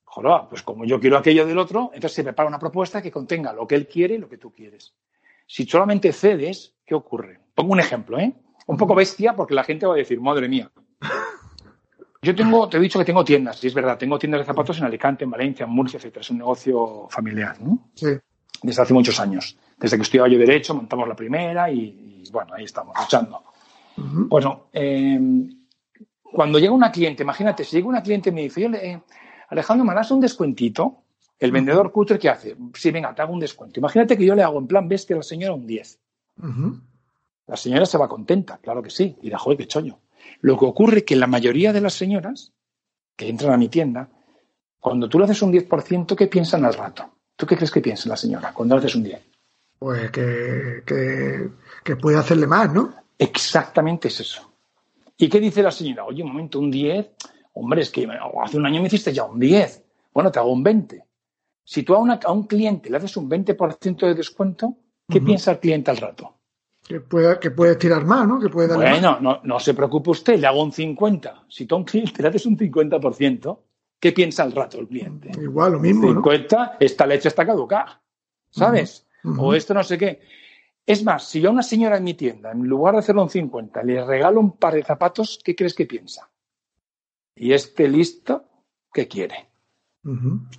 Joroba, 0.04 0.46
pues 0.50 0.62
como 0.62 0.84
yo 0.84 1.00
quiero 1.00 1.16
aquello 1.16 1.46
del 1.46 1.56
otro, 1.56 1.90
entonces 1.94 2.16
se 2.16 2.22
prepara 2.22 2.50
una 2.50 2.58
propuesta 2.58 3.00
que 3.00 3.10
contenga 3.10 3.54
lo 3.54 3.66
que 3.66 3.76
él 3.76 3.88
quiere 3.88 4.16
y 4.16 4.18
lo 4.18 4.28
que 4.28 4.36
tú 4.36 4.52
quieres. 4.52 4.94
Si 5.46 5.64
solamente 5.64 6.12
cedes, 6.12 6.74
¿qué 6.84 6.94
ocurre? 6.94 7.43
Pongo 7.54 7.72
un 7.72 7.80
ejemplo, 7.80 8.18
¿eh? 8.18 8.34
Un 8.66 8.76
poco 8.76 8.94
bestia 8.94 9.34
porque 9.34 9.54
la 9.54 9.64
gente 9.64 9.86
va 9.86 9.94
a 9.94 9.96
decir, 9.96 10.20
madre 10.20 10.48
mía, 10.48 10.70
yo 12.24 12.34
tengo, 12.34 12.68
te 12.68 12.78
he 12.78 12.80
dicho 12.80 12.98
que 12.98 13.04
tengo 13.04 13.22
tiendas, 13.22 13.62
y 13.62 13.66
es 13.66 13.74
verdad, 13.74 13.98
tengo 13.98 14.18
tiendas 14.18 14.40
de 14.40 14.46
zapatos 14.46 14.78
en 14.78 14.84
Alicante, 14.84 15.24
en 15.24 15.30
Valencia, 15.30 15.64
en 15.64 15.70
Murcia, 15.70 16.00
etc. 16.02 16.16
Es 16.20 16.30
un 16.30 16.38
negocio 16.38 17.06
familiar, 17.10 17.60
¿no? 17.60 17.90
Sí. 17.94 18.08
Desde 18.62 18.82
hace 18.82 18.94
muchos 18.94 19.20
años. 19.20 19.58
Desde 19.78 19.96
que 19.96 20.02
estudiaba 20.02 20.28
yo 20.28 20.38
Derecho, 20.38 20.74
montamos 20.74 21.06
la 21.06 21.14
primera 21.14 21.70
y, 21.70 22.24
bueno, 22.32 22.54
ahí 22.54 22.64
estamos, 22.64 22.96
luchando. 22.98 23.44
Bueno, 23.96 24.68
eh, 24.72 25.20
cuando 26.22 26.58
llega 26.58 26.72
una 26.72 26.90
cliente, 26.90 27.22
imagínate, 27.22 27.62
si 27.62 27.76
llega 27.76 27.88
una 27.88 28.02
cliente 28.02 28.30
y 28.30 28.32
me 28.32 28.42
dice, 28.42 28.64
eh, 28.64 29.02
Alejandro, 29.50 29.84
¿me 29.84 29.94
das 29.94 30.10
un 30.10 30.20
descuentito? 30.20 31.02
El 31.38 31.52
vendedor 31.52 31.92
cutre, 31.92 32.18
¿qué 32.18 32.30
hace? 32.30 32.56
Sí, 32.72 32.90
venga, 32.90 33.14
te 33.14 33.20
hago 33.20 33.34
un 33.34 33.40
descuento. 33.40 33.78
Imagínate 33.78 34.16
que 34.16 34.24
yo 34.24 34.34
le 34.34 34.42
hago 34.42 34.58
en 34.58 34.66
plan 34.66 34.88
bestia 34.88 35.14
a 35.14 35.18
la 35.18 35.22
señora 35.22 35.52
un 35.52 35.66
10. 35.66 36.00
La 37.46 37.56
señora 37.56 37.86
se 37.86 37.98
va 37.98 38.08
contenta, 38.08 38.58
claro 38.58 38.82
que 38.82 38.90
sí. 38.90 39.16
Y 39.22 39.30
de 39.30 39.36
joder, 39.36 39.58
qué 39.58 39.66
choño. 39.66 40.00
Lo 40.40 40.58
que 40.58 40.64
ocurre 40.64 40.98
es 40.98 41.04
que 41.04 41.16
la 41.16 41.26
mayoría 41.26 41.72
de 41.72 41.80
las 41.80 41.94
señoras 41.94 42.52
que 43.16 43.28
entran 43.28 43.52
a 43.52 43.56
mi 43.56 43.68
tienda, 43.68 44.08
cuando 44.80 45.08
tú 45.08 45.18
le 45.18 45.24
haces 45.24 45.42
un 45.42 45.52
10%, 45.52 46.16
¿qué 46.16 46.26
piensan 46.26 46.64
al 46.64 46.74
rato? 46.74 47.10
¿Tú 47.36 47.46
qué 47.46 47.56
crees 47.56 47.70
que 47.70 47.80
piensa 47.80 48.08
la 48.08 48.16
señora 48.16 48.52
cuando 48.52 48.74
le 48.74 48.80
haces 48.80 48.94
un 48.94 49.04
10%? 49.04 49.20
Pues 49.78 50.10
que, 50.10 50.82
que, 51.84 51.96
puede 51.96 52.16
hacerle 52.16 52.46
más, 52.46 52.72
¿no? 52.72 52.94
Exactamente 53.18 54.08
es 54.08 54.20
eso. 54.20 54.50
¿Y 55.16 55.28
qué 55.28 55.40
dice 55.40 55.62
la 55.62 55.70
señora? 55.70 56.04
Oye, 56.04 56.22
un 56.22 56.30
momento, 56.30 56.58
un 56.58 56.70
10, 56.70 57.10
hombre, 57.54 57.82
es 57.82 57.90
que 57.90 58.08
hace 58.42 58.56
un 58.56 58.66
año 58.66 58.80
me 58.80 58.86
hiciste 58.86 59.12
ya 59.12 59.24
un 59.24 59.38
10. 59.38 59.84
Bueno, 60.12 60.30
te 60.32 60.38
hago 60.38 60.52
un 60.52 60.62
20. 60.62 61.04
Si 61.64 61.82
tú 61.82 61.94
a, 61.94 62.32
un 62.32 62.46
cliente 62.46 62.88
le 62.90 62.96
haces 62.96 63.16
un 63.16 63.28
20% 63.28 64.06
de 64.06 64.14
descuento, 64.14 64.76
¿qué 65.08 65.20
piensa 65.20 65.52
el 65.52 65.58
cliente 65.58 65.90
al 65.90 65.98
rato? 65.98 66.34
Que 66.86 67.00
puede, 67.00 67.38
que 67.40 67.50
puede 67.50 67.76
tirar 67.76 68.04
más, 68.04 68.28
¿no? 68.28 68.38
Que 68.38 68.50
puede 68.50 68.74
bueno, 68.74 69.18
No, 69.20 69.40
no 69.42 69.60
se 69.60 69.72
preocupe 69.72 70.10
usted, 70.10 70.38
le 70.38 70.46
hago 70.46 70.62
un 70.62 70.72
50. 70.72 71.46
Si 71.48 71.64
tú 71.64 71.74
a 71.74 71.78
un 71.78 71.84
cliente 71.84 72.22
le 72.22 72.28
haces 72.28 72.44
un 72.44 72.58
50%, 72.58 73.58
¿qué 73.98 74.12
piensa 74.12 74.42
al 74.42 74.52
rato 74.52 74.78
el 74.78 74.88
cliente? 74.88 75.30
Igual, 75.40 75.72
lo 75.72 75.80
mismo. 75.80 76.08
50, 76.08 76.76
esta 76.78 77.06
leche 77.06 77.28
está 77.28 77.46
caducada, 77.46 78.02
¿sabes? 78.50 79.06
O 79.38 79.54
esto 79.54 79.72
no 79.72 79.82
sé 79.82 79.96
qué. 79.96 80.20
Es 80.86 81.02
más, 81.02 81.26
si 81.26 81.40
yo 81.40 81.48
a 81.48 81.52
una 81.52 81.62
señora 81.62 81.96
en 81.96 82.04
mi 82.04 82.12
tienda, 82.12 82.52
en 82.52 82.64
lugar 82.64 82.92
de 82.92 83.00
hacerlo 83.00 83.22
un 83.22 83.30
50, 83.30 83.82
le 83.82 84.04
regalo 84.04 84.40
un 84.40 84.52
par 84.58 84.74
de 84.74 84.82
zapatos, 84.82 85.40
¿qué 85.42 85.56
crees 85.56 85.72
que 85.72 85.86
piensa? 85.86 86.30
Y 87.34 87.52
este 87.54 87.88
listo, 87.88 88.44
¿qué 88.92 89.08
quiere? 89.08 89.48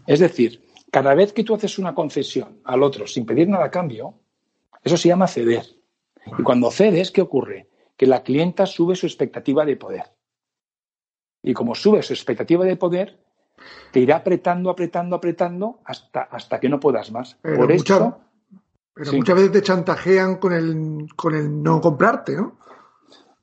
Es 0.07 0.19
decir, 0.19 0.67
cada 0.91 1.13
vez 1.13 1.31
que 1.31 1.43
tú 1.43 1.53
haces 1.53 1.77
una 1.77 1.93
concesión 1.93 2.61
al 2.63 2.81
otro 2.81 3.05
sin 3.05 3.27
pedir 3.27 3.47
nada 3.47 3.65
a 3.65 3.71
cambio, 3.71 4.15
eso 4.83 4.97
se 4.97 5.09
llama 5.09 5.27
ceder. 5.27 5.74
Y 6.37 6.43
cuando 6.43 6.71
cedes, 6.71 7.11
¿qué 7.11 7.21
ocurre? 7.21 7.69
Que 7.97 8.07
la 8.07 8.23
clienta 8.23 8.65
sube 8.65 8.95
su 8.95 9.05
expectativa 9.05 9.65
de 9.65 9.77
poder. 9.77 10.11
Y 11.41 11.53
como 11.53 11.75
sube 11.75 12.01
su 12.01 12.13
expectativa 12.13 12.65
de 12.65 12.75
poder, 12.75 13.19
te 13.91 13.99
irá 13.99 14.17
apretando, 14.17 14.69
apretando, 14.69 15.15
apretando 15.15 15.79
hasta, 15.85 16.23
hasta 16.23 16.59
que 16.59 16.69
no 16.69 16.79
puedas 16.79 17.11
más. 17.11 17.37
Pero 17.41 17.57
Por 17.57 17.71
eso. 17.71 18.19
Pero 18.93 19.11
muchas 19.11 19.35
veces 19.35 19.51
te 19.51 19.61
chantajean 19.61 20.37
con 20.37 20.53
el, 20.53 21.07
con 21.15 21.35
el 21.35 21.61
no 21.61 21.81
comprarte, 21.81 22.35
¿no? 22.35 22.57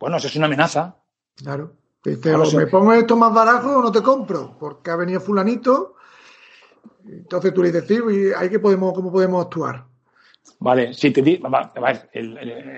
Bueno, 0.01 0.17
eso 0.17 0.27
es 0.27 0.37
una 0.37 0.47
amenaza. 0.47 0.97
Claro. 1.37 1.75
Te 2.03 2.17
dice, 2.17 2.35
o 2.35 2.51
me 2.53 2.67
pongo 2.67 2.93
esto 2.95 3.17
más 3.17 3.33
barato 3.33 3.79
o 3.79 3.83
no 3.83 3.93
te 3.93 4.03
compro, 4.03 4.57
porque 4.59 4.91
ha 4.91 4.97
venido 4.97 5.21
fulanito. 5.21 5.95
Entonces 7.07 7.53
tú 7.53 7.63
le 7.63 7.71
dices, 7.71 7.89
¿y 7.91 8.49
que 8.49 8.59
podemos, 8.59 8.95
cómo 8.95 9.13
podemos 9.13 9.45
actuar? 9.45 9.87
Vale, 10.59 10.95
si 10.95 11.11
te 11.11 11.23
digo, 11.23 11.49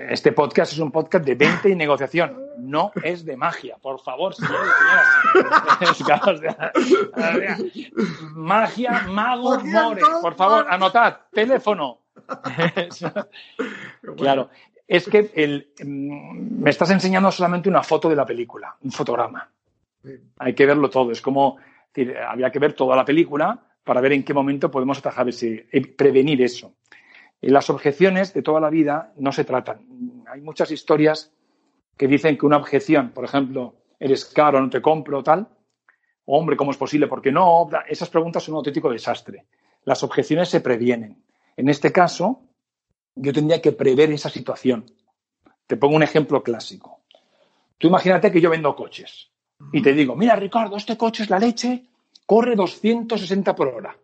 este 0.09 0.31
podcast 0.31 0.73
es 0.73 0.79
un 0.79 0.91
podcast 0.91 1.25
de 1.25 1.35
venta 1.35 1.69
y 1.69 1.75
negociación, 1.75 2.35
no 2.57 2.91
es 3.03 3.25
de 3.25 3.37
magia, 3.37 3.77
por 3.79 3.99
favor, 3.99 4.33
señores 4.33 4.71
y 5.81 5.85
señoras. 5.93 6.41
magia, 8.33 9.05
mago, 9.07 9.59
more, 9.59 10.01
por 10.21 10.35
favor, 10.35 10.65
anotad, 10.67 11.17
teléfono. 11.31 11.99
claro, 14.17 14.49
es 14.87 15.07
que 15.07 15.31
el, 15.35 15.71
mm, 15.83 16.63
me 16.63 16.69
estás 16.69 16.89
enseñando 16.89 17.31
solamente 17.31 17.69
una 17.69 17.83
foto 17.83 18.09
de 18.09 18.15
la 18.15 18.25
película, 18.25 18.75
un 18.81 18.91
fotograma. 18.91 19.49
Hay 20.39 20.53
que 20.53 20.65
verlo 20.65 20.89
todo, 20.89 21.11
es 21.11 21.21
como, 21.21 21.57
había 22.27 22.51
que 22.51 22.59
ver 22.59 22.73
toda 22.73 22.95
la 22.95 23.05
película 23.05 23.59
para 23.83 24.01
ver 24.01 24.13
en 24.13 24.23
qué 24.23 24.33
momento 24.33 24.71
podemos 24.71 24.99
atajar 24.99 25.29
ese, 25.29 25.67
eh, 25.71 25.85
prevenir 25.85 26.41
eso. 26.41 26.73
Las 27.41 27.69
objeciones 27.69 28.33
de 28.33 28.41
toda 28.41 28.59
la 28.59 28.69
vida 28.69 29.13
no 29.17 29.31
se 29.31 29.43
tratan. 29.43 30.23
Hay 30.31 30.41
muchas 30.41 30.71
historias 30.71 31.31
que 31.97 32.07
dicen 32.07 32.37
que 32.37 32.45
una 32.45 32.57
objeción, 32.57 33.11
por 33.11 33.25
ejemplo, 33.25 33.75
eres 33.99 34.25
caro, 34.25 34.59
no 34.59 34.69
te 34.69 34.81
compro, 34.81 35.23
tal, 35.23 35.47
hombre, 36.25 36.57
¿cómo 36.57 36.71
es 36.71 36.77
posible? 36.77 37.07
¿Por 37.07 37.21
qué 37.21 37.31
no? 37.31 37.69
Esas 37.87 38.09
preguntas 38.09 38.43
son 38.43 38.53
un 38.53 38.57
auténtico 38.57 38.89
desastre. 38.89 39.45
Las 39.83 40.03
objeciones 40.03 40.49
se 40.49 40.61
previenen. 40.61 41.23
En 41.55 41.69
este 41.69 41.91
caso, 41.91 42.41
yo 43.15 43.31
tendría 43.31 43.61
que 43.61 43.71
prever 43.71 44.11
esa 44.11 44.29
situación. 44.29 44.85
Te 45.67 45.77
pongo 45.77 45.95
un 45.95 46.03
ejemplo 46.03 46.43
clásico. 46.43 47.01
Tú 47.77 47.87
imagínate 47.87 48.31
que 48.31 48.41
yo 48.41 48.49
vendo 48.49 48.75
coches 48.75 49.31
y 49.71 49.81
te 49.81 49.93
digo, 49.93 50.15
mira, 50.15 50.35
Ricardo, 50.35 50.77
este 50.77 50.97
coche 50.97 51.23
es 51.23 51.29
la 51.29 51.39
leche, 51.39 51.85
corre 52.25 52.55
260 52.55 53.55
por 53.55 53.67
hora. 53.67 53.97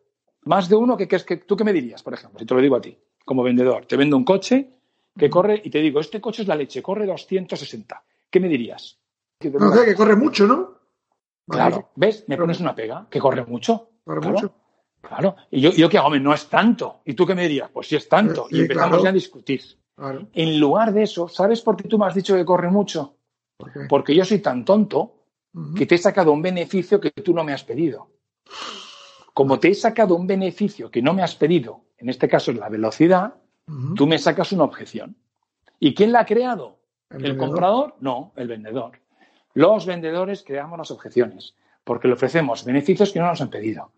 Más 0.43 0.69
de 0.69 0.75
uno 0.75 0.95
que, 0.97 1.07
que, 1.07 1.23
que 1.23 1.37
tú 1.37 1.55
qué 1.55 1.63
me 1.63 1.73
dirías, 1.73 2.03
por 2.03 2.13
ejemplo, 2.13 2.39
si 2.39 2.45
te 2.45 2.53
lo 2.53 2.61
digo 2.61 2.75
a 2.75 2.81
ti 2.81 2.97
como 3.25 3.43
vendedor. 3.43 3.85
Te 3.85 3.97
vendo 3.97 4.17
un 4.17 4.23
coche 4.23 4.69
que 5.17 5.29
corre 5.29 5.61
y 5.63 5.69
te 5.69 5.79
digo, 5.79 5.99
este 5.99 6.21
coche 6.21 6.43
es 6.43 6.47
la 6.47 6.55
leche, 6.55 6.81
corre 6.81 7.05
260. 7.05 8.03
¿Qué 8.29 8.39
me 8.39 8.47
dirías? 8.47 8.97
No 9.43 9.83
que 9.83 9.95
corre 9.95 10.15
mucho, 10.15 10.47
¿no? 10.47 10.75
Claro, 11.47 11.89
¿ves? 11.95 12.25
Me 12.27 12.37
pones 12.37 12.59
una 12.59 12.75
pega, 12.75 13.07
que 13.09 13.19
corre 13.19 13.45
mucho. 13.45 13.89
Corre 14.03 14.29
mucho. 14.29 14.53
Claro. 15.01 15.35
¿Y 15.49 15.61
yo, 15.61 15.71
yo 15.71 15.89
qué 15.89 15.97
hago? 15.97 16.15
No 16.17 16.33
es 16.33 16.47
tanto. 16.47 17.01
¿Y 17.05 17.13
tú 17.13 17.25
qué 17.25 17.35
me 17.35 17.43
dirías? 17.43 17.69
Pues 17.71 17.87
sí 17.87 17.95
es 17.95 18.07
tanto. 18.07 18.47
Sí, 18.49 18.57
y 18.57 18.61
empezamos 18.61 18.89
claro. 18.89 19.03
ya 19.03 19.09
a 19.09 19.13
discutir. 19.13 19.61
Claro. 19.95 20.27
En 20.33 20.59
lugar 20.59 20.93
de 20.93 21.03
eso, 21.03 21.27
¿sabes 21.27 21.61
por 21.61 21.75
qué 21.75 21.87
tú 21.87 21.97
me 21.97 22.05
has 22.05 22.15
dicho 22.15 22.35
que 22.35 22.45
corre 22.45 22.69
mucho? 22.69 23.17
Porque 23.89 24.15
yo 24.15 24.25
soy 24.25 24.39
tan 24.39 24.63
tonto 24.65 25.15
que 25.75 25.85
te 25.85 25.95
he 25.95 25.97
sacado 25.97 26.31
un 26.31 26.41
beneficio 26.41 26.99
que 26.99 27.11
tú 27.11 27.33
no 27.33 27.43
me 27.43 27.53
has 27.53 27.63
pedido. 27.63 28.09
Como 29.33 29.59
te 29.59 29.69
he 29.69 29.75
sacado 29.75 30.15
un 30.15 30.27
beneficio 30.27 30.89
que 30.89 31.01
no 31.01 31.13
me 31.13 31.23
has 31.23 31.35
pedido, 31.35 31.85
en 32.01 32.09
este 32.09 32.27
caso 32.27 32.51
es 32.51 32.57
la 32.57 32.67
velocidad, 32.69 33.35
tú 33.95 34.05
me 34.07 34.17
sacas 34.19 34.51
una 34.51 34.63
objeción. 34.65 35.15
¿Y 35.79 35.93
quién 35.93 36.11
la 36.11 36.21
ha 36.21 36.25
creado? 36.25 36.79
El 37.09 37.17
¿El, 37.17 37.21
vendedor. 37.23 37.47
comprador? 37.47 37.95
No, 38.01 38.33
el 38.35 38.47
vendedor. 38.47 38.99
Los 39.53 39.85
vendedores 39.85 40.43
creamos 40.45 40.77
las 40.77 40.91
objeciones 40.91 41.55
porque 41.83 42.07
le 42.07 42.13
ofrecemos 42.15 42.63
beneficios 42.65 43.11
que 43.11 43.19
no 43.19 43.27
nos 43.27 43.41
han 43.41 43.49
pedido. 43.49 43.91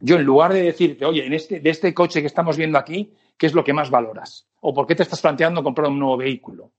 Yo, 0.00 0.16
en 0.16 0.24
lugar 0.24 0.52
de 0.52 0.62
decirte, 0.62 1.04
oye, 1.04 1.26
en 1.26 1.32
este, 1.34 1.60
de 1.60 1.70
este 1.70 1.92
coche 1.94 2.20
que 2.20 2.26
estamos 2.26 2.56
viendo 2.56 2.78
aquí, 2.78 3.12
¿qué 3.36 3.46
es 3.46 3.54
lo 3.54 3.62
que 3.62 3.72
más 3.72 3.90
valoras? 3.90 4.46
¿O 4.60 4.72
por 4.74 4.86
qué 4.86 4.94
te 4.94 5.02
estás 5.02 5.20
planteando 5.20 5.62
comprar 5.62 5.90
un 5.90 5.98
nuevo 5.98 6.16
vehículo? 6.16 6.70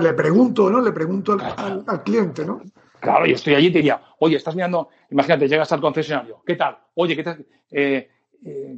Le 0.00 0.12
pregunto, 0.14 0.68
¿no? 0.70 0.80
Le 0.80 0.92
pregunto 0.92 1.32
al, 1.32 1.40
al- 1.56 1.84
al 1.86 2.02
cliente, 2.02 2.44
¿no? 2.44 2.62
Claro, 3.00 3.24
yo 3.26 3.34
estoy 3.34 3.54
allí 3.54 3.68
y 3.68 3.72
te 3.72 3.78
diría, 3.78 4.00
oye, 4.18 4.36
estás 4.36 4.54
mirando, 4.54 4.88
imagínate, 5.10 5.48
llegas 5.48 5.72
al 5.72 5.80
concesionario, 5.80 6.42
¿qué 6.46 6.54
tal? 6.56 6.76
Oye, 6.94 7.16
¿qué 7.16 7.22
tal? 7.22 7.46
Eh, 7.70 8.10
eh. 8.44 8.76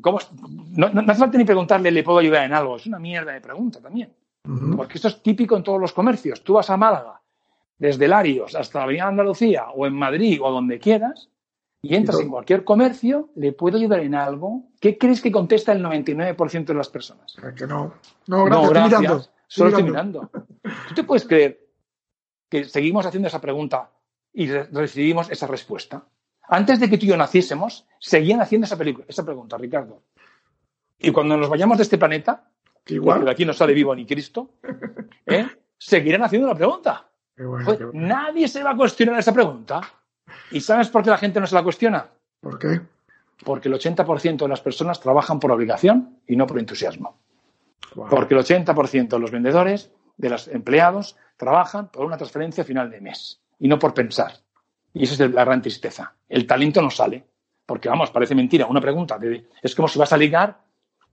No, 0.76 0.88
no- 0.90 1.02
no 1.02 1.12
hace 1.12 1.20
falta 1.20 1.38
ni 1.38 1.44
preguntarle, 1.44 1.90
¿le 1.90 2.02
puedo 2.02 2.18
ayudar 2.18 2.44
en 2.44 2.52
algo? 2.52 2.76
Es 2.76 2.86
una 2.86 2.98
mierda 2.98 3.32
de 3.32 3.40
pregunta 3.40 3.80
también. 3.80 4.12
Porque 4.76 4.94
esto 4.94 5.08
es 5.08 5.22
típico 5.22 5.56
en 5.56 5.62
todos 5.62 5.80
los 5.80 5.92
comercios. 5.92 6.42
Tú 6.42 6.54
vas 6.54 6.68
a 6.70 6.76
Málaga, 6.76 7.20
desde 7.78 8.08
Larios 8.08 8.54
hasta 8.56 8.78
la 8.80 8.84
Avenida 8.84 9.06
Andalucía, 9.06 9.70
o 9.70 9.86
en 9.86 9.94
Madrid, 9.94 10.40
o 10.42 10.50
donde 10.50 10.78
quieras, 10.78 11.28
y 11.80 11.94
entras 11.94 12.16
en 12.20 12.30
cualquier 12.30 12.64
comercio, 12.64 13.30
¿le 13.36 13.52
puedo 13.52 13.76
ayudar 13.76 14.00
en 14.00 14.14
algo? 14.14 14.64
¿Qué 14.80 14.98
crees 14.98 15.20
que 15.20 15.32
contesta 15.32 15.72
el 15.72 15.82
99% 15.82 16.64
de 16.72 16.74
las 16.74 16.88
personas? 16.88 17.32
Sea, 17.32 17.54
que 17.54 17.66
no. 17.66 17.94
No, 18.26 18.44
gracias, 18.46 18.62
estoy 18.64 18.82
mirando. 19.00 19.14
Solo 19.48 19.68
Estoy 19.70 19.82
mirando. 19.90 20.30
¿Tú 20.88 20.94
te 20.94 21.04
puedes 21.04 21.26
creer 21.26 21.60
que 22.48 22.64
seguimos 22.64 23.04
haciendo 23.06 23.28
esa 23.28 23.40
pregunta 23.40 23.90
y 24.32 24.46
re- 24.48 24.64
recibimos 24.72 25.30
esa 25.30 25.46
respuesta? 25.46 26.04
Antes 26.48 26.80
de 26.80 26.90
que 26.90 26.98
tú 26.98 27.06
y 27.06 27.08
yo 27.08 27.16
naciésemos, 27.16 27.86
seguían 27.98 28.40
haciendo 28.40 28.64
esa, 28.66 28.76
esa 29.08 29.24
pregunta, 29.24 29.56
Ricardo. 29.56 30.02
Y 30.98 31.10
cuando 31.12 31.36
nos 31.36 31.48
vayamos 31.48 31.78
de 31.78 31.84
este 31.84 31.98
planeta, 31.98 32.48
Que 32.84 32.94
igual. 32.94 33.24
de 33.24 33.30
aquí 33.30 33.44
no 33.44 33.52
sale 33.52 33.72
vivo 33.74 33.94
ni 33.94 34.06
Cristo, 34.06 34.50
¿eh? 35.26 35.46
seguirán 35.78 36.22
haciendo 36.22 36.48
la 36.48 36.54
pregunta. 36.54 37.08
Qué 37.36 37.44
bueno, 37.44 37.64
Joder, 37.64 37.78
qué 37.78 37.84
bueno. 37.86 38.06
nadie 38.06 38.48
se 38.48 38.62
va 38.62 38.70
a 38.70 38.76
cuestionar 38.76 39.18
esa 39.18 39.32
pregunta. 39.32 39.80
¿Y 40.50 40.60
sabes 40.60 40.88
por 40.88 41.02
qué 41.02 41.10
la 41.10 41.18
gente 41.18 41.40
no 41.40 41.46
se 41.46 41.54
la 41.54 41.62
cuestiona? 41.62 42.06
¿Por 42.40 42.58
qué? 42.58 42.80
Porque 43.44 43.68
el 43.68 43.74
80% 43.74 44.36
de 44.36 44.48
las 44.48 44.60
personas 44.60 45.00
trabajan 45.00 45.40
por 45.40 45.50
obligación 45.50 46.18
y 46.26 46.36
no 46.36 46.46
por 46.46 46.58
entusiasmo. 46.58 47.18
Porque 48.08 48.34
el 48.34 48.40
80% 48.40 49.08
de 49.08 49.18
los 49.18 49.30
vendedores, 49.30 49.90
de 50.16 50.30
los 50.30 50.46
empleados, 50.48 51.16
trabajan 51.36 51.88
por 51.88 52.06
una 52.06 52.16
transferencia 52.16 52.64
final 52.64 52.90
de 52.90 53.00
mes 53.00 53.40
y 53.58 53.66
no 53.68 53.78
por 53.78 53.94
pensar. 53.94 54.32
Y 54.94 55.04
esa 55.04 55.24
es 55.24 55.30
la 55.32 55.44
gran 55.44 55.62
tristeza. 55.62 56.14
El 56.28 56.46
talento 56.46 56.82
no 56.82 56.90
sale. 56.90 57.24
Porque, 57.64 57.88
vamos, 57.88 58.10
parece 58.10 58.34
mentira. 58.34 58.66
Una 58.66 58.80
pregunta. 58.80 59.18
de- 59.18 59.46
es 59.62 59.74
como 59.74 59.88
si 59.88 59.98
vas 59.98 60.12
a 60.12 60.16
ligar 60.16 60.58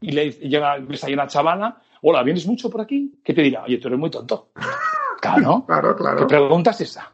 y 0.01 0.11
le 0.11 0.31
llega 0.31 0.77
ves 0.79 1.03
ahí 1.03 1.13
una 1.13 1.27
chavala. 1.27 1.81
Hola, 2.01 2.23
¿vienes 2.23 2.45
mucho 2.47 2.69
por 2.69 2.81
aquí? 2.81 3.19
¿Qué 3.23 3.33
te 3.33 3.41
dirá? 3.41 3.63
Oye, 3.63 3.77
tú 3.77 3.87
eres 3.87 3.99
muy 3.99 4.09
tonto. 4.09 4.49
Claro. 5.21 5.65
Claro, 5.67 5.97
¿Qué 5.97 6.01
claro. 6.03 6.27
pregunta 6.27 6.71
es 6.71 6.79
esa? 6.79 7.11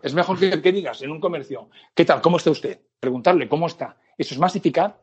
Es 0.00 0.14
mejor 0.14 0.38
que, 0.38 0.62
que 0.62 0.72
digas 0.72 1.02
en 1.02 1.10
un 1.10 1.20
comercio, 1.20 1.68
¿qué 1.94 2.06
tal? 2.06 2.22
¿Cómo 2.22 2.38
está 2.38 2.50
usted? 2.50 2.80
Preguntarle 2.98 3.50
cómo 3.50 3.66
está. 3.66 3.96
Eso 4.16 4.32
es 4.32 4.40
más 4.40 4.56
eficaz 4.56 4.94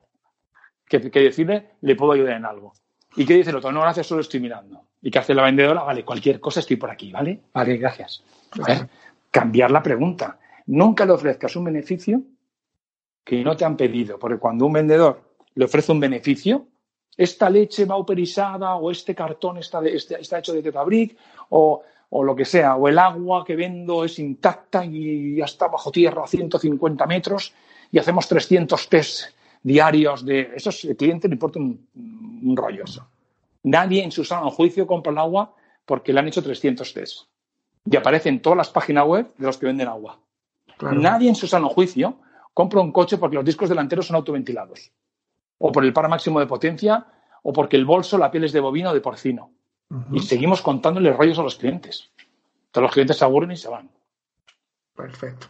que, 0.88 1.12
que 1.12 1.20
decirle, 1.20 1.74
le 1.82 1.96
puedo 1.96 2.14
ayudar 2.14 2.38
en 2.38 2.46
algo. 2.46 2.74
¿Y 3.16 3.28
qué 3.28 3.36
dice 3.36 3.52
el 3.52 3.58
otro? 3.58 3.72
No, 3.72 3.82
gracias, 3.82 4.08
solo 4.08 4.22
estoy 4.22 4.40
mirando. 4.40 4.82
¿Y 5.04 5.12
qué 5.12 5.20
hace 5.20 5.36
la 5.36 5.44
vendedora? 5.44 5.84
Vale, 5.84 6.04
cualquier 6.04 6.40
cosa 6.40 6.62
estoy 6.62 6.78
por 6.78 6.90
aquí, 6.90 7.12
¿vale? 7.12 7.42
Vale, 7.54 7.78
gracias. 7.78 8.24
Cambiar 9.30 9.70
la 9.70 9.84
pregunta. 9.84 10.40
Nunca 10.72 11.06
le 11.06 11.12
ofrezcas 11.12 11.54
un 11.58 11.66
beneficio 11.66 12.22
que 13.26 13.44
no 13.44 13.58
te 13.58 13.66
han 13.66 13.76
pedido, 13.76 14.18
porque 14.18 14.38
cuando 14.38 14.66
un 14.66 14.72
vendedor 14.72 15.22
le 15.54 15.66
ofrece 15.66 15.92
un 15.92 16.00
beneficio, 16.00 16.66
esta 17.18 17.50
leche 17.50 17.84
vauperizada 17.84 18.76
o 18.76 18.90
este 18.90 19.14
cartón 19.14 19.58
está, 19.58 19.86
este- 19.86 20.22
está 20.22 20.40
hecho 20.40 20.54
de 20.54 20.64
tetabric 20.64 21.18
o, 21.50 21.82
o 22.10 22.24
lo 22.24 22.34
que 22.34 22.46
sea, 22.46 22.78
o 22.78 22.88
el 22.88 22.98
agua 22.98 23.44
que 23.44 23.58
vendo 23.58 24.06
es 24.06 24.18
intacta 24.18 24.86
y 24.86 25.36
ya 25.36 25.44
está 25.44 25.68
bajo 25.68 25.92
tierra 25.92 26.24
a 26.24 26.28
150 26.28 27.06
metros 27.06 27.54
y 27.92 28.00
hacemos 28.00 28.30
300 28.30 28.88
test 28.88 29.26
diarios 29.62 30.26
de... 30.26 30.52
Eso 30.56 30.70
es, 30.70 30.86
el 30.86 30.96
cliente 30.96 31.28
le 31.28 31.36
importa 31.36 31.60
un, 31.60 32.56
rollo 32.56 32.86
eso. 32.86 33.06
Nadie 33.64 34.06
en 34.06 34.12
su 34.12 34.24
sano 34.24 34.50
juicio 34.50 34.88
compra 34.88 35.12
el 35.12 35.18
agua 35.18 35.54
porque 35.86 36.14
le 36.14 36.22
han 36.22 36.30
hecho 36.30 36.42
300 36.42 36.94
test. 36.94 37.24
Y 37.84 37.98
aparece 37.98 38.30
en 38.30 38.42
todas 38.42 38.56
las 38.56 38.70
páginas 38.70 39.06
web 39.06 39.34
de 39.38 39.48
los 39.48 39.58
que 39.58 39.66
venden 39.66 39.90
agua. 39.90 40.18
Claro. 40.90 41.00
Nadie 41.00 41.30
en 41.30 41.36
su 41.36 41.48
sano 41.48 41.70
juicio 41.70 42.20
compra 42.54 42.82
un 42.82 42.92
coche 42.92 43.18
porque 43.18 43.36
los 43.36 43.46
discos 43.46 43.70
delanteros 43.70 44.08
son 44.08 44.16
autoventilados. 44.18 44.92
O 45.58 45.72
por 45.72 45.86
el 45.86 45.94
par 45.94 46.10
máximo 46.10 46.40
de 46.40 46.48
potencia, 46.48 47.06
o 47.44 47.54
porque 47.54 47.78
el 47.78 47.86
bolso, 47.86 48.18
la 48.18 48.32
piel 48.32 48.46
es 48.46 48.52
de 48.52 48.60
bovino 48.60 48.90
o 48.90 48.94
de 48.94 49.02
porcino. 49.02 49.52
Y 50.12 50.20
seguimos 50.20 50.62
contándole 50.62 51.12
rollos 51.12 51.38
a 51.40 51.44
los 51.44 51.58
clientes. 51.58 52.12
Todos 52.72 52.84
los 52.84 52.94
clientes 52.94 53.18
se 53.18 53.26
aburren 53.26 53.52
y 53.52 53.58
se 53.58 53.68
van. 53.68 53.90
Perfecto. 54.96 55.48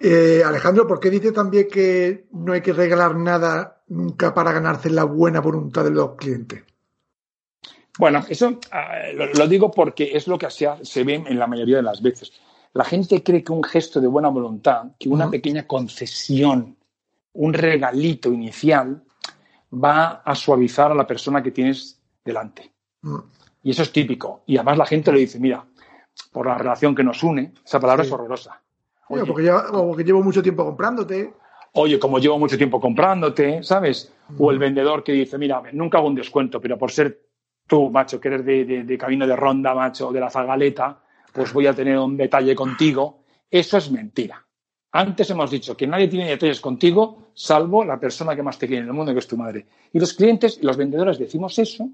Eh, 0.00 0.42
Alejandro, 0.44 0.86
¿por 0.86 0.98
qué 0.98 1.10
dice 1.10 1.32
también 1.32 1.68
que 1.70 2.26
no 2.32 2.54
hay 2.54 2.62
que 2.62 2.72
regalar 2.72 3.16
nada 3.16 3.82
nunca 3.88 4.32
para 4.32 4.52
ganarse 4.52 4.88
la 4.88 5.04
buena 5.04 5.40
voluntad 5.40 5.84
de 5.84 5.90
los 5.90 6.14
clientes? 6.16 6.64
Bueno, 7.98 8.24
eso 8.28 8.58
ah, 8.72 9.08
lo, 9.14 9.26
lo 9.26 9.46
digo 9.46 9.70
porque 9.70 10.10
es 10.16 10.26
lo 10.26 10.38
que 10.38 10.50
se 10.50 11.04
ve 11.04 11.14
en 11.14 11.38
la 11.38 11.46
mayoría 11.46 11.76
de 11.76 11.82
las 11.82 12.00
veces. 12.00 12.32
La 12.76 12.84
gente 12.84 13.22
cree 13.22 13.42
que 13.42 13.52
un 13.52 13.62
gesto 13.64 14.00
de 14.00 14.06
buena 14.06 14.28
voluntad, 14.28 14.84
que 14.98 15.08
una 15.08 15.30
pequeña 15.30 15.66
concesión, 15.66 16.76
un 17.32 17.52
regalito 17.54 18.32
inicial, 18.32 19.02
va 19.72 20.22
a 20.24 20.34
suavizar 20.34 20.90
a 20.92 20.94
la 20.94 21.06
persona 21.06 21.42
que 21.42 21.50
tienes 21.50 22.00
delante. 22.24 22.72
Mm, 23.02 23.16
Y 23.62 23.70
eso 23.70 23.82
es 23.82 23.90
típico. 23.92 24.42
Y 24.46 24.56
además 24.58 24.78
la 24.78 24.86
gente 24.86 25.10
lo 25.10 25.18
dice, 25.18 25.40
mira, 25.40 25.64
por 26.32 26.46
la 26.46 26.56
relación 26.58 26.94
que 26.94 27.02
nos 27.02 27.22
une, 27.22 27.52
esa 27.64 27.80
palabra 27.80 28.04
Sí. 28.04 28.08
es 28.08 28.12
horrorosa. 28.12 28.62
Oye, 29.08 29.24
porque, 29.24 30.04
llevo 30.04 30.22
mucho 30.22 30.42
tiempo 30.42 30.64
comprándote. 30.64 31.32
oye, 31.72 31.98
como 31.98 32.18
llevo 32.18 32.38
mucho 32.38 32.56
tiempo 32.56 32.80
comprándote, 32.80 33.62
¿sabes? 33.62 34.12
O 34.38 34.50
el 34.50 34.58
vendedor 34.58 35.02
que 35.04 35.12
dice, 35.12 35.36
mira, 35.38 35.62
nunca 35.72 35.98
hago 35.98 36.08
un 36.08 36.14
descuento, 36.14 36.60
pero 36.60 36.76
por 36.78 36.90
ser 36.90 37.20
tú, 37.66 37.90
macho, 37.90 38.20
que 38.20 38.28
eres 38.28 38.44
de, 38.44 38.64
de, 38.64 38.84
de 38.84 38.98
camino 38.98 39.26
de 39.26 39.36
ronda, 39.36 39.74
macho, 39.74 40.10
de 40.12 40.20
la 40.20 40.30
zagaleta, 40.30 41.00
pues 41.36 41.52
voy 41.52 41.66
a 41.66 41.74
tener 41.74 41.98
un 41.98 42.16
detalle 42.16 42.54
contigo. 42.54 43.18
Eso 43.50 43.76
es 43.76 43.90
mentira. 43.90 44.42
Antes 44.90 45.28
hemos 45.28 45.50
dicho 45.50 45.76
que 45.76 45.86
nadie 45.86 46.08
tiene 46.08 46.30
detalles 46.30 46.62
contigo, 46.62 47.28
salvo 47.34 47.84
la 47.84 48.00
persona 48.00 48.34
que 48.34 48.42
más 48.42 48.58
te 48.58 48.66
quiere 48.66 48.82
en 48.82 48.88
el 48.88 48.94
mundo, 48.94 49.12
que 49.12 49.18
es 49.18 49.28
tu 49.28 49.36
madre. 49.36 49.66
Y 49.92 50.00
los 50.00 50.14
clientes 50.14 50.58
y 50.58 50.64
los 50.64 50.78
vendedores 50.78 51.18
decimos 51.18 51.58
eso 51.58 51.90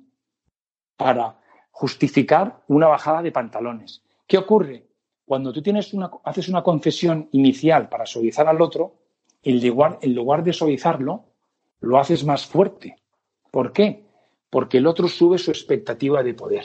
para 0.96 1.40
justificar 1.72 2.62
una 2.68 2.86
bajada 2.86 3.20
de 3.20 3.32
pantalones. 3.32 4.04
¿Qué 4.28 4.38
ocurre? 4.38 4.86
Cuando 5.24 5.52
tú 5.52 5.60
tienes 5.60 5.92
una, 5.92 6.08
haces 6.22 6.48
una 6.48 6.62
concesión 6.62 7.28
inicial 7.32 7.88
para 7.88 8.06
suavizar 8.06 8.46
al 8.46 8.62
otro, 8.62 8.94
en 9.42 9.66
lugar, 9.66 9.98
en 10.02 10.14
lugar 10.14 10.44
de 10.44 10.52
suavizarlo, 10.52 11.24
lo 11.80 11.98
haces 11.98 12.24
más 12.24 12.46
fuerte. 12.46 12.94
¿Por 13.50 13.72
qué? 13.72 14.04
Porque 14.48 14.78
el 14.78 14.86
otro 14.86 15.08
sube 15.08 15.38
su 15.38 15.50
expectativa 15.50 16.22
de 16.22 16.34
poder. 16.34 16.64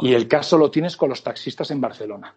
Y 0.00 0.12
el 0.12 0.28
caso 0.28 0.58
lo 0.58 0.70
tienes 0.70 0.96
con 0.96 1.08
los 1.08 1.22
taxistas 1.22 1.70
en 1.70 1.80
Barcelona. 1.80 2.34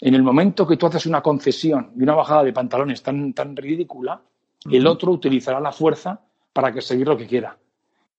En 0.00 0.14
el 0.14 0.22
momento 0.22 0.66
que 0.66 0.76
tú 0.76 0.86
haces 0.86 1.06
una 1.06 1.22
concesión 1.22 1.92
y 1.96 2.02
una 2.02 2.14
bajada 2.14 2.42
de 2.42 2.52
pantalones 2.52 3.02
tan, 3.02 3.32
tan 3.32 3.56
ridícula, 3.56 4.20
el 4.70 4.86
otro 4.86 5.12
utilizará 5.12 5.60
la 5.60 5.72
fuerza 5.72 6.20
para 6.52 6.72
conseguir 6.72 7.06
lo 7.06 7.16
que 7.16 7.26
quiera. 7.26 7.56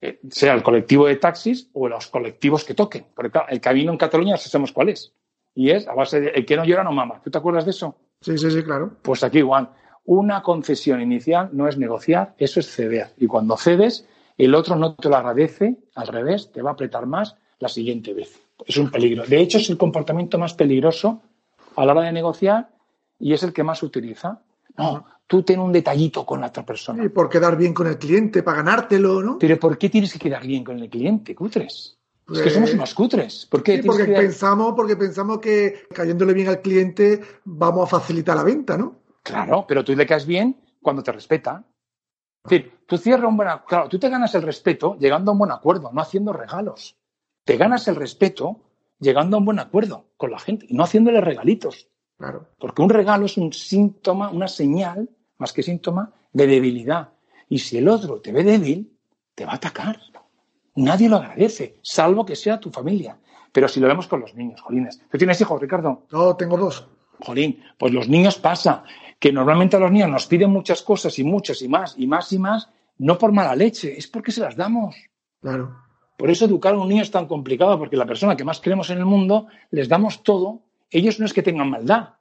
Eh, 0.02 0.20
sea 0.30 0.54
el 0.54 0.62
colectivo 0.62 1.08
de 1.08 1.16
taxis 1.16 1.70
o 1.74 1.88
los 1.88 2.08
colectivos 2.08 2.64
que 2.64 2.76
toquen. 2.76 3.08
Porque 3.16 3.32
claro, 3.32 3.48
el 3.50 3.60
camino 3.60 3.92
en 3.92 3.98
Cataluña 3.98 4.38
sabemos 4.38 4.72
cuál 4.72 4.90
es. 4.90 5.14
Y 5.56 5.72
es 5.72 5.88
a 5.88 5.94
base 5.94 6.20
de 6.20 6.30
el 6.30 6.46
que 6.46 6.56
no 6.56 6.66
llora 6.66 6.84
no 6.84 6.92
mama. 6.92 7.22
¿Tú 7.24 7.32
te 7.32 7.38
acuerdas 7.38 7.66
de 7.66 7.72
eso? 7.72 7.96
Sí, 8.22 8.38
sí, 8.38 8.52
sí, 8.52 8.64
claro. 8.64 8.92
Pues 9.02 9.24
aquí 9.24 9.40
igual. 9.40 9.70
Una 10.06 10.44
concesión 10.44 11.02
inicial 11.02 11.50
no 11.54 11.68
es 11.68 11.78
negociar, 11.78 12.36
eso 12.38 12.60
es 12.60 12.70
ceder. 12.70 13.14
Y 13.18 13.26
cuando 13.26 13.58
cedes, 13.58 14.08
el 14.38 14.54
otro 14.54 14.76
no 14.76 14.96
te 14.96 15.10
lo 15.10 15.16
agradece, 15.16 15.78
al 15.96 16.08
revés, 16.08 16.52
te 16.52 16.62
va 16.62 16.72
a 16.72 16.74
apretar 16.74 17.08
más 17.08 17.38
la 17.60 17.70
siguiente 17.70 18.14
vez. 18.14 18.40
Es 18.66 18.78
un 18.78 18.90
peligro. 18.90 19.26
De 19.26 19.40
hecho, 19.40 19.58
es 19.58 19.70
el 19.70 19.78
comportamiento 19.78 20.38
más 20.38 20.54
peligroso 20.54 21.22
a 21.76 21.86
la 21.86 21.92
hora 21.94 22.02
de 22.04 22.12
negociar 22.12 22.70
y 23.20 23.34
es 23.34 23.44
el 23.44 23.54
que 23.54 23.64
más 23.64 23.80
se 23.80 23.86
utiliza. 23.86 24.42
No, 24.78 25.06
tú 25.28 25.44
ten 25.44 25.60
un 25.60 25.72
detallito 25.72 26.26
con 26.26 26.42
la 26.42 26.48
otra 26.48 26.66
persona. 26.66 27.04
Y 27.04 27.10
por 27.10 27.30
quedar 27.30 27.58
bien 27.58 27.74
con 27.74 27.88
el 27.88 27.98
cliente, 27.98 28.44
para 28.44 28.58
ganártelo, 28.58 29.22
¿no? 29.22 29.38
Pero 29.40 29.58
¿por 29.60 29.78
qué 29.78 29.90
tienes 29.90 30.12
que 30.14 30.20
quedar 30.20 30.46
bien 30.46 30.64
con 30.64 30.80
el 30.80 30.90
cliente, 30.90 31.34
cutres? 31.36 31.98
Es 32.28 32.38
que 32.38 32.44
Pues- 32.44 32.54
somos 32.54 32.74
unos 32.74 32.94
cutres. 32.96 33.46
¿Por 33.46 33.62
qué 33.62 33.78
Sí, 33.82 33.84
porque 33.88 34.04
que 34.04 34.10
quedar- 34.12 34.22
pensamos, 34.24 34.74
porque 34.76 34.96
pensamos 34.98 35.40
que 35.40 35.84
cayéndole 35.94 36.34
bien 36.34 36.48
al 36.48 36.62
cliente 36.62 37.22
vamos 37.44 37.84
a 37.94 38.00
facilitar 38.00 38.36
la 38.36 38.44
venta, 38.44 38.78
¿no? 38.78 38.96
Claro, 39.22 39.66
pero 39.68 39.84
tú 39.84 39.96
le 39.96 40.06
caes 40.06 40.26
bien 40.26 40.58
cuando 40.82 41.04
te 41.04 41.12
respeta. 41.12 41.64
Es 42.46 42.50
decir, 42.52 42.72
tú 42.86 42.98
cierras 42.98 43.28
un 43.30 43.38
buen 43.38 43.50
acuerdo. 43.50 43.68
Claro, 43.68 43.90
tú 43.90 43.98
te 44.00 44.10
ganas 44.10 44.34
el 44.36 44.42
respeto 44.44 44.96
llegando 45.00 45.32
a 45.32 45.34
un 45.34 45.40
buen 45.40 45.52
acuerdo, 45.52 45.90
no 45.94 46.02
haciendo 46.02 46.32
regalos. 46.34 46.96
Te 47.46 47.58
ganas 47.58 47.88
el 47.88 47.96
respeto 47.96 48.60
llegando 49.00 49.38
a 49.38 49.40
un 49.40 49.46
buen 49.46 49.60
acuerdo 49.60 50.08
con 50.18 50.32
la 50.32 50.40
gente 50.40 50.66
y 50.68 50.74
no 50.74 50.84
haciéndole 50.84 51.22
regalitos. 51.22 51.88
Claro. 52.18 52.48
Porque 52.60 52.82
un 52.82 52.90
regalo 52.90 53.26
es 53.26 53.38
un 53.38 53.54
síntoma, 53.54 54.30
una 54.30 54.48
señal, 54.48 55.10
más 55.38 55.54
que 55.54 55.64
síntoma, 55.64 56.14
de 56.34 56.48
debilidad. 56.48 57.10
Y 57.48 57.60
si 57.60 57.78
el 57.78 57.88
otro 57.88 58.20
te 58.20 58.32
ve 58.32 58.44
débil, 58.44 58.92
te 59.36 59.46
va 59.46 59.54
a 59.54 59.56
atacar. 59.56 60.00
Nadie 60.76 61.08
lo 61.08 61.18
agradece, 61.18 61.80
salvo 61.82 62.26
que 62.26 62.36
sea 62.36 62.60
tu 62.60 62.72
familia. 62.72 63.18
Pero 63.52 63.68
si 63.68 63.80
lo 63.80 63.88
vemos 63.88 64.08
con 64.08 64.20
los 64.20 64.36
niños, 64.36 64.60
Jolines. 64.62 65.02
¿Tú 65.10 65.18
tienes 65.18 65.40
hijos, 65.40 65.62
Ricardo? 65.62 66.08
No, 66.12 66.36
tengo 66.36 66.58
dos. 66.58 66.88
Jolín, 67.20 67.64
pues 67.78 67.94
los 67.94 68.10
niños 68.10 68.38
pasa 68.38 68.84
que 69.20 69.32
normalmente 69.32 69.78
a 69.78 69.80
los 69.80 69.92
niños 69.92 70.10
nos 70.10 70.26
piden 70.28 70.50
muchas 70.50 70.82
cosas 70.82 71.18
y 71.20 71.24
muchas 71.24 71.62
y 71.62 71.70
más 71.70 71.96
y 71.98 72.08
más 72.08 72.34
y 72.34 72.40
más, 72.40 72.70
no 72.98 73.18
por 73.18 73.32
mala 73.32 73.56
leche, 73.56 73.98
es 73.98 74.08
porque 74.08 74.32
se 74.32 74.42
las 74.42 74.56
damos. 74.56 74.96
Claro. 75.42 75.85
Por 76.18 76.30
eso 76.30 76.46
educar 76.46 76.74
a 76.74 76.78
un 76.78 76.88
niño 76.88 77.02
es 77.02 77.12
tan 77.12 77.28
complicado, 77.28 77.78
porque 77.78 77.98
la 77.98 78.06
persona 78.06 78.36
que 78.36 78.44
más 78.44 78.60
queremos 78.60 78.90
en 78.90 79.00
el 79.00 79.06
mundo, 79.06 79.48
les 79.72 79.90
damos 79.90 80.24
todo. 80.24 80.62
Ellos 80.90 81.20
no 81.20 81.26
es 81.26 81.34
que 81.34 81.44
tengan 81.44 81.70
maldad, 81.70 82.16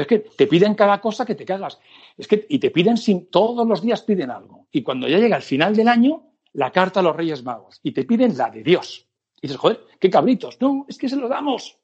es 0.00 0.06
que 0.06 0.18
te 0.18 0.46
piden 0.46 0.74
cada 0.74 1.00
cosa 1.00 1.24
que 1.24 1.34
te 1.34 1.44
cagas. 1.44 1.78
Es 2.16 2.28
que, 2.28 2.46
y 2.48 2.58
te 2.58 2.70
piden 2.70 2.96
sin, 2.96 3.26
todos 3.26 3.66
los 3.66 3.80
días 3.80 4.02
piden 4.02 4.30
algo. 4.30 4.66
Y 4.70 4.82
cuando 4.82 5.08
ya 5.08 5.18
llega 5.18 5.36
el 5.36 5.42
final 5.42 5.74
del 5.74 5.88
año, 5.88 6.32
la 6.52 6.70
carta 6.70 7.00
a 7.00 7.02
los 7.02 7.16
Reyes 7.16 7.42
Magos. 7.44 7.80
Y 7.82 7.92
te 7.92 8.04
piden 8.04 8.36
la 8.36 8.50
de 8.50 8.62
Dios. 8.62 9.08
Y 9.40 9.46
dices, 9.46 9.56
joder, 9.56 9.80
qué 9.98 10.10
cabritos. 10.10 10.58
No, 10.60 10.84
es 10.88 10.98
que 10.98 11.08
se 11.08 11.16
lo 11.16 11.28
damos. 11.28 11.78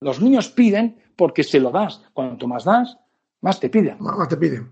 Los 0.00 0.20
niños 0.20 0.48
piden 0.48 0.98
porque 1.16 1.44
se 1.44 1.60
lo 1.60 1.70
das. 1.70 2.02
Cuanto 2.12 2.48
más 2.48 2.64
das, 2.64 2.96
más 3.42 3.60
te 3.60 3.68
piden. 3.68 3.96
Más 4.00 4.28
te 4.28 4.36
piden. 4.36 4.70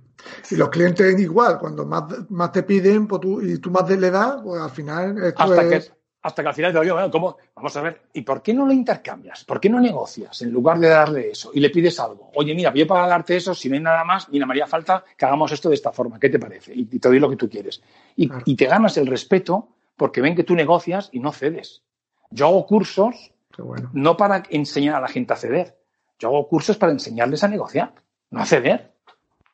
Y 0.50 0.56
los 0.56 0.68
clientes 0.70 1.20
igual, 1.20 1.58
cuando 1.58 1.84
más, 1.86 2.30
más 2.30 2.52
te 2.52 2.62
piden 2.62 3.06
pues 3.06 3.20
tú, 3.20 3.40
y 3.40 3.58
tú 3.58 3.70
más 3.70 3.88
le 3.88 4.10
das, 4.10 4.40
pues 4.42 4.60
al 4.60 4.70
final 4.70 5.22
esto 5.22 5.42
hasta 5.42 5.76
es... 5.76 5.88
que 5.88 5.99
hasta 6.22 6.42
que 6.42 6.48
al 6.48 6.54
final 6.54 6.72
te 6.72 6.80
digo, 6.80 6.94
bueno, 6.94 7.10
¿cómo? 7.10 7.36
Vamos 7.54 7.76
a 7.76 7.82
ver, 7.82 8.02
¿y 8.12 8.20
por 8.22 8.42
qué 8.42 8.52
no 8.52 8.66
lo 8.66 8.72
intercambias? 8.72 9.44
¿Por 9.44 9.58
qué 9.58 9.70
no 9.70 9.80
negocias 9.80 10.42
en 10.42 10.50
lugar 10.50 10.78
de 10.78 10.88
darle 10.88 11.30
eso 11.30 11.50
y 11.54 11.60
le 11.60 11.70
pides 11.70 11.98
algo? 11.98 12.30
Oye, 12.34 12.54
mira, 12.54 12.72
yo 12.74 12.86
para 12.86 13.06
darte 13.06 13.36
eso, 13.36 13.54
si 13.54 13.68
no 13.68 13.76
hay 13.76 13.80
nada 13.80 14.04
más, 14.04 14.28
mira, 14.28 14.44
María, 14.44 14.66
falta 14.66 15.04
que 15.16 15.24
hagamos 15.24 15.50
esto 15.52 15.70
de 15.70 15.76
esta 15.76 15.92
forma, 15.92 16.18
¿qué 16.20 16.28
te 16.28 16.38
parece? 16.38 16.72
Y, 16.74 16.84
te 16.84 17.08
doy 17.08 17.18
lo 17.18 17.30
que 17.30 17.36
tú 17.36 17.48
quieres. 17.48 17.82
Y, 18.16 18.28
Claro. 18.28 18.42
y 18.44 18.54
te 18.54 18.66
ganas 18.66 18.96
el 18.98 19.06
respeto 19.06 19.68
porque 19.96 20.20
ven 20.20 20.36
que 20.36 20.44
tú 20.44 20.54
negocias 20.54 21.08
y 21.12 21.20
no 21.20 21.32
cedes. 21.32 21.82
Yo 22.30 22.46
hago 22.46 22.66
cursos 22.66 23.32
bueno. 23.58 23.90
no 23.92 24.16
para 24.16 24.42
enseñar 24.50 24.96
a 24.96 25.00
la 25.00 25.08
gente 25.08 25.32
a 25.32 25.36
ceder, 25.36 25.76
yo 26.18 26.28
hago 26.28 26.48
cursos 26.48 26.76
para 26.76 26.92
enseñarles 26.92 27.42
a 27.44 27.48
negociar, 27.48 27.94
no 28.30 28.40
a 28.40 28.46
ceder, 28.46 28.92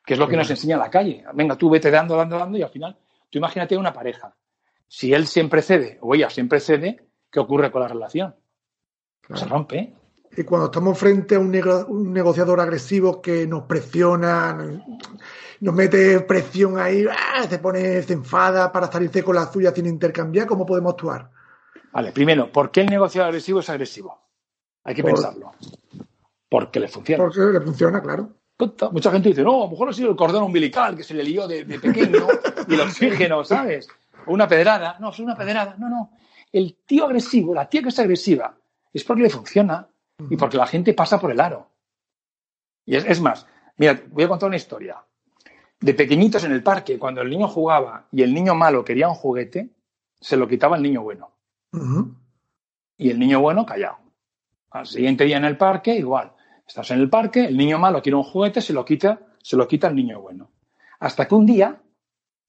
que 0.05 0.13
es 0.13 0.19
lo 0.19 0.27
que 0.27 0.37
nos 0.37 0.49
enseña 0.49 0.77
la 0.77 0.89
calle. 0.89 1.23
Venga, 1.33 1.55
tú 1.55 1.69
vete 1.69 1.89
dando, 1.91 2.15
dando, 2.15 2.37
dando 2.37 2.57
y 2.57 2.61
al 2.61 2.69
final, 2.69 2.95
tú 3.29 3.39
imagínate 3.39 3.77
una 3.77 3.93
pareja. 3.93 4.33
Si 4.87 5.13
él 5.13 5.27
siempre 5.27 5.61
cede 5.61 5.97
o 6.01 6.15
ella 6.15 6.29
siempre 6.29 6.59
cede, 6.59 7.07
¿qué 7.31 7.39
ocurre 7.39 7.71
con 7.71 7.81
la 7.81 7.87
relación? 7.87 8.35
Claro. 9.21 9.41
Se 9.41 9.47
rompe. 9.47 9.93
Y 10.35 10.43
cuando 10.43 10.67
estamos 10.67 10.97
frente 10.97 11.35
a 11.35 11.39
un, 11.39 11.51
nego- 11.51 11.85
un 11.87 12.13
negociador 12.13 12.59
agresivo 12.59 13.21
que 13.21 13.47
nos 13.47 13.63
presiona, 13.63 14.53
nos, 15.61 15.73
mete 15.75 16.19
presión 16.21 16.77
ahí, 16.77 17.05
¡ah! 17.09 17.43
se 17.49 17.59
pone, 17.59 18.01
se 18.03 18.13
enfada 18.13 18.71
para 18.71 18.91
salirse 18.91 19.23
con 19.23 19.35
la 19.35 19.51
suya 19.51 19.73
sin 19.73 19.87
intercambiar, 19.87 20.45
¿cómo 20.47 20.65
podemos 20.65 20.93
actuar? 20.93 21.29
Vale, 21.91 22.11
primero, 22.11 22.51
¿por 22.51 22.69
qué 22.71 22.81
el 22.81 22.87
negociador 22.87 23.29
agresivo 23.29 23.59
es 23.61 23.69
agresivo? 23.69 24.19
Hay 24.83 24.93
que 24.95 25.01
Por- 25.01 25.13
pensarlo. 25.13 25.51
Porque 26.49 26.79
le 26.79 26.87
funciona. 26.87 27.23
Porque 27.23 27.39
le 27.41 27.61
funciona, 27.61 28.01
claro. 28.01 28.29
Mucha 28.91 29.11
gente 29.11 29.29
dice, 29.29 29.43
no, 29.43 29.61
a 29.63 29.65
lo 29.65 29.71
mejor 29.71 29.89
ha 29.89 29.93
sido 29.93 30.09
el 30.11 30.15
cordón 30.15 30.43
umbilical 30.43 30.95
que 30.95 31.03
se 31.03 31.13
le 31.13 31.23
lió 31.23 31.47
de, 31.47 31.63
de 31.65 31.79
pequeño 31.79 32.27
y 32.67 32.73
el 32.73 32.81
oxígeno, 32.81 33.43
¿sabes? 33.43 33.87
O 34.27 34.33
una 34.33 34.47
pedrada. 34.47 34.97
No, 34.99 35.09
es 35.09 35.19
una 35.19 35.35
pedrada. 35.35 35.75
No, 35.77 35.89
no. 35.89 36.11
El 36.51 36.75
tío 36.85 37.05
agresivo, 37.05 37.53
la 37.53 37.67
tía 37.67 37.81
que 37.81 37.89
es 37.89 37.99
agresiva, 37.99 38.55
es 38.93 39.03
porque 39.03 39.23
le 39.23 39.29
funciona 39.29 39.87
y 40.29 40.37
porque 40.37 40.57
la 40.57 40.67
gente 40.67 40.93
pasa 40.93 41.19
por 41.19 41.31
el 41.31 41.39
aro. 41.39 41.69
Y 42.85 42.95
es, 42.95 43.05
es 43.05 43.21
más, 43.21 43.45
mira, 43.77 44.01
voy 44.09 44.23
a 44.23 44.27
contar 44.27 44.47
una 44.47 44.55
historia. 44.55 45.03
De 45.79 45.93
pequeñitos 45.93 46.43
en 46.43 46.51
el 46.51 46.63
parque, 46.63 46.97
cuando 46.97 47.21
el 47.21 47.29
niño 47.29 47.47
jugaba 47.47 48.07
y 48.11 48.23
el 48.23 48.33
niño 48.33 48.55
malo 48.55 48.83
quería 48.83 49.09
un 49.09 49.15
juguete, 49.15 49.69
se 50.19 50.37
lo 50.37 50.47
quitaba 50.47 50.77
el 50.77 50.83
niño 50.83 51.03
bueno. 51.03 51.31
Y 52.97 53.11
el 53.11 53.19
niño 53.19 53.41
bueno 53.41 53.65
callado. 53.65 53.97
Al 54.71 54.87
siguiente 54.87 55.25
día 55.25 55.37
en 55.37 55.45
el 55.45 55.57
parque, 55.57 55.95
igual. 55.95 56.33
Estás 56.67 56.91
en 56.91 56.99
el 56.99 57.09
parque, 57.09 57.45
el 57.45 57.55
niño 57.55 57.77
malo 57.77 58.01
quiere 58.01 58.15
un 58.15 58.23
juguete, 58.23 58.61
se 58.61 58.73
lo 58.73 58.83
quita, 58.83 59.19
se 59.41 59.55
lo 59.55 59.67
quita 59.67 59.87
el 59.87 59.95
niño 59.95 60.19
bueno. 60.21 60.49
Hasta 60.99 61.27
que 61.27 61.35
un 61.35 61.45
día 61.45 61.79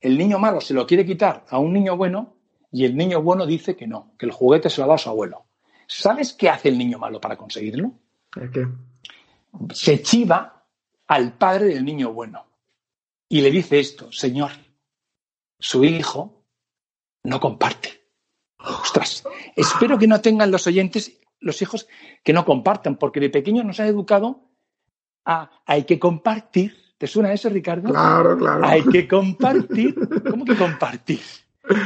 el 0.01 0.16
niño 0.16 0.38
malo 0.38 0.61
se 0.61 0.74
lo 0.74 0.86
quiere 0.86 1.05
quitar 1.05 1.44
a 1.49 1.59
un 1.59 1.72
niño 1.72 1.96
bueno 1.96 2.36
y 2.70 2.84
el 2.84 2.96
niño 2.96 3.22
bueno 3.22 3.46
dice 3.46 3.76
que 3.76 3.86
no, 3.86 4.12
que 4.18 4.26
el 4.26 4.32
juguete 4.32 4.70
se 4.70 4.80
lo 4.80 4.86
da 4.86 4.94
a 4.94 4.99
su 4.99 5.09
abuelo. 5.09 5.46
¿Sabes 5.86 6.34
qué 6.34 6.51
hace 6.51 6.68
el 6.68 6.78
niño 6.78 6.99
malo 6.99 7.20
para 7.20 7.36
conseguirlo? 7.36 7.92
Que, 8.30 8.68
Se 9.72 10.03
chiva 10.03 10.64
al 11.07 11.32
padre 11.32 11.66
del 11.66 11.84
niño 11.84 12.12
bueno 12.12 12.44
y 13.28 13.40
le 13.40 13.51
dice 13.51 13.78
esto, 13.78 14.12
señor, 14.12 14.51
su 15.59 15.84
hijo 15.84 16.44
no 17.24 17.40
comparte. 17.40 18.03
Ostras, 18.59 19.24
espero 19.57 19.99
que 19.99 20.07
no 20.07 20.20
tengan 20.20 20.51
los 20.51 20.66
oyentes, 20.66 21.20
los 21.40 21.61
hijos 21.62 21.88
que 22.22 22.32
no 22.32 22.44
compartan, 22.44 22.96
porque 22.96 23.20
de 23.20 23.30
pequeños 23.30 23.64
nos 23.64 23.80
han 23.80 23.86
educado 23.86 24.49
a 25.24 25.51
hay 25.66 25.84
que 25.84 25.99
compartir. 25.99 26.88
¿Te 26.99 27.07
suena 27.07 27.32
eso, 27.32 27.49
Ricardo? 27.49 27.88
claro, 27.90 28.36
claro. 28.36 28.66
Hay 28.66 28.82
que 28.82 29.07
compartir. 29.07 29.94
¿Cómo 30.28 30.44
que 30.44 30.57
compartir? 30.57 31.20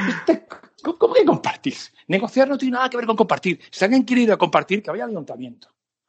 Este- 0.08 0.46
¿Cómo 0.82 0.98
cómo 0.98 1.14
que 1.14 1.24
compartir? 1.24 1.74
Negociar 2.08 2.48
no 2.48 2.58
tiene 2.58 2.74
nada 2.76 2.90
que 2.90 2.96
ver 2.96 3.06
con 3.06 3.16
compartir. 3.16 3.60
Si 3.70 3.84
alguien 3.84 4.02
quiere 4.02 4.22
ir 4.22 4.32
a 4.32 4.36
compartir, 4.36 4.82
que 4.82 4.90
vaya 4.90 5.04
al 5.04 5.10
ayuntamiento. 5.10 5.68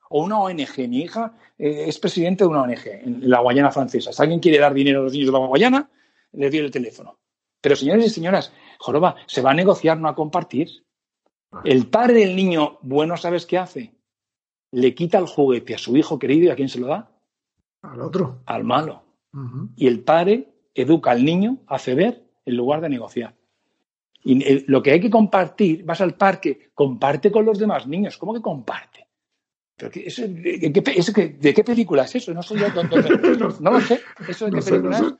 O 0.09 0.23
una 0.23 0.39
ONG. 0.39 0.87
Mi 0.87 1.01
hija 1.01 1.33
eh, 1.57 1.85
es 1.87 1.99
presidente 1.99 2.43
de 2.43 2.47
una 2.47 2.61
ONG 2.63 2.87
en 2.87 3.29
la 3.29 3.39
Guayana 3.39 3.71
francesa. 3.71 4.11
Si 4.11 4.21
alguien 4.21 4.39
quiere 4.39 4.57
dar 4.59 4.73
dinero 4.73 5.01
a 5.01 5.03
los 5.03 5.13
niños 5.13 5.27
de 5.27 5.33
la 5.33 5.45
Guayana, 5.45 5.89
le 6.31 6.49
doy 6.49 6.59
el 6.59 6.71
teléfono. 6.71 7.19
Pero 7.61 7.75
señores 7.75 8.05
y 8.05 8.09
señoras, 8.09 8.51
Joroba, 8.79 9.15
se 9.27 9.41
va 9.41 9.51
a 9.51 9.53
negociar, 9.53 9.97
no 9.97 10.07
a 10.07 10.15
compartir. 10.15 10.69
El 11.63 11.87
padre 11.87 12.21
del 12.21 12.35
niño 12.35 12.79
bueno, 12.81 13.15
¿sabes 13.17 13.45
qué 13.45 13.57
hace? 13.57 13.93
Le 14.71 14.95
quita 14.95 15.19
el 15.19 15.27
juguete 15.27 15.75
a 15.75 15.77
su 15.77 15.95
hijo 15.95 16.17
querido 16.17 16.45
y 16.47 16.49
¿a 16.49 16.55
quién 16.55 16.69
se 16.69 16.79
lo 16.79 16.87
da? 16.87 17.11
Al 17.83 18.01
otro. 18.01 18.39
Al 18.45 18.63
malo 18.63 19.03
y 19.75 19.87
el 19.87 20.01
padre 20.01 20.49
educa 20.75 21.11
al 21.11 21.23
niño 21.25 21.57
a 21.67 21.79
ceder 21.79 22.23
en 22.45 22.55
lugar 22.57 22.81
de 22.81 22.89
negociar. 22.89 23.35
Y 24.23 24.41
eh, 24.43 24.63
lo 24.67 24.81
que 24.83 24.91
hay 24.91 24.99
que 25.01 25.09
compartir, 25.09 25.83
vas 25.83 26.01
al 26.01 26.15
parque, 26.15 26.69
comparte 26.73 27.31
con 27.31 27.43
los 27.45 27.57
demás 27.59 27.87
niños. 27.87 28.17
¿Cómo 28.17 28.33
que 28.33 28.41
comparte? 28.41 29.07
Pero 29.75 29.89
que 29.91 30.05
eso, 30.07 30.21
¿de, 30.27 30.71
qué, 30.71 30.83
eso 30.95 31.11
que- 31.11 31.29
¿de 31.29 31.53
qué 31.53 31.63
película 31.63 32.03
es 32.03 32.15
eso? 32.15 32.33
No 32.33 32.43
sé 32.43 32.57
yo 32.57 32.69
dónde- 32.69 33.01
dónde- 33.01 33.55
no 33.59 33.71
lo 33.71 33.81
sé. 33.81 34.01
¿Eso 34.27 34.45
de 34.45 34.51
No 34.51 34.57
qué 34.57 34.61
sé, 34.61 34.69
película 34.71 34.99
no 35.01 35.07
es? 35.07 35.13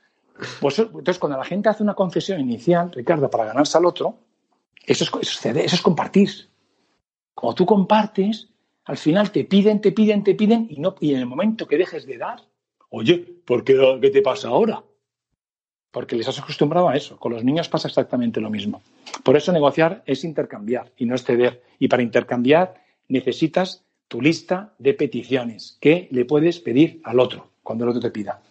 Pues, 0.60 0.78
entonces, 0.78 1.18
cuando 1.18 1.36
la 1.38 1.44
gente 1.44 1.68
hace 1.68 1.82
una 1.82 1.94
concesión 1.94 2.40
inicial, 2.40 2.90
Ricardo, 2.92 3.28
para 3.28 3.44
ganarse 3.46 3.76
al 3.78 3.84
otro, 3.86 4.18
eso 4.86 5.04
es, 5.04 5.10
eso 5.10 5.18
es 5.20 5.38
ceder, 5.40 5.64
eso 5.64 5.76
es 5.76 5.82
compartir. 5.82 6.30
Cuando 7.34 7.54
tú 7.56 7.66
compartes, 7.66 8.48
al 8.84 8.96
final 8.96 9.30
te 9.32 9.44
piden, 9.44 9.80
te 9.80 9.92
piden, 9.92 10.22
te 10.24 10.34
piden, 10.34 10.66
y, 10.70 10.78
no, 10.80 10.94
y 11.00 11.12
en 11.14 11.20
el 11.20 11.26
momento 11.26 11.66
que 11.66 11.76
dejes 11.78 12.06
de 12.06 12.16
dar, 12.18 12.40
oye, 12.94 13.18
¿por 13.44 13.64
qué, 13.64 13.98
qué 14.00 14.10
te 14.10 14.22
pasa 14.22 14.48
ahora? 14.48 14.82
Porque 15.90 16.16
les 16.16 16.26
has 16.28 16.38
acostumbrado 16.40 16.88
a 16.88 16.96
eso. 16.96 17.16
Con 17.18 17.32
los 17.32 17.44
niños 17.44 17.68
pasa 17.68 17.88
exactamente 17.88 18.40
lo 18.40 18.50
mismo. 18.50 18.82
Por 19.22 19.36
eso 19.36 19.52
negociar 19.52 20.02
es 20.06 20.24
intercambiar 20.24 20.90
y 20.96 21.06
no 21.06 21.14
es 21.14 21.24
ceder. 21.24 21.62
Y 21.78 21.88
para 21.88 22.02
intercambiar 22.02 22.74
necesitas 23.08 23.84
tu 24.08 24.20
lista 24.20 24.74
de 24.78 24.94
peticiones 24.94 25.78
que 25.80 26.08
le 26.10 26.24
puedes 26.24 26.60
pedir 26.60 27.00
al 27.04 27.20
otro 27.20 27.50
cuando 27.62 27.84
el 27.84 27.90
otro 27.90 28.00
te 28.00 28.10
pida. 28.10 28.42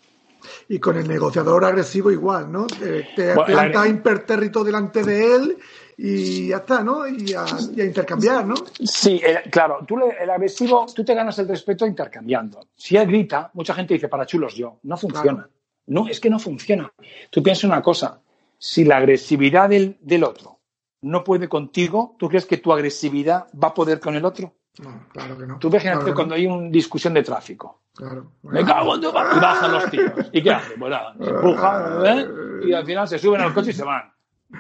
Y 0.68 0.80
con 0.80 0.98
el 0.98 1.08
negociador 1.08 1.64
agresivo 1.66 2.12
igual, 2.12 2.52
¿no? 2.52 2.68
Te, 2.68 3.04
te 3.16 3.34
Bueno, 3.34 3.46
planta 3.46 3.82
la- 3.82 3.88
impertérrito 3.88 4.64
delante 4.64 5.04
de 5.04 5.36
él 5.36 5.58
y 5.98 6.48
ya 6.48 6.58
está, 6.58 6.84
¿no? 6.84 7.08
Y 7.08 7.34
a, 7.34 7.46
y 7.76 7.82
a 7.82 7.86
intercambiar, 7.86 8.46
¿no? 8.46 8.56
Sí, 8.84 9.22
el- 9.24 9.50
claro, 9.50 9.80
tú 9.88 9.98
le- 9.98 10.16
el 10.22 10.30
agresivo, 10.30 10.86
tú 10.94 11.04
te 11.04 11.14
ganas 11.14 11.38
el 11.40 11.48
respeto 11.48 11.86
intercambiando. 11.86 12.68
Si 12.76 12.96
él 12.98 13.08
grita, 13.08 13.50
mucha 13.54 13.74
gente 13.74 13.94
dice, 13.94 14.08
para 14.08 14.26
chulos 14.26 14.56
yo, 14.56 14.80
no 14.84 14.98
funciona. 14.98 15.44
Claro. 15.44 15.50
No, 15.88 16.08
es 16.08 16.20
que 16.20 16.30
no 16.30 16.40
funciona. 16.40 16.92
Tú 17.30 17.44
piensas 17.44 17.66
una 17.66 17.82
cosa, 17.82 18.20
si 18.58 18.86
la 18.86 18.98
agresividad 18.98 19.70
del, 19.70 19.98
del 20.02 20.24
otro 20.24 20.60
no 21.02 21.24
puede 21.24 21.50
contigo, 21.50 22.16
¿tú 22.18 22.30
crees 22.30 22.46
que 22.46 22.58
tu 22.58 22.72
agresividad 22.72 23.48
va 23.62 23.70
a 23.70 23.74
poder 23.74 24.00
con 24.00 24.16
el 24.16 24.24
otro? 24.24 24.54
No, 24.82 25.06
claro 25.12 25.38
que 25.38 25.46
no. 25.46 25.60
Tú 25.60 25.68
imagínate 25.68 26.00
Claro 26.00 26.16
cuando 26.16 26.34
no. 26.36 26.40
hay 26.40 26.48
una 26.48 26.70
discusión 26.70 27.14
de 27.14 27.22
tráfico. 27.24 27.82
Claro. 27.94 28.32
Me 28.44 28.64
cago 28.66 28.96
en 28.96 29.02
tu. 29.02 29.10
Y 29.10 29.12
bajan 29.12 29.72
los 29.74 29.92
tíos. 29.92 30.12
¿Y 30.32 30.42
qué 30.42 30.52
hacen? 30.52 30.80
Pues 30.80 30.90
nada, 30.90 31.14
se 31.20 31.30
empujan 31.30 32.06
¿eh? 32.06 32.28
y 32.66 32.74
al 32.74 32.86
final 32.86 33.08
se 33.08 33.20
suben 33.20 33.42
al 33.42 33.54
coche 33.54 33.70
y 33.72 33.74
se 33.74 33.84
van. 33.84 34.13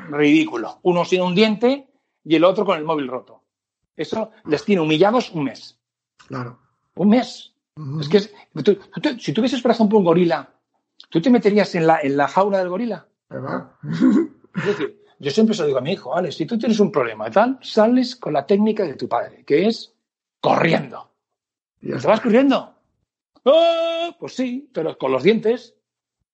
Ridículo. 0.09 0.79
Uno 0.83 1.05
sin 1.05 1.21
un 1.21 1.35
diente 1.35 1.87
y 2.23 2.35
el 2.35 2.43
otro 2.43 2.65
con 2.65 2.77
el 2.77 2.83
móvil 2.83 3.07
roto. 3.07 3.43
Eso 3.95 4.31
les 4.45 4.65
tiene 4.65 4.81
humillados 4.81 5.31
un 5.31 5.43
mes. 5.45 5.79
Claro. 6.27 6.59
Un 6.95 7.09
mes. 7.09 7.53
Es 7.99 8.09
que 8.09 8.17
es- 8.17 8.33
tú- 8.63 8.77
si 9.19 9.33
tuvieses, 9.33 9.61
por 9.61 9.71
ejemplo, 9.71 9.97
un 9.99 10.05
gorila, 10.05 10.49
¿tú 11.09 11.21
te 11.21 11.29
meterías 11.29 11.73
en 11.75 11.87
la, 11.87 11.99
en 12.01 12.17
la 12.17 12.27
jaula 12.27 12.59
del 12.59 12.69
gorila? 12.69 13.07
¿Verdad? 13.29 13.71
Es 14.55 14.65
decir, 14.65 15.03
yo 15.19 15.31
siempre 15.31 15.55
se 15.55 15.61
lo 15.61 15.67
digo 15.67 15.79
a 15.79 15.81
mi 15.81 15.93
hijo, 15.93 16.15
Alex, 16.15 16.35
si 16.35 16.45
tú 16.45 16.57
tienes 16.57 16.79
un 16.79 16.91
problema 16.91 17.27
y 17.27 17.31
tal, 17.31 17.59
sales 17.61 18.15
con 18.15 18.33
la 18.33 18.45
técnica 18.45 18.83
de 18.83 18.93
tu 18.95 19.07
padre, 19.07 19.43
que 19.45 19.67
es 19.67 19.93
corriendo. 20.39 21.11
Ya 21.81 21.97
¿Te 21.97 22.07
vas 22.07 22.21
corriendo? 22.21 22.75
¡Ah! 23.45 24.15
Pues 24.19 24.35
sí, 24.35 24.69
pero 24.73 24.97
con 24.97 25.11
los 25.11 25.23
dientes. 25.23 25.75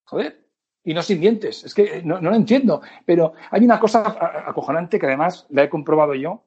Joder. 0.06 0.49
Y 0.84 0.94
no 0.94 1.02
sin 1.02 1.20
dientes. 1.20 1.64
Es 1.64 1.74
que 1.74 2.02
no, 2.04 2.20
no 2.22 2.30
lo 2.30 2.36
entiendo. 2.36 2.82
Pero 3.06 3.34
hay 3.52 3.64
una 3.64 3.80
cosa 3.80 4.02
acojonante 4.48 4.98
que 4.98 5.06
además 5.06 5.46
la 5.50 5.64
he 5.64 5.70
comprobado 5.70 6.16
yo. 6.16 6.44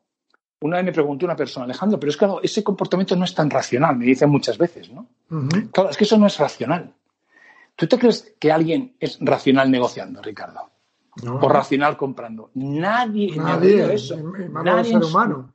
Una 0.60 0.76
vez 0.76 0.86
me 0.86 0.92
preguntó 0.92 1.26
una 1.26 1.36
persona, 1.36 1.64
Alejandro, 1.64 1.98
pero 1.98 2.10
es 2.10 2.16
que 2.16 2.24
claro, 2.24 2.40
ese 2.42 2.62
comportamiento 2.62 3.16
no 3.16 3.24
es 3.24 3.34
tan 3.34 3.50
racional, 3.50 3.96
me 3.96 4.04
dicen 4.04 4.30
muchas 4.30 4.56
veces, 4.58 4.90
¿no? 4.92 5.08
Claro, 5.72 5.90
es 5.90 5.96
que 5.96 6.04
eso 6.04 6.16
no 6.16 6.28
es 6.28 6.38
racional. 6.38 6.94
¿Tú 7.74 7.88
te 7.88 7.98
crees 7.98 8.34
que 8.38 8.52
alguien 8.52 8.94
es 9.00 9.18
racional 9.20 9.70
negociando, 9.70 10.22
Ricardo? 10.22 10.70
No. 11.22 11.36
O 11.36 11.48
racional 11.48 11.96
comprando? 11.96 12.50
Nadie, 12.54 13.32
ha 13.40 13.42
Nadie, 13.42 13.74
oído 13.74 13.90
eso. 13.90 14.16
Nadie 14.16 14.84
ser 14.84 15.04
humano. 15.04 15.52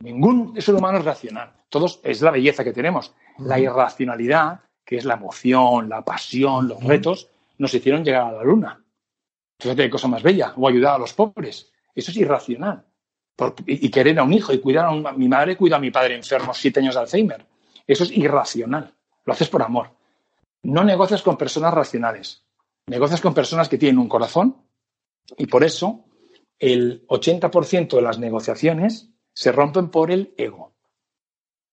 Ningún 0.00 0.60
ser 0.60 0.74
humano 0.74 0.98
es 0.98 1.04
racional. 1.04 1.52
Todos 1.70 2.00
es 2.04 2.20
la 2.20 2.30
belleza 2.30 2.62
que 2.62 2.72
tenemos. 2.72 3.14
La 3.38 3.58
irracionalidad, 3.58 4.60
que 4.84 4.96
es 4.96 5.04
la 5.04 5.14
emoción, 5.14 5.88
la 5.88 6.04
pasión, 6.04 6.68
los 6.68 6.84
retos, 6.84 7.30
nos 7.62 7.72
hicieron 7.72 8.04
llegar 8.04 8.22
a 8.22 8.32
la 8.32 8.42
luna. 8.42 8.84
Fíjate 9.58 9.84
qué 9.84 9.90
cosa 9.90 10.08
más 10.08 10.20
bella. 10.20 10.52
O 10.56 10.66
ayudar 10.66 10.96
a 10.96 10.98
los 10.98 11.14
pobres. 11.14 11.70
Eso 11.94 12.10
es 12.10 12.16
irracional. 12.16 12.84
Y 13.66 13.88
querer 13.88 14.18
a 14.18 14.24
un 14.24 14.32
hijo 14.32 14.52
y 14.52 14.60
cuidar 14.60 14.86
a 14.86 14.90
un, 14.90 15.06
mi 15.16 15.28
madre 15.28 15.56
cuida 15.56 15.76
a 15.76 15.78
mi 15.78 15.92
padre 15.92 16.16
enfermo, 16.16 16.52
siete 16.52 16.80
años 16.80 16.96
de 16.96 17.00
Alzheimer. 17.02 17.46
Eso 17.86 18.02
es 18.02 18.10
irracional. 18.10 18.92
Lo 19.24 19.32
haces 19.32 19.48
por 19.48 19.62
amor. 19.62 19.90
No 20.64 20.82
negocias 20.82 21.22
con 21.22 21.36
personas 21.36 21.72
racionales. 21.72 22.44
Negocias 22.86 23.20
con 23.20 23.32
personas 23.32 23.68
que 23.68 23.78
tienen 23.78 23.98
un 23.98 24.08
corazón 24.08 24.56
y 25.36 25.46
por 25.46 25.62
eso 25.62 26.04
el 26.58 27.06
80% 27.06 27.94
de 27.94 28.02
las 28.02 28.18
negociaciones 28.18 29.08
se 29.32 29.52
rompen 29.52 29.88
por 29.88 30.10
el 30.10 30.34
ego. 30.36 30.72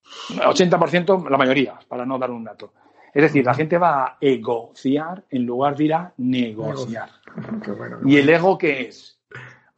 80% 0.04 1.30
la 1.30 1.38
mayoría, 1.38 1.80
para 1.88 2.06
no 2.06 2.20
dar 2.20 2.30
un 2.30 2.44
dato. 2.44 2.74
Es 3.14 3.24
decir, 3.24 3.46
la 3.46 3.54
gente 3.54 3.78
va 3.78 4.04
a 4.04 4.18
egociar 4.22 5.24
en 5.30 5.46
lugar 5.46 5.76
de 5.76 5.84
ir 5.84 5.94
a 5.94 6.14
negociar. 6.18 7.10
Qué 7.64 7.72
bueno. 7.72 8.00
¿Y 8.06 8.18
el 8.18 8.30
ego 8.30 8.58
qué 8.58 8.82
es? 8.82 9.20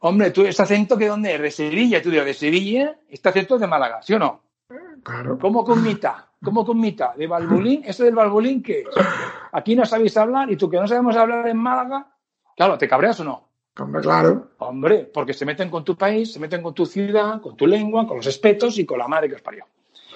Hombre, 0.00 0.30
tú, 0.30 0.42
¿ese 0.42 0.62
acento 0.62 0.98
que 0.98 1.06
dónde 1.06 1.34
es? 1.34 1.40
¿De 1.40 1.50
Sevilla? 1.50 2.02
Tú 2.02 2.10
digo, 2.10 2.24
¿de 2.24 2.34
Sevilla? 2.34 2.96
Este 3.08 3.28
acento 3.28 3.54
es 3.54 3.60
de 3.60 3.66
Málaga, 3.66 4.02
¿sí 4.02 4.14
o 4.14 4.18
no? 4.18 4.40
Claro. 5.02 5.38
¿Cómo 5.38 5.64
con 5.64 5.82
mitad? 5.82 6.16
¿Cómo 6.42 6.64
con 6.64 6.80
mitad? 6.80 7.14
¿De 7.14 7.26
Balbulín? 7.26 7.82
¿Eso 7.86 8.04
del 8.04 8.14
Balbulín 8.14 8.62
qué 8.62 8.80
es? 8.80 8.88
Aquí 9.52 9.76
no 9.76 9.84
sabéis 9.84 10.16
hablar 10.16 10.50
y 10.50 10.56
tú 10.56 10.68
que 10.68 10.78
no 10.78 10.88
sabemos 10.88 11.16
hablar 11.16 11.46
en 11.48 11.56
Málaga, 11.56 12.06
claro, 12.56 12.78
¿te 12.78 12.88
cabreas 12.88 13.20
o 13.20 13.24
no? 13.24 13.48
Hombre, 13.78 14.02
claro. 14.02 14.50
Hombre, 14.58 15.10
porque 15.12 15.32
se 15.32 15.46
meten 15.46 15.70
con 15.70 15.84
tu 15.84 15.96
país, 15.96 16.32
se 16.32 16.40
meten 16.40 16.62
con 16.62 16.74
tu 16.74 16.84
ciudad, 16.84 17.40
con 17.40 17.56
tu 17.56 17.66
lengua, 17.66 18.06
con 18.06 18.16
los 18.16 18.26
espetos 18.26 18.78
y 18.78 18.84
con 18.84 18.98
la 18.98 19.08
madre 19.08 19.28
que 19.28 19.36
os 19.36 19.42
parió. 19.42 19.64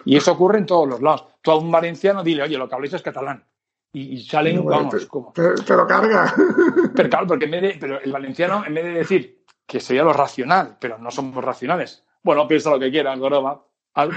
Y 0.06 0.16
eso 0.16 0.32
ocurre 0.32 0.58
en 0.58 0.66
todos 0.66 0.88
los 0.88 1.02
lados. 1.02 1.26
Tú 1.42 1.50
a 1.50 1.58
un 1.58 1.70
valenciano 1.70 2.22
dile, 2.22 2.42
oye, 2.42 2.56
lo 2.56 2.68
que 2.68 2.74
habléis 2.74 2.94
es 2.94 3.02
catalán. 3.02 3.44
Y, 3.92 4.14
y 4.16 4.22
salen, 4.24 4.64
vamos, 4.64 4.96
te, 5.02 5.08
como. 5.08 5.32
te- 5.32 5.54
te 5.54 5.74
lo 5.76 5.86
carga. 5.86 6.32
Pero 6.94 7.08
claro, 7.10 7.26
porque 7.26 7.44
en 7.46 7.50
vez 7.50 7.62
de, 7.62 7.76
pero 7.80 8.00
el 8.00 8.12
valenciano, 8.12 8.64
en 8.66 8.74
vez 8.74 8.84
de 8.84 8.90
decir 8.92 9.44
que 9.66 9.80
sería 9.80 10.02
lo 10.04 10.12
racional, 10.12 10.76
pero 10.80 10.96
no 10.98 11.10
somos 11.10 11.42
racionales, 11.44 12.04
bueno, 12.22 12.46
piensa 12.48 12.70
lo 12.70 12.78
que 12.78 12.90
quieras, 12.90 13.18
Goroba. 13.18 13.64
Al- 13.94 14.10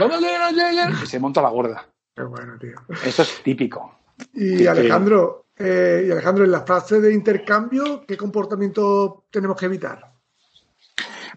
Y 1.01 1.05
se 1.07 1.19
monta 1.19 1.41
la 1.41 1.49
gorda. 1.49 1.85
Qué 2.15 2.23
bueno, 2.23 2.57
tío. 2.59 2.75
Eso 3.05 3.21
es 3.23 3.41
típico. 3.43 3.99
Y 4.33 4.67
Alejandro, 4.67 5.45
eh, 5.57 6.05
y 6.07 6.11
Alejandro, 6.11 6.43
en 6.43 6.51
la 6.51 6.61
fase 6.61 6.99
de 7.01 7.13
intercambio, 7.13 8.03
¿qué 8.05 8.15
comportamiento 8.17 9.25
tenemos 9.31 9.57
que 9.57 9.65
evitar? 9.65 10.13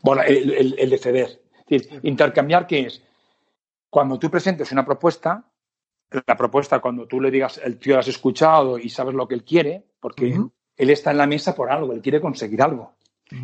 Bueno, 0.03 0.23
el, 0.23 0.53
el- 0.53 0.75
el 0.79 0.91
de 0.91 0.99
ceder. 0.99 1.43
Es 1.69 1.83
decir, 1.83 2.01
intercambiar, 2.03 2.67
¿qué 2.67 2.81
es? 2.87 3.03
Cuando 3.93 4.19
tú 4.19 4.31
presentes 4.31 4.73
una 4.73 4.87
propuesta, 4.87 5.45
la 6.27 6.35
propuesta, 6.35 6.79
cuando 6.79 7.07
tú 7.07 7.21
le 7.21 7.31
digas, 7.31 7.61
el 7.63 7.77
tío 7.77 7.93
lo 7.93 8.01
has 8.01 8.09
escuchado 8.09 8.79
y 8.79 8.89
sabes 8.89 9.15
lo 9.15 9.29
que 9.29 9.35
él 9.35 9.45
quiere, 9.45 9.85
porque 10.01 10.41
él 10.79 10.91
está 10.91 11.11
en 11.11 11.19
la 11.19 11.27
mesa 11.27 11.55
por 11.55 11.71
algo, 11.71 11.93
él 11.93 12.01
quiere 12.01 12.19
conseguir 12.19 12.63
algo. 12.63 12.95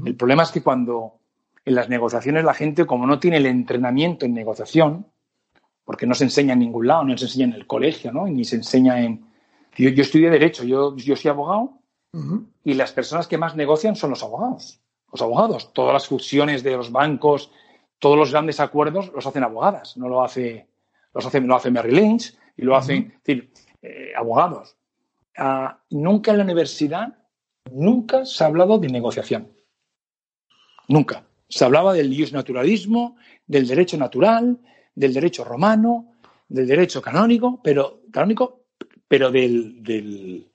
El 0.07 0.17
problema 0.17 0.45
es 0.45 0.51
que 0.51 0.63
cuando 0.63 1.19
en 1.67 1.75
las 1.75 1.91
negociaciones 1.91 2.45
la 2.45 2.55
gente, 2.55 2.87
como 2.87 3.07
no 3.07 3.19
tiene 3.21 3.37
el 3.37 3.45
entrenamiento 3.45 4.25
en 4.25 4.33
negociación, 4.33 5.05
porque 5.85 6.07
no 6.07 6.15
se 6.15 6.25
enseña 6.25 6.55
en 6.55 6.61
ningún 6.61 6.87
lado, 6.87 7.05
no 7.05 7.19
se 7.19 7.27
enseña 7.27 7.45
en 7.45 7.53
el 7.53 7.67
colegio, 7.67 8.11
¿no? 8.11 8.27
Ni 8.27 8.47
se 8.47 8.57
enseña 8.57 9.03
en... 9.03 9.27
Yo, 9.77 9.91
yo 9.91 10.01
estudié 10.01 10.31
Derecho, 10.31 10.65
yo, 10.65 10.97
yo 10.97 11.15
soy 11.15 11.31
abogado 11.31 11.75
Ujú. 12.15 12.47
y 12.65 12.73
las 12.73 12.93
personas 12.93 13.27
que 13.27 13.37
más 13.37 13.55
negocian 13.55 13.97
son 13.97 14.09
los 14.09 14.23
abogados. 14.23 14.81
Los 15.13 15.21
abogados. 15.21 15.75
Todas 15.75 15.93
las 15.93 16.09
fusiones 16.09 16.63
de 16.63 16.75
los 16.75 16.91
bancos, 16.91 17.53
todos 17.99 18.17
los 18.17 18.31
grandes 18.31 18.61
acuerdos 18.61 19.13
los 19.13 19.27
hacen 19.27 19.45
abogadas. 19.45 19.97
No 19.97 20.09
lo 20.09 20.23
hace, 20.23 20.67
los 21.15 21.25
hace, 21.27 21.41
lo 21.41 21.57
hace 21.57 21.71
Merrill 21.71 21.97
Lynch 21.97 22.37
y 22.57 22.63
lo 22.63 22.77
hacen, 22.77 23.13
es 23.17 23.23
decir, 23.25 23.53
eh, 23.83 24.13
abogados. 24.17 24.77
Ah, 25.37 25.79
nunca 25.91 26.33
en 26.33 26.39
la 26.39 26.45
universidad, 26.45 27.17
nunca 27.71 28.25
se 28.25 28.43
ha 28.43 28.49
hablado 28.49 28.79
de 28.79 28.89
negociación. 28.89 29.53
Nunca. 30.89 31.25
Se 31.49 31.65
hablaba 31.65 31.93
del 31.93 32.33
naturalismo, 32.33 33.17
del 33.47 33.67
derecho 33.67 33.97
natural, 33.97 34.59
del 34.95 35.15
derecho 35.15 35.45
romano, 35.45 36.15
del 36.49 36.67
derecho 36.67 37.01
canónico, 37.01 37.61
pero 37.63 38.01
canónico, 38.11 38.65
pero 39.07 39.31
del, 39.31 39.83
del 39.83 40.51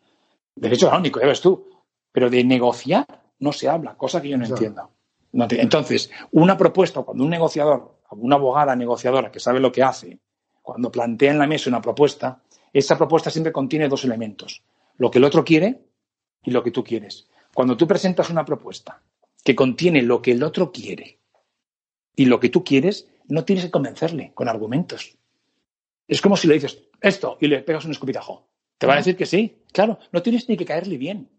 derecho 0.56 0.90
canónico, 0.90 1.20
ya 1.20 1.28
ves 1.28 1.42
tú. 1.42 1.68
Pero 2.12 2.30
de 2.30 2.44
negociar 2.44 3.06
no 3.40 3.52
se 3.52 3.68
habla, 3.68 3.96
cosa 3.96 4.22
que 4.22 4.30
yo 4.30 4.38
no 4.38 4.46
entiendo. 4.46 4.90
Entonces, 5.34 6.12
una 6.32 6.56
propuesta, 6.58 7.02
cuando 7.02 7.24
un 7.24 7.30
negociador, 7.30 8.00
una 8.12 8.36
abogada 8.36 8.76
negociadora 8.76 9.32
que 9.32 9.40
sabe 9.40 9.60
lo 9.60 9.72
que 9.72 9.82
hace, 9.82 10.20
cuando 10.62 10.92
plantea 10.92 11.32
en 11.32 11.40
la 11.40 11.48
mesa 11.48 11.70
una 11.70 11.82
propuesta, 11.82 12.42
esa 12.72 12.98
propuesta 12.98 13.32
siempre 13.32 13.52
contiene 13.52 13.90
dos 13.90 14.06
elementos. 14.06 14.64
Lo 14.98 15.10
que 15.10 15.18
el 15.18 15.24
otro 15.24 15.44
quiere 15.44 15.82
y 16.44 16.52
lo 16.52 16.64
que 16.64 16.72
tú 16.72 16.84
quieres. 16.84 17.28
Cuando 17.54 17.76
tú 17.76 17.88
presentas 17.88 18.30
una 18.30 18.46
propuesta 18.46 19.02
que 19.44 19.56
contiene 19.56 20.02
lo 20.04 20.22
que 20.22 20.32
el 20.32 20.44
otro 20.44 20.72
quiere 20.72 21.20
y 22.16 22.26
lo 22.26 22.40
que 22.40 22.50
tú 22.50 22.64
quieres, 22.64 23.10
no 23.28 23.44
tienes 23.44 23.66
que 23.66 23.72
convencerle 23.72 24.32
con 24.34 24.48
argumentos. 24.48 25.18
Es 26.08 26.22
como 26.22 26.38
si 26.38 26.48
le 26.48 26.56
dices 26.56 26.80
esto 27.02 27.38
y 27.42 27.48
le 27.48 27.64
pegas 27.64 27.86
un 27.86 27.92
escupitajo. 27.92 28.48
Te 28.78 28.86
va 28.86 28.94
a 28.94 28.98
decir 28.98 29.16
que 29.16 29.26
sí. 29.26 29.64
Claro, 29.72 29.98
no 30.12 30.22
tienes 30.22 30.48
ni 30.48 30.58
que 30.58 30.66
caerle 30.66 30.98
bien. 30.98 31.30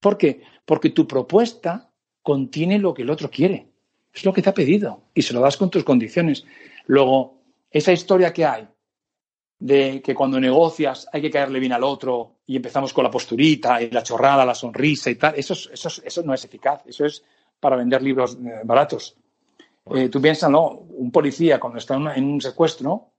¿Por 0.00 0.18
qué? 0.18 0.42
Porque 0.64 0.90
tu 0.90 1.06
propuesta 1.08 1.90
contiene 2.24 2.78
lo 2.80 2.92
que 2.94 3.02
el 3.02 3.10
otro 3.10 3.30
quiere. 3.30 3.68
Es 4.12 4.24
lo 4.24 4.32
que 4.32 4.40
te 4.42 4.48
ha 4.50 4.54
pedido 4.54 5.02
y 5.14 5.22
se 5.22 5.34
lo 5.34 5.40
das 5.40 5.56
con 5.58 5.68
tus 5.70 5.84
condiciones. 5.84 6.44
Luego, 6.86 7.42
esa 7.70 7.92
historia 7.92 8.32
que 8.32 8.44
hay 8.46 8.66
de 9.58 10.00
que 10.02 10.14
cuando 10.14 10.40
negocias 10.40 11.06
hay 11.12 11.20
que 11.20 11.30
caerle 11.30 11.60
bien 11.60 11.72
al 11.72 11.84
otro 11.84 12.36
y 12.46 12.56
empezamos 12.56 12.92
con 12.94 13.04
la 13.04 13.10
posturita 13.10 13.80
y 13.82 13.90
la 13.90 14.02
chorrada, 14.02 14.44
la 14.46 14.54
sonrisa 14.54 15.10
y 15.10 15.16
tal, 15.16 15.34
eso, 15.36 15.52
es- 15.52 15.68
eso, 15.72 15.88
es- 15.88 16.02
eso 16.04 16.22
no 16.22 16.32
es 16.32 16.44
eficaz. 16.44 16.80
Eso 16.86 17.04
es 17.04 17.22
para 17.60 17.76
vender 17.76 18.02
libros 18.02 18.36
eh, 18.42 18.60
baratos. 18.64 19.16
Eh, 19.94 20.08
tú 20.08 20.20
piensas, 20.22 20.50
¿no? 20.50 20.68
Un 20.70 21.10
policía 21.10 21.60
cuando 21.60 21.78
está 21.78 21.94
en 22.16 22.24
un 22.24 22.40
secuestro, 22.40 23.10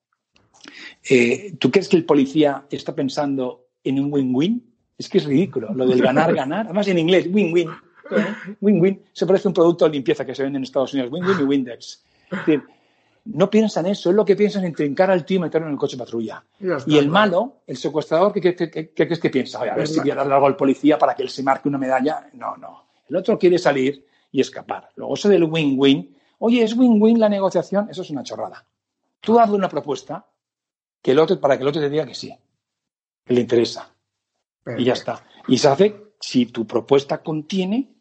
eh, 1.09 1.53
¿tú 1.59 1.69
crees 1.69 1.87
que 1.87 1.97
el 1.97 2.05
policía 2.05 2.65
está 2.71 2.95
pensando 2.95 3.67
en 3.83 3.99
un 3.99 4.11
win-win? 4.11 4.73
Es 4.97 5.09
que 5.09 5.17
es 5.19 5.25
ridículo, 5.25 5.73
lo 5.73 5.85
del 5.85 6.01
ganar, 6.01 6.33
ganar. 6.33 6.65
Además 6.65 6.87
en 6.87 6.97
inglés, 6.99 7.27
win-win. 7.29 7.69
Win-win. 8.61 9.03
Se 9.11 9.25
parece 9.25 9.47
a 9.47 9.49
un 9.49 9.53
producto 9.53 9.85
de 9.85 9.91
limpieza 9.91 10.25
que 10.25 10.35
se 10.35 10.43
vende 10.43 10.57
en 10.57 10.63
Estados 10.63 10.93
Unidos. 10.93 11.11
Win-win 11.11 11.39
y 11.39 11.43
Windex. 11.43 12.03
Es 12.31 12.37
decir, 12.39 12.63
no 13.25 13.49
piensan 13.49 13.87
eso, 13.87 14.11
es 14.11 14.15
lo 14.15 14.23
que 14.23 14.35
piensan 14.35 14.65
en 14.65 14.73
trincar 14.73 15.09
al 15.09 15.25
tío 15.25 15.37
y 15.37 15.39
meterlo 15.39 15.67
en 15.67 15.73
el 15.73 15.79
coche 15.79 15.97
patrulla. 15.97 16.43
Está, 16.59 16.83
Y 16.85 16.97
el 16.97 17.09
malo, 17.09 17.61
el 17.65 17.75
secuestrador, 17.75 18.31
¿qué, 18.33 18.93
crees 18.93 19.19
que 19.19 19.29
piensa? 19.31 19.61
Oye, 19.61 19.71
a 19.71 19.75
ver 19.75 19.87
si 19.87 19.99
voy 19.99 20.11
a 20.11 20.15
darle 20.15 20.33
algo 20.33 20.45
al 20.45 20.55
policía 20.55 20.99
para 20.99 21.15
que 21.15 21.23
él 21.23 21.29
se 21.29 21.41
marque 21.41 21.67
una 21.67 21.79
medalla. 21.79 22.29
No, 22.33 22.55
no. 22.55 22.85
El 23.09 23.15
otro 23.15 23.37
quiere 23.39 23.57
salir 23.57 24.05
y 24.31 24.41
escapar. 24.41 24.89
Luego 24.95 25.15
eso 25.15 25.27
del 25.27 25.43
win-win. 25.43 26.15
Oye, 26.39 26.63
¿es 26.63 26.75
win-win 26.77 27.19
la 27.19 27.29
negociación? 27.29 27.87
Eso 27.89 28.03
es 28.03 28.09
una 28.11 28.23
chorrada. 28.23 28.63
Tú 29.21 29.39
hazle 29.39 29.55
una 29.55 29.69
propuesta 29.69 30.27
que 31.01 31.11
el 31.11 31.19
otro, 31.19 31.39
para 31.39 31.57
que 31.57 31.63
el 31.63 31.69
otro 31.69 31.81
te 31.81 31.89
diga 31.89 32.05
que 32.05 32.13
sí, 32.13 32.31
que 33.25 33.33
le 33.33 33.41
interesa. 33.41 33.91
Y 34.77 34.83
ya 34.83 34.93
está. 34.93 35.23
Y 35.47 35.57
se 35.57 35.67
hace 35.67 36.05
si 36.19 36.47
tu 36.47 36.65
propuesta 36.67 37.23
contiene 37.23 37.94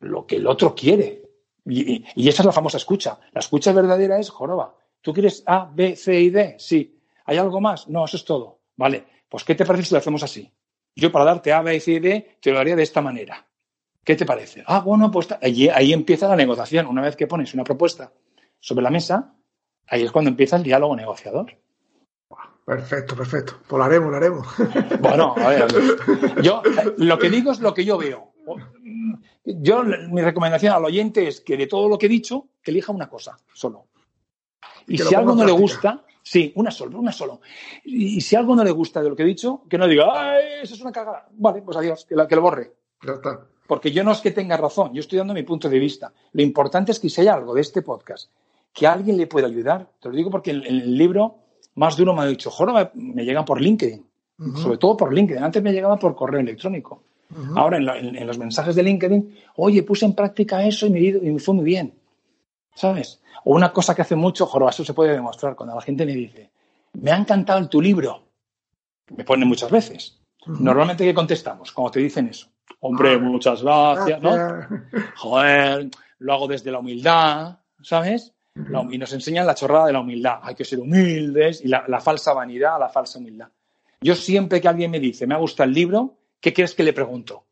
lo 0.00 0.26
que 0.26 0.36
el 0.36 0.46
otro 0.46 0.74
quiere. 0.74 1.22
Y, 1.64 2.04
y- 2.14 2.28
esa 2.28 2.42
es 2.42 2.46
la 2.46 2.52
famosa 2.52 2.76
escucha. 2.76 3.18
La 3.32 3.40
escucha 3.40 3.72
verdadera 3.72 4.18
es 4.18 4.30
joroba. 4.30 4.74
¿Tú 5.00 5.12
quieres 5.12 5.42
A, 5.46 5.70
B, 5.72 5.96
C 5.96 6.20
y 6.20 6.30
D? 6.30 6.56
Sí. 6.58 7.00
¿Hay 7.24 7.38
algo 7.38 7.60
más? 7.60 7.88
No, 7.88 8.04
eso 8.04 8.16
es 8.16 8.24
todo. 8.24 8.60
Vale. 8.76 9.04
Pues, 9.28 9.44
¿qué 9.44 9.54
te 9.54 9.64
parece 9.64 9.86
si 9.88 9.94
lo 9.94 9.98
hacemos 9.98 10.22
así? 10.22 10.52
Yo, 10.94 11.10
para 11.12 11.24
darte 11.24 11.52
A, 11.52 11.62
B, 11.62 11.78
C 11.80 11.92
y 11.92 11.98
D, 12.00 12.38
te 12.40 12.52
lo 12.52 12.58
haría 12.58 12.76
de 12.76 12.82
esta 12.82 13.00
manera. 13.02 13.46
¿Qué 14.04 14.14
te 14.14 14.24
parece? 14.24 14.62
Ah, 14.66 14.80
bueno, 14.80 15.10
pues 15.10 15.28
ahí, 15.42 15.68
ahí 15.68 15.92
empieza 15.92 16.28
la 16.28 16.36
negociación. 16.36 16.86
Una 16.86 17.02
vez 17.02 17.16
que 17.16 17.26
pones 17.26 17.52
una 17.54 17.64
propuesta 17.64 18.12
sobre 18.60 18.82
la 18.84 18.90
mesa, 18.90 19.34
ahí 19.88 20.04
es 20.04 20.12
cuando 20.12 20.30
empieza 20.30 20.56
el 20.56 20.62
diálogo 20.62 20.94
negociador. 20.94 21.52
Perfecto, 22.64 23.14
perfecto. 23.16 23.54
Pues 23.68 23.78
lo 23.78 23.84
haremos, 23.84 24.10
lo 24.10 24.16
haremos. 24.16 24.46
Bueno, 25.00 25.34
a 25.36 25.48
ver, 25.48 25.66
yo 26.42 26.62
lo 26.98 27.18
que 27.18 27.30
digo 27.30 27.52
es 27.52 27.60
lo 27.60 27.72
que 27.74 27.84
yo 27.84 27.96
veo. 27.98 28.32
Yo, 29.44 29.82
mi 29.84 30.22
recomendación 30.22 30.72
al 30.72 30.84
oyente 30.84 31.26
es 31.28 31.40
que 31.40 31.56
de 31.56 31.66
todo 31.66 31.88
lo 31.88 31.98
que 31.98 32.06
he 32.06 32.08
dicho, 32.08 32.48
que 32.62 32.70
elija 32.70 32.92
una 32.92 33.08
cosa 33.08 33.36
solo. 33.52 33.86
Y 34.88 34.98
si 34.98 35.14
algo 35.14 35.34
no 35.34 35.44
le 35.44 35.52
gusta, 35.52 36.04
sí, 36.22 36.52
una 36.56 36.70
solo, 36.70 36.98
una 36.98 37.12
solo. 37.12 37.40
Y, 37.84 38.20
si 38.20 38.36
algo 38.36 38.54
no 38.54 38.62
le 38.62 38.70
gusta 38.70 39.02
de 39.02 39.08
lo 39.08 39.16
que 39.16 39.22
he 39.22 39.26
dicho, 39.26 39.62
que 39.68 39.78
no 39.78 39.88
diga, 39.88 40.06
¡ay, 40.12 40.44
eso 40.62 40.74
es 40.74 40.80
una 40.80 40.92
cagada! 40.92 41.28
Vale, 41.32 41.62
pues 41.62 41.76
adiós, 41.76 42.04
que, 42.04 42.14
que 42.28 42.36
lo 42.36 42.42
borre. 42.42 42.72
Ya 43.02 43.14
está. 43.14 43.46
Porque 43.66 43.90
yo 43.90 44.04
no 44.04 44.12
es 44.12 44.20
que 44.20 44.30
tenga 44.30 44.56
razón, 44.56 44.92
yo 44.94 45.00
estoy 45.00 45.18
dando 45.18 45.34
mi 45.34 45.42
punto 45.42 45.68
de 45.68 45.78
vista. 45.78 46.12
Lo 46.32 46.42
importante 46.42 46.92
es 46.92 47.00
que 47.00 47.08
si 47.08 47.20
hay 47.20 47.28
algo 47.28 47.54
de 47.54 47.62
este 47.62 47.82
podcast 47.82 48.30
que 48.72 48.86
alguien 48.86 49.16
le 49.16 49.26
pueda 49.26 49.46
ayudar, 49.46 49.88
te 50.00 50.08
lo 50.08 50.14
digo 50.14 50.30
porque 50.30 50.50
en, 50.50 50.64
el 50.64 50.96
libro 50.96 51.38
más 51.74 51.96
de 51.96 52.02
uno 52.04 52.14
me 52.14 52.22
ha 52.22 52.26
dicho, 52.26 52.50
Joro, 52.50 52.74
me, 52.94 53.24
llegan 53.24 53.44
por 53.44 53.60
LinkedIn, 53.60 54.06
sobre 54.56 54.78
todo 54.78 54.96
por 54.96 55.12
LinkedIn. 55.12 55.42
Antes 55.42 55.62
me 55.62 55.72
llegaba 55.72 55.98
por 55.98 56.14
correo 56.14 56.40
electrónico. 56.40 57.02
Ahora 57.54 57.78
en, 57.78 58.26
los 58.26 58.38
mensajes 58.38 58.74
de 58.74 58.82
LinkedIn, 58.82 59.34
oye, 59.56 59.82
puse 59.82 60.04
en 60.04 60.14
práctica 60.14 60.64
eso 60.64 60.86
y 60.86 60.90
me, 60.90 61.00
y 61.00 61.12
me 61.12 61.38
fue 61.40 61.54
muy 61.54 61.64
bien. 61.64 61.94
¿Sabes? 62.74 63.20
O 63.44 63.54
una 63.54 63.72
cosa 63.72 63.94
que 63.94 64.02
hace 64.02 64.16
mucho, 64.16 64.46
Joro, 64.46 64.68
eso 64.68 64.84
se 64.84 64.94
puede 64.94 65.12
demostrar 65.12 65.56
cuando 65.56 65.74
la 65.74 65.82
gente 65.82 66.06
me 66.06 66.12
dice, 66.12 66.50
me 66.94 67.10
ha 67.10 67.16
encantado 67.16 67.68
tu 67.68 67.80
libro. 67.80 68.22
Me 69.16 69.24
pone 69.24 69.44
muchas 69.44 69.70
veces. 69.70 70.20
Normalmente, 70.46 71.04
¿qué 71.04 71.14
contestamos 71.14 71.72
cuando 71.72 71.92
te 71.92 72.00
dicen 72.00 72.28
eso? 72.28 72.48
Hombre, 72.80 73.14
ah, 73.14 73.18
muchas 73.18 73.62
gracias, 73.62 74.22
¿no? 74.22 74.32
Joder, 75.16 75.88
lo 76.18 76.32
hago 76.32 76.46
desde 76.46 76.70
la 76.70 76.78
humildad, 76.78 77.58
¿sabes? 77.82 78.32
y 78.90 78.98
nos 78.98 79.12
enseñan 79.12 79.46
la 79.46 79.54
chorrada 79.54 79.86
de 79.86 79.92
la 79.92 80.00
humildad. 80.00 80.38
Hay 80.42 80.54
que 80.54 80.64
ser 80.64 80.80
humildes 80.80 81.62
y 81.62 81.68
la, 81.68 82.00
falsa 82.00 82.32
vanidad, 82.32 82.78
la 82.78 82.88
falsa 82.88 83.18
humildad. 83.18 83.48
Yo 84.00 84.14
siempre 84.14 84.60
que 84.60 84.68
alguien 84.68 84.90
me 84.90 85.00
dice, 85.00 85.26
me 85.26 85.34
ha 85.34 85.38
gustado 85.38 85.68
el 85.68 85.74
libro, 85.74 86.15
¿qué 86.40 86.52
quieres 86.52 86.74
que 86.74 86.82
le 86.82 86.92
pregunto? 86.92 87.46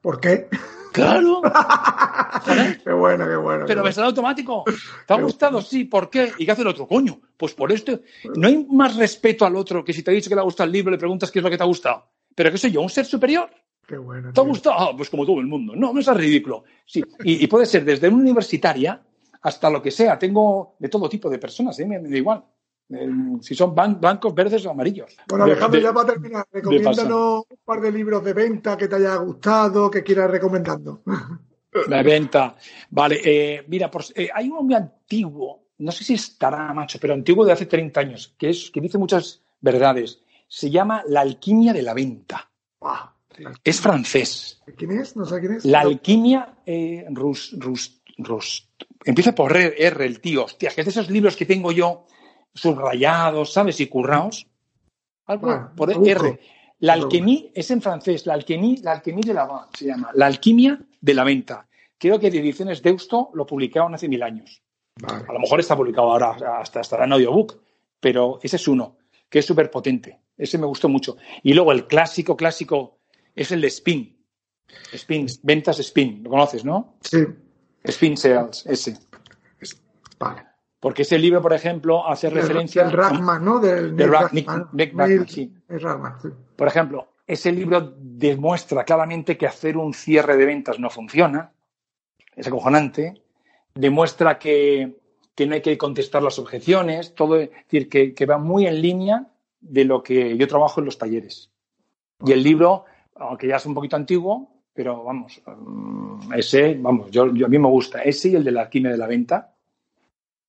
¿Por 0.00 0.20
qué? 0.20 0.48
Claro. 0.92 1.40
qué 2.84 2.92
bueno, 2.92 3.26
qué 3.26 3.36
bueno. 3.36 3.64
Pero 3.66 3.82
me 3.82 3.92
sale 3.92 4.08
automático. 4.08 4.64
¿Te 5.06 5.14
ha 5.14 5.16
gustado? 5.16 5.62
Sí. 5.62 5.84
¿Por 5.84 6.10
qué? 6.10 6.32
¿Y 6.38 6.44
qué 6.44 6.52
hace 6.52 6.62
el 6.62 6.68
otro? 6.68 6.86
Coño, 6.86 7.20
pues 7.36 7.54
por 7.54 7.72
esto. 7.72 8.00
No 8.36 8.48
hay 8.48 8.66
más 8.70 8.96
respeto 8.96 9.46
al 9.46 9.56
otro 9.56 9.84
que 9.84 9.92
si 9.92 10.02
te 10.02 10.10
ha 10.10 10.14
dicho 10.14 10.28
que 10.28 10.34
le 10.34 10.42
ha 10.42 10.44
gustado 10.44 10.66
el 10.66 10.72
libro, 10.72 10.90
le 10.90 10.98
preguntas 10.98 11.30
qué 11.30 11.38
es 11.38 11.42
lo 11.42 11.50
que 11.50 11.56
te 11.56 11.62
ha 11.62 11.66
gustado. 11.66 12.04
¿Pero 12.34 12.50
qué 12.50 12.58
soy 12.58 12.72
yo? 12.72 12.82
¿Un 12.82 12.90
ser 12.90 13.06
superior? 13.06 13.48
Qué 13.86 13.96
bueno. 13.96 14.32
¿Te 14.32 14.40
ha 14.40 14.44
gustado? 14.44 14.76
Ah, 14.78 14.96
pues 14.96 15.08
como 15.08 15.24
todo 15.24 15.40
el 15.40 15.46
mundo. 15.46 15.74
No, 15.74 15.92
no 15.92 16.00
es 16.00 16.06
ridículo. 16.06 16.64
Sí. 16.84 17.02
Y, 17.24 17.46
puede 17.46 17.66
ser 17.66 17.84
desde 17.84 18.08
una 18.08 18.18
universitaria 18.18 19.02
hasta 19.40 19.70
lo 19.70 19.80
que 19.80 19.90
sea. 19.90 20.18
Tengo 20.18 20.76
de 20.78 20.88
todo 20.88 21.08
tipo 21.08 21.30
de 21.30 21.38
personas, 21.38 21.78
¿eh? 21.78 21.86
me, 21.86 22.00
da 22.00 22.16
igual. 22.16 22.44
Si 23.40 23.54
son 23.54 23.74
blancos, 23.74 24.34
verdes 24.34 24.66
o 24.66 24.70
amarillos. 24.70 25.16
Bueno, 25.28 25.44
Alejandro, 25.44 25.80
ya 25.80 25.92
para 25.92 26.12
terminar, 26.12 26.46
recomiéndanos 26.52 27.44
un 27.48 27.58
par 27.64 27.80
de 27.80 27.92
libros 27.92 28.22
de 28.24 28.32
venta 28.32 28.76
que 28.76 28.88
te 28.88 28.96
haya 28.96 29.16
gustado, 29.16 29.90
que 29.90 30.02
quieras 30.02 30.30
recomendando. 30.30 31.02
De 31.72 32.02
venta. 32.02 32.54
Vale, 32.90 33.20
eh, 33.24 33.64
mira, 33.66 33.90
eh, 34.14 34.28
hay 34.34 34.48
uno 34.50 34.62
muy 34.62 34.74
antiguo, 34.74 35.68
no 35.78 35.90
sé 35.90 36.04
si 36.04 36.14
estará, 36.14 36.72
macho, 36.74 36.98
pero 37.00 37.14
antiguo 37.14 37.46
de 37.46 37.52
hace 37.52 37.64
30 37.64 37.98
años, 37.98 38.34
que, 38.36 38.50
es, 38.50 38.70
que 38.70 38.80
dice 38.80 38.98
muchas 38.98 39.42
verdades. 39.58 40.20
Se 40.48 40.70
llama 40.70 41.02
La 41.06 41.22
alquimia 41.22 41.72
de 41.72 41.80
la 41.80 41.94
venta. 41.94 42.50
Es 43.64 43.80
francés. 43.80 44.60
¿Quién 44.76 45.00
es? 45.00 45.16
No 45.16 45.24
sé 45.24 45.40
quién 45.40 45.54
es. 45.54 45.64
La 45.64 45.80
alquimia 45.80 46.56
eh, 46.66 47.06
rus, 47.10 47.54
rus, 47.58 48.02
Empieza 49.04 49.34
por 49.34 49.56
R, 49.56 49.74
R, 49.78 50.04
el 50.04 50.20
tío. 50.20 50.44
Hostia, 50.44 50.70
que 50.74 50.82
es 50.82 50.86
de 50.86 50.90
esos 50.90 51.10
libros 51.10 51.36
que 51.36 51.46
tengo 51.46 51.72
yo 51.72 52.06
subrayados, 52.54 53.52
¿sabes? 53.52 53.80
Y 53.80 53.86
currados. 53.86 54.46
Algo 55.26 55.70
por 55.76 55.90
R. 55.90 56.40
La 56.80 56.94
alquimia 56.94 57.44
es 57.54 57.70
en 57.70 57.80
francés. 57.80 58.26
La 58.26 58.34
alquimia, 58.34 58.78
la 58.82 58.92
alquimia 58.92 59.24
de 59.24 59.34
la 59.34 59.46
venta 59.46 59.68
se 59.78 59.86
llama. 59.86 60.10
La 60.14 60.26
alquimia 60.26 60.80
de 61.00 61.14
la 61.14 61.24
venta. 61.24 61.68
Creo 61.96 62.18
que 62.18 62.30
de 62.30 62.38
Ediciones 62.38 62.82
Deusto 62.82 63.30
lo 63.34 63.46
publicaron 63.46 63.94
hace 63.94 64.08
mil 64.08 64.22
años. 64.22 64.62
A 65.04 65.32
lo 65.32 65.38
mejor 65.38 65.60
está 65.60 65.76
publicado 65.76 66.10
ahora, 66.10 66.36
hasta 66.58 66.80
estará 66.80 67.04
en 67.04 67.12
audiobook. 67.12 67.60
Pero 68.00 68.40
ese 68.42 68.56
es 68.56 68.66
uno, 68.66 68.98
que 69.28 69.38
es 69.38 69.46
súper 69.46 69.70
potente. 69.70 70.18
Ese 70.36 70.58
me 70.58 70.66
gustó 70.66 70.88
mucho. 70.88 71.16
Y 71.44 71.54
luego 71.54 71.70
el 71.70 71.86
clásico, 71.86 72.36
clásico 72.36 72.98
es 73.34 73.52
el 73.52 73.60
de 73.60 73.68
Spin. 73.68 74.18
Spin, 74.92 75.26
ventas 75.44 75.78
Spin, 75.78 76.24
lo 76.24 76.30
conoces, 76.30 76.64
¿no? 76.64 76.96
Sí. 77.02 77.18
Spin 77.84 78.16
Sales, 78.16 78.66
ese. 78.66 78.98
Vale. 80.18 80.51
Porque 80.82 81.02
ese 81.02 81.16
libro, 81.16 81.40
por 81.40 81.52
ejemplo, 81.52 82.06
hace 82.08 82.28
referencia. 82.28 82.82
El 82.82 82.90
Ragman, 82.90 83.44
¿no? 83.44 83.60
Del 83.60 83.94
de 83.94 85.24
sí. 85.28 85.54
Por 86.56 86.66
ejemplo, 86.66 87.12
ese 87.24 87.52
libro 87.52 87.94
demuestra 87.96 88.82
claramente 88.82 89.38
que 89.38 89.46
hacer 89.46 89.76
un 89.76 89.94
cierre 89.94 90.36
de 90.36 90.44
ventas 90.44 90.80
no 90.80 90.90
funciona. 90.90 91.52
Es 92.34 92.48
acojonante. 92.48 93.22
Demuestra 93.74 94.40
que, 94.40 94.98
que 95.36 95.46
no 95.46 95.54
hay 95.54 95.62
que 95.62 95.78
contestar 95.78 96.20
las 96.20 96.40
objeciones. 96.40 97.14
Todo, 97.14 97.36
es 97.36 97.50
decir, 97.50 97.88
que, 97.88 98.12
que 98.12 98.26
va 98.26 98.38
muy 98.38 98.66
en 98.66 98.82
línea 98.82 99.28
de 99.60 99.84
lo 99.84 100.02
que 100.02 100.36
yo 100.36 100.48
trabajo 100.48 100.80
en 100.80 100.86
los 100.86 100.98
talleres. 100.98 101.48
Y 102.26 102.32
el 102.32 102.42
libro 102.42 102.86
aunque 103.16 103.48
ya 103.48 103.56
es 103.56 103.66
un 103.66 103.74
poquito 103.74 103.96
antiguo, 103.96 104.48
pero 104.72 105.04
vamos, 105.04 105.40
mm, 105.46 106.32
ese, 106.34 106.74
vamos, 106.74 107.10
yo, 107.10 107.24
a 107.24 107.26
mí 107.26 107.58
me 107.58 107.68
gusta 107.68 108.02
ese 108.02 108.30
y 108.30 108.34
el 108.36 108.44
de 108.44 108.52
la 108.52 108.62
alquimia 108.62 108.90
de 108.90 108.98
la 108.98 109.06
venta, 109.06 109.51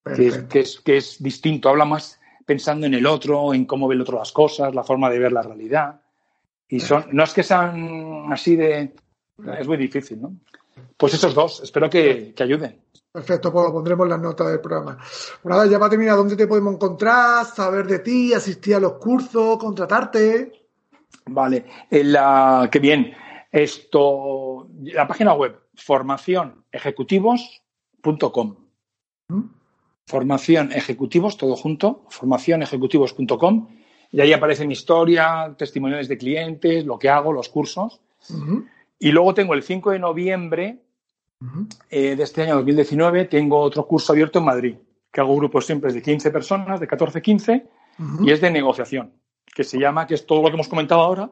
que 0.03 0.59
es, 0.59 0.79
que 0.81 0.97
es, 0.97 1.21
distinto, 1.21 1.69
habla 1.69 1.85
más 1.85 2.19
pensando 2.45 2.85
en 2.85 2.93
el 2.93 3.05
otro, 3.05 3.53
en 3.53 3.65
cómo 3.65 3.87
ve 3.87 3.95
el 3.95 4.01
otro 4.01 4.19
las 4.19 4.31
cosas, 4.31 4.75
la 4.75 4.83
forma 4.83 5.09
de 5.09 5.19
ver 5.19 5.31
la 5.31 5.41
realidad. 5.41 6.01
Y 6.67 6.79
son, 6.79 7.05
no 7.11 7.23
es 7.23 7.33
que 7.33 7.43
sean 7.43 8.31
así 8.31 8.55
de. 8.55 8.93
Es 9.59 9.67
muy 9.67 9.77
difícil, 9.77 10.21
¿no? 10.21 10.35
Pues 10.97 11.13
esos 11.13 11.33
dos, 11.33 11.61
espero 11.61 11.89
que, 11.89 12.33
ayuden. 12.39 12.81
Perfecto, 13.11 13.51
pues 13.51 13.65
lo 13.65 13.73
pondremos 13.73 14.05
en 14.05 14.09
las 14.09 14.21
notas 14.21 14.47
del 14.47 14.59
programa. 14.59 14.97
Bueno, 15.43 15.57
nada, 15.57 15.69
ya 15.69 15.77
para 15.77 15.91
terminar, 15.91 16.15
¿dónde 16.15 16.35
te 16.35 16.47
podemos 16.47 16.73
encontrar? 16.73 17.45
Saber 17.45 17.85
de 17.85 17.99
ti, 17.99 18.33
asistir 18.33 18.73
a 18.75 18.79
los 18.79 18.93
cursos, 18.93 19.57
contratarte. 19.57 20.67
Vale, 21.27 21.65
la, 21.91 22.67
qué 22.71 22.79
bien. 22.79 23.13
Esto, 23.51 24.67
la 24.81 25.07
página 25.07 25.33
web, 25.33 25.59
formacionejecutivos.com. 25.75 28.55
¿Mm? 29.27 29.43
Formación 30.05 30.71
ejecutivos, 30.71 31.37
todo 31.37 31.55
junto, 31.55 32.05
formacionejecutivos.com. 32.09 33.67
Y 34.11 34.21
ahí 34.21 34.33
aparece 34.33 34.67
mi 34.67 34.73
historia, 34.73 35.55
testimoniales 35.57 36.07
de 36.07 36.17
clientes, 36.17 36.85
lo 36.85 36.99
que 36.99 37.09
hago, 37.09 37.33
los 37.33 37.49
cursos. 37.49 38.01
Y 38.99 39.11
luego 39.11 39.33
tengo 39.33 39.53
el 39.53 39.63
5 39.63 39.91
de 39.91 39.99
noviembre 39.99 40.83
eh, 41.89 42.15
de 42.15 42.23
este 42.23 42.43
año 42.43 42.55
2019, 42.55 43.25
tengo 43.25 43.59
otro 43.59 43.85
curso 43.85 44.13
abierto 44.13 44.39
en 44.39 44.45
Madrid, 44.45 44.75
que 45.11 45.19
hago 45.19 45.35
grupos 45.35 45.65
siempre 45.65 45.91
de 45.91 46.01
15 46.01 46.31
personas, 46.31 46.79
de 46.79 46.87
14-15, 46.87 47.67
y 48.23 48.31
es 48.31 48.39
de 48.39 48.49
negociación 48.49 49.13
que 49.53 49.63
se 49.63 49.79
llama, 49.79 50.07
que 50.07 50.15
es 50.15 50.25
todo 50.25 50.41
lo 50.41 50.47
que 50.47 50.55
hemos 50.55 50.67
comentado 50.67 51.01
ahora, 51.01 51.31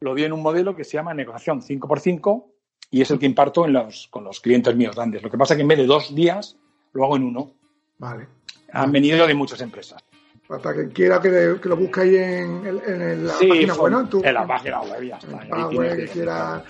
lo 0.00 0.14
vi 0.14 0.24
en 0.24 0.32
un 0.32 0.42
modelo 0.42 0.76
que 0.76 0.84
se 0.84 0.92
llama 0.92 1.14
negociación 1.14 1.62
5x5 1.62 2.44
y 2.90 3.00
es 3.00 3.10
el 3.10 3.18
que 3.18 3.26
imparto 3.26 3.64
en 3.64 3.72
los, 3.72 4.08
con 4.08 4.24
los 4.24 4.40
clientes 4.40 4.76
míos 4.76 4.94
grandes. 4.94 5.22
Lo 5.22 5.30
que 5.30 5.38
pasa 5.38 5.54
es 5.54 5.56
que 5.56 5.62
en 5.62 5.68
vez 5.68 5.78
de 5.78 5.86
dos 5.86 6.14
días, 6.14 6.58
lo 6.92 7.04
hago 7.04 7.16
en 7.16 7.24
uno. 7.24 7.52
Vale. 7.98 8.28
Han 8.72 8.92
venido 8.92 9.26
de 9.26 9.34
muchas 9.34 9.60
empresas. 9.60 10.02
Para 10.46 10.74
quien 10.74 10.90
quiera 10.90 11.20
que, 11.20 11.58
lo 11.62 11.76
busque 11.76 12.02
ahí 12.02 12.16
en, 12.16 12.66
en, 12.66 13.26
la 13.26 13.32
página 13.32 13.74
web, 13.74 13.92
¿no? 13.92 14.22
En, 14.22 14.34
la 14.34 14.46
página 14.46 14.80
web, 14.82 15.02
ya 15.02 15.16
está. 15.16 15.46
Ah, 15.50 15.68
que 15.68 16.08
quiera 16.12 16.64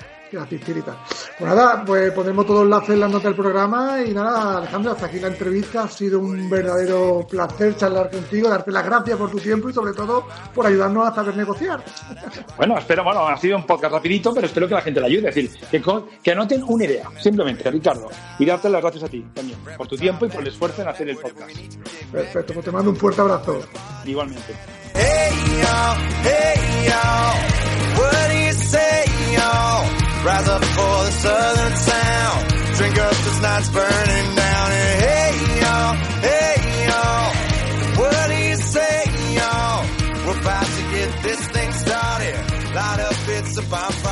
pues 1.39 1.51
nada, 1.51 1.85
pues 1.85 2.13
pondremos 2.13 2.47
todos 2.47 2.61
los 2.61 2.67
enlaces 2.67 2.91
en 2.95 3.01
las 3.01 3.11
notas 3.11 3.25
del 3.25 3.35
programa 3.35 4.03
y 4.03 4.13
nada, 4.13 4.59
Alejandro, 4.59 4.93
hasta 4.93 5.07
aquí 5.07 5.21
la 5.21 5.29
entrevista. 5.29 5.85
Ha 5.85 5.89
sido 5.89 6.21
un 6.21 6.49
verdadero 6.49 7.27
placer 7.29 7.77
charlar 7.77 8.11
contigo, 8.11 8.49
darte 8.49 8.71
las 8.71 8.85
gracias 8.85 9.17
por 9.19 9.31
tu 9.31 9.39
tiempo 9.39 9.69
y 9.69 9.73
sobre 9.73 9.93
todo 9.93 10.27
por 10.55 10.67
ayudarnos 10.67 11.09
a 11.09 11.15
saber 11.15 11.37
negociar. 11.37 11.83
Bueno, 12.57 12.79
espero, 12.79 13.05
bueno, 13.05 13.27
ha 13.27 13.37
sido 13.37 13.57
un 13.57 13.67
podcast 13.67 13.93
rapidito, 13.93 14.33
pero 14.35 14.47
espero 14.47 14.69
que 14.69 14.75
la 14.75 14.83
gente 14.83 15.01
le 15.01 15.07
ayude. 15.07 15.29
Es 15.29 15.35
decir, 15.35 15.51
que, 15.71 15.83
que 16.23 16.33
anoten 16.33 16.65
una 16.67 16.85
idea, 16.85 17.09
simplemente, 17.21 17.71
Ricardo, 17.71 18.09
y 18.39 18.47
darte 18.47 18.69
las 18.69 18.83
gracias 18.83 19.05
a 19.05 19.09
ti 19.09 19.25
también, 19.35 19.59
por 19.77 19.87
tu 19.87 19.97
tiempo 19.97 20.27
y 20.27 20.29
por 20.29 20.41
el 20.41 20.49
esfuerzo 20.49 20.83
en 20.83 20.89
hacer 20.89 21.09
el 21.09 21.17
podcast. 21.17 21.51
Perfecto, 22.11 22.55
pues 22.55 22.65
te 22.65 22.73
mando 22.73 22.91
un 22.91 22.97
fuerte 22.97 23.21
abrazo. 23.21 23.61
Igualmente. 24.05 24.55
Rise 30.27 30.49
up 30.49 30.65
for 30.65 31.05
the 31.07 31.11
southern 31.23 31.77
sound. 31.77 32.49
Drink 32.75 32.99
up 32.99 33.13
this 33.13 33.41
night's 33.43 33.69
burning 33.69 34.35
down. 34.35 34.73
And 34.73 35.01
hey 35.07 35.33
y'all, 35.63 35.95
hey 36.27 36.57
y'all. 36.89 37.31
What 38.01 38.27
do 38.31 38.35
you 38.35 38.57
say 38.57 39.05
y'all? 39.39 39.87
We're 40.27 40.41
about 40.41 40.67
to 40.67 40.83
get 40.91 41.23
this 41.23 41.47
thing 41.55 41.73
started. 41.73 42.35
Light 42.75 43.01
up, 43.07 43.15
it's 43.29 43.57
a 43.57 43.63
bonfire 43.63 44.06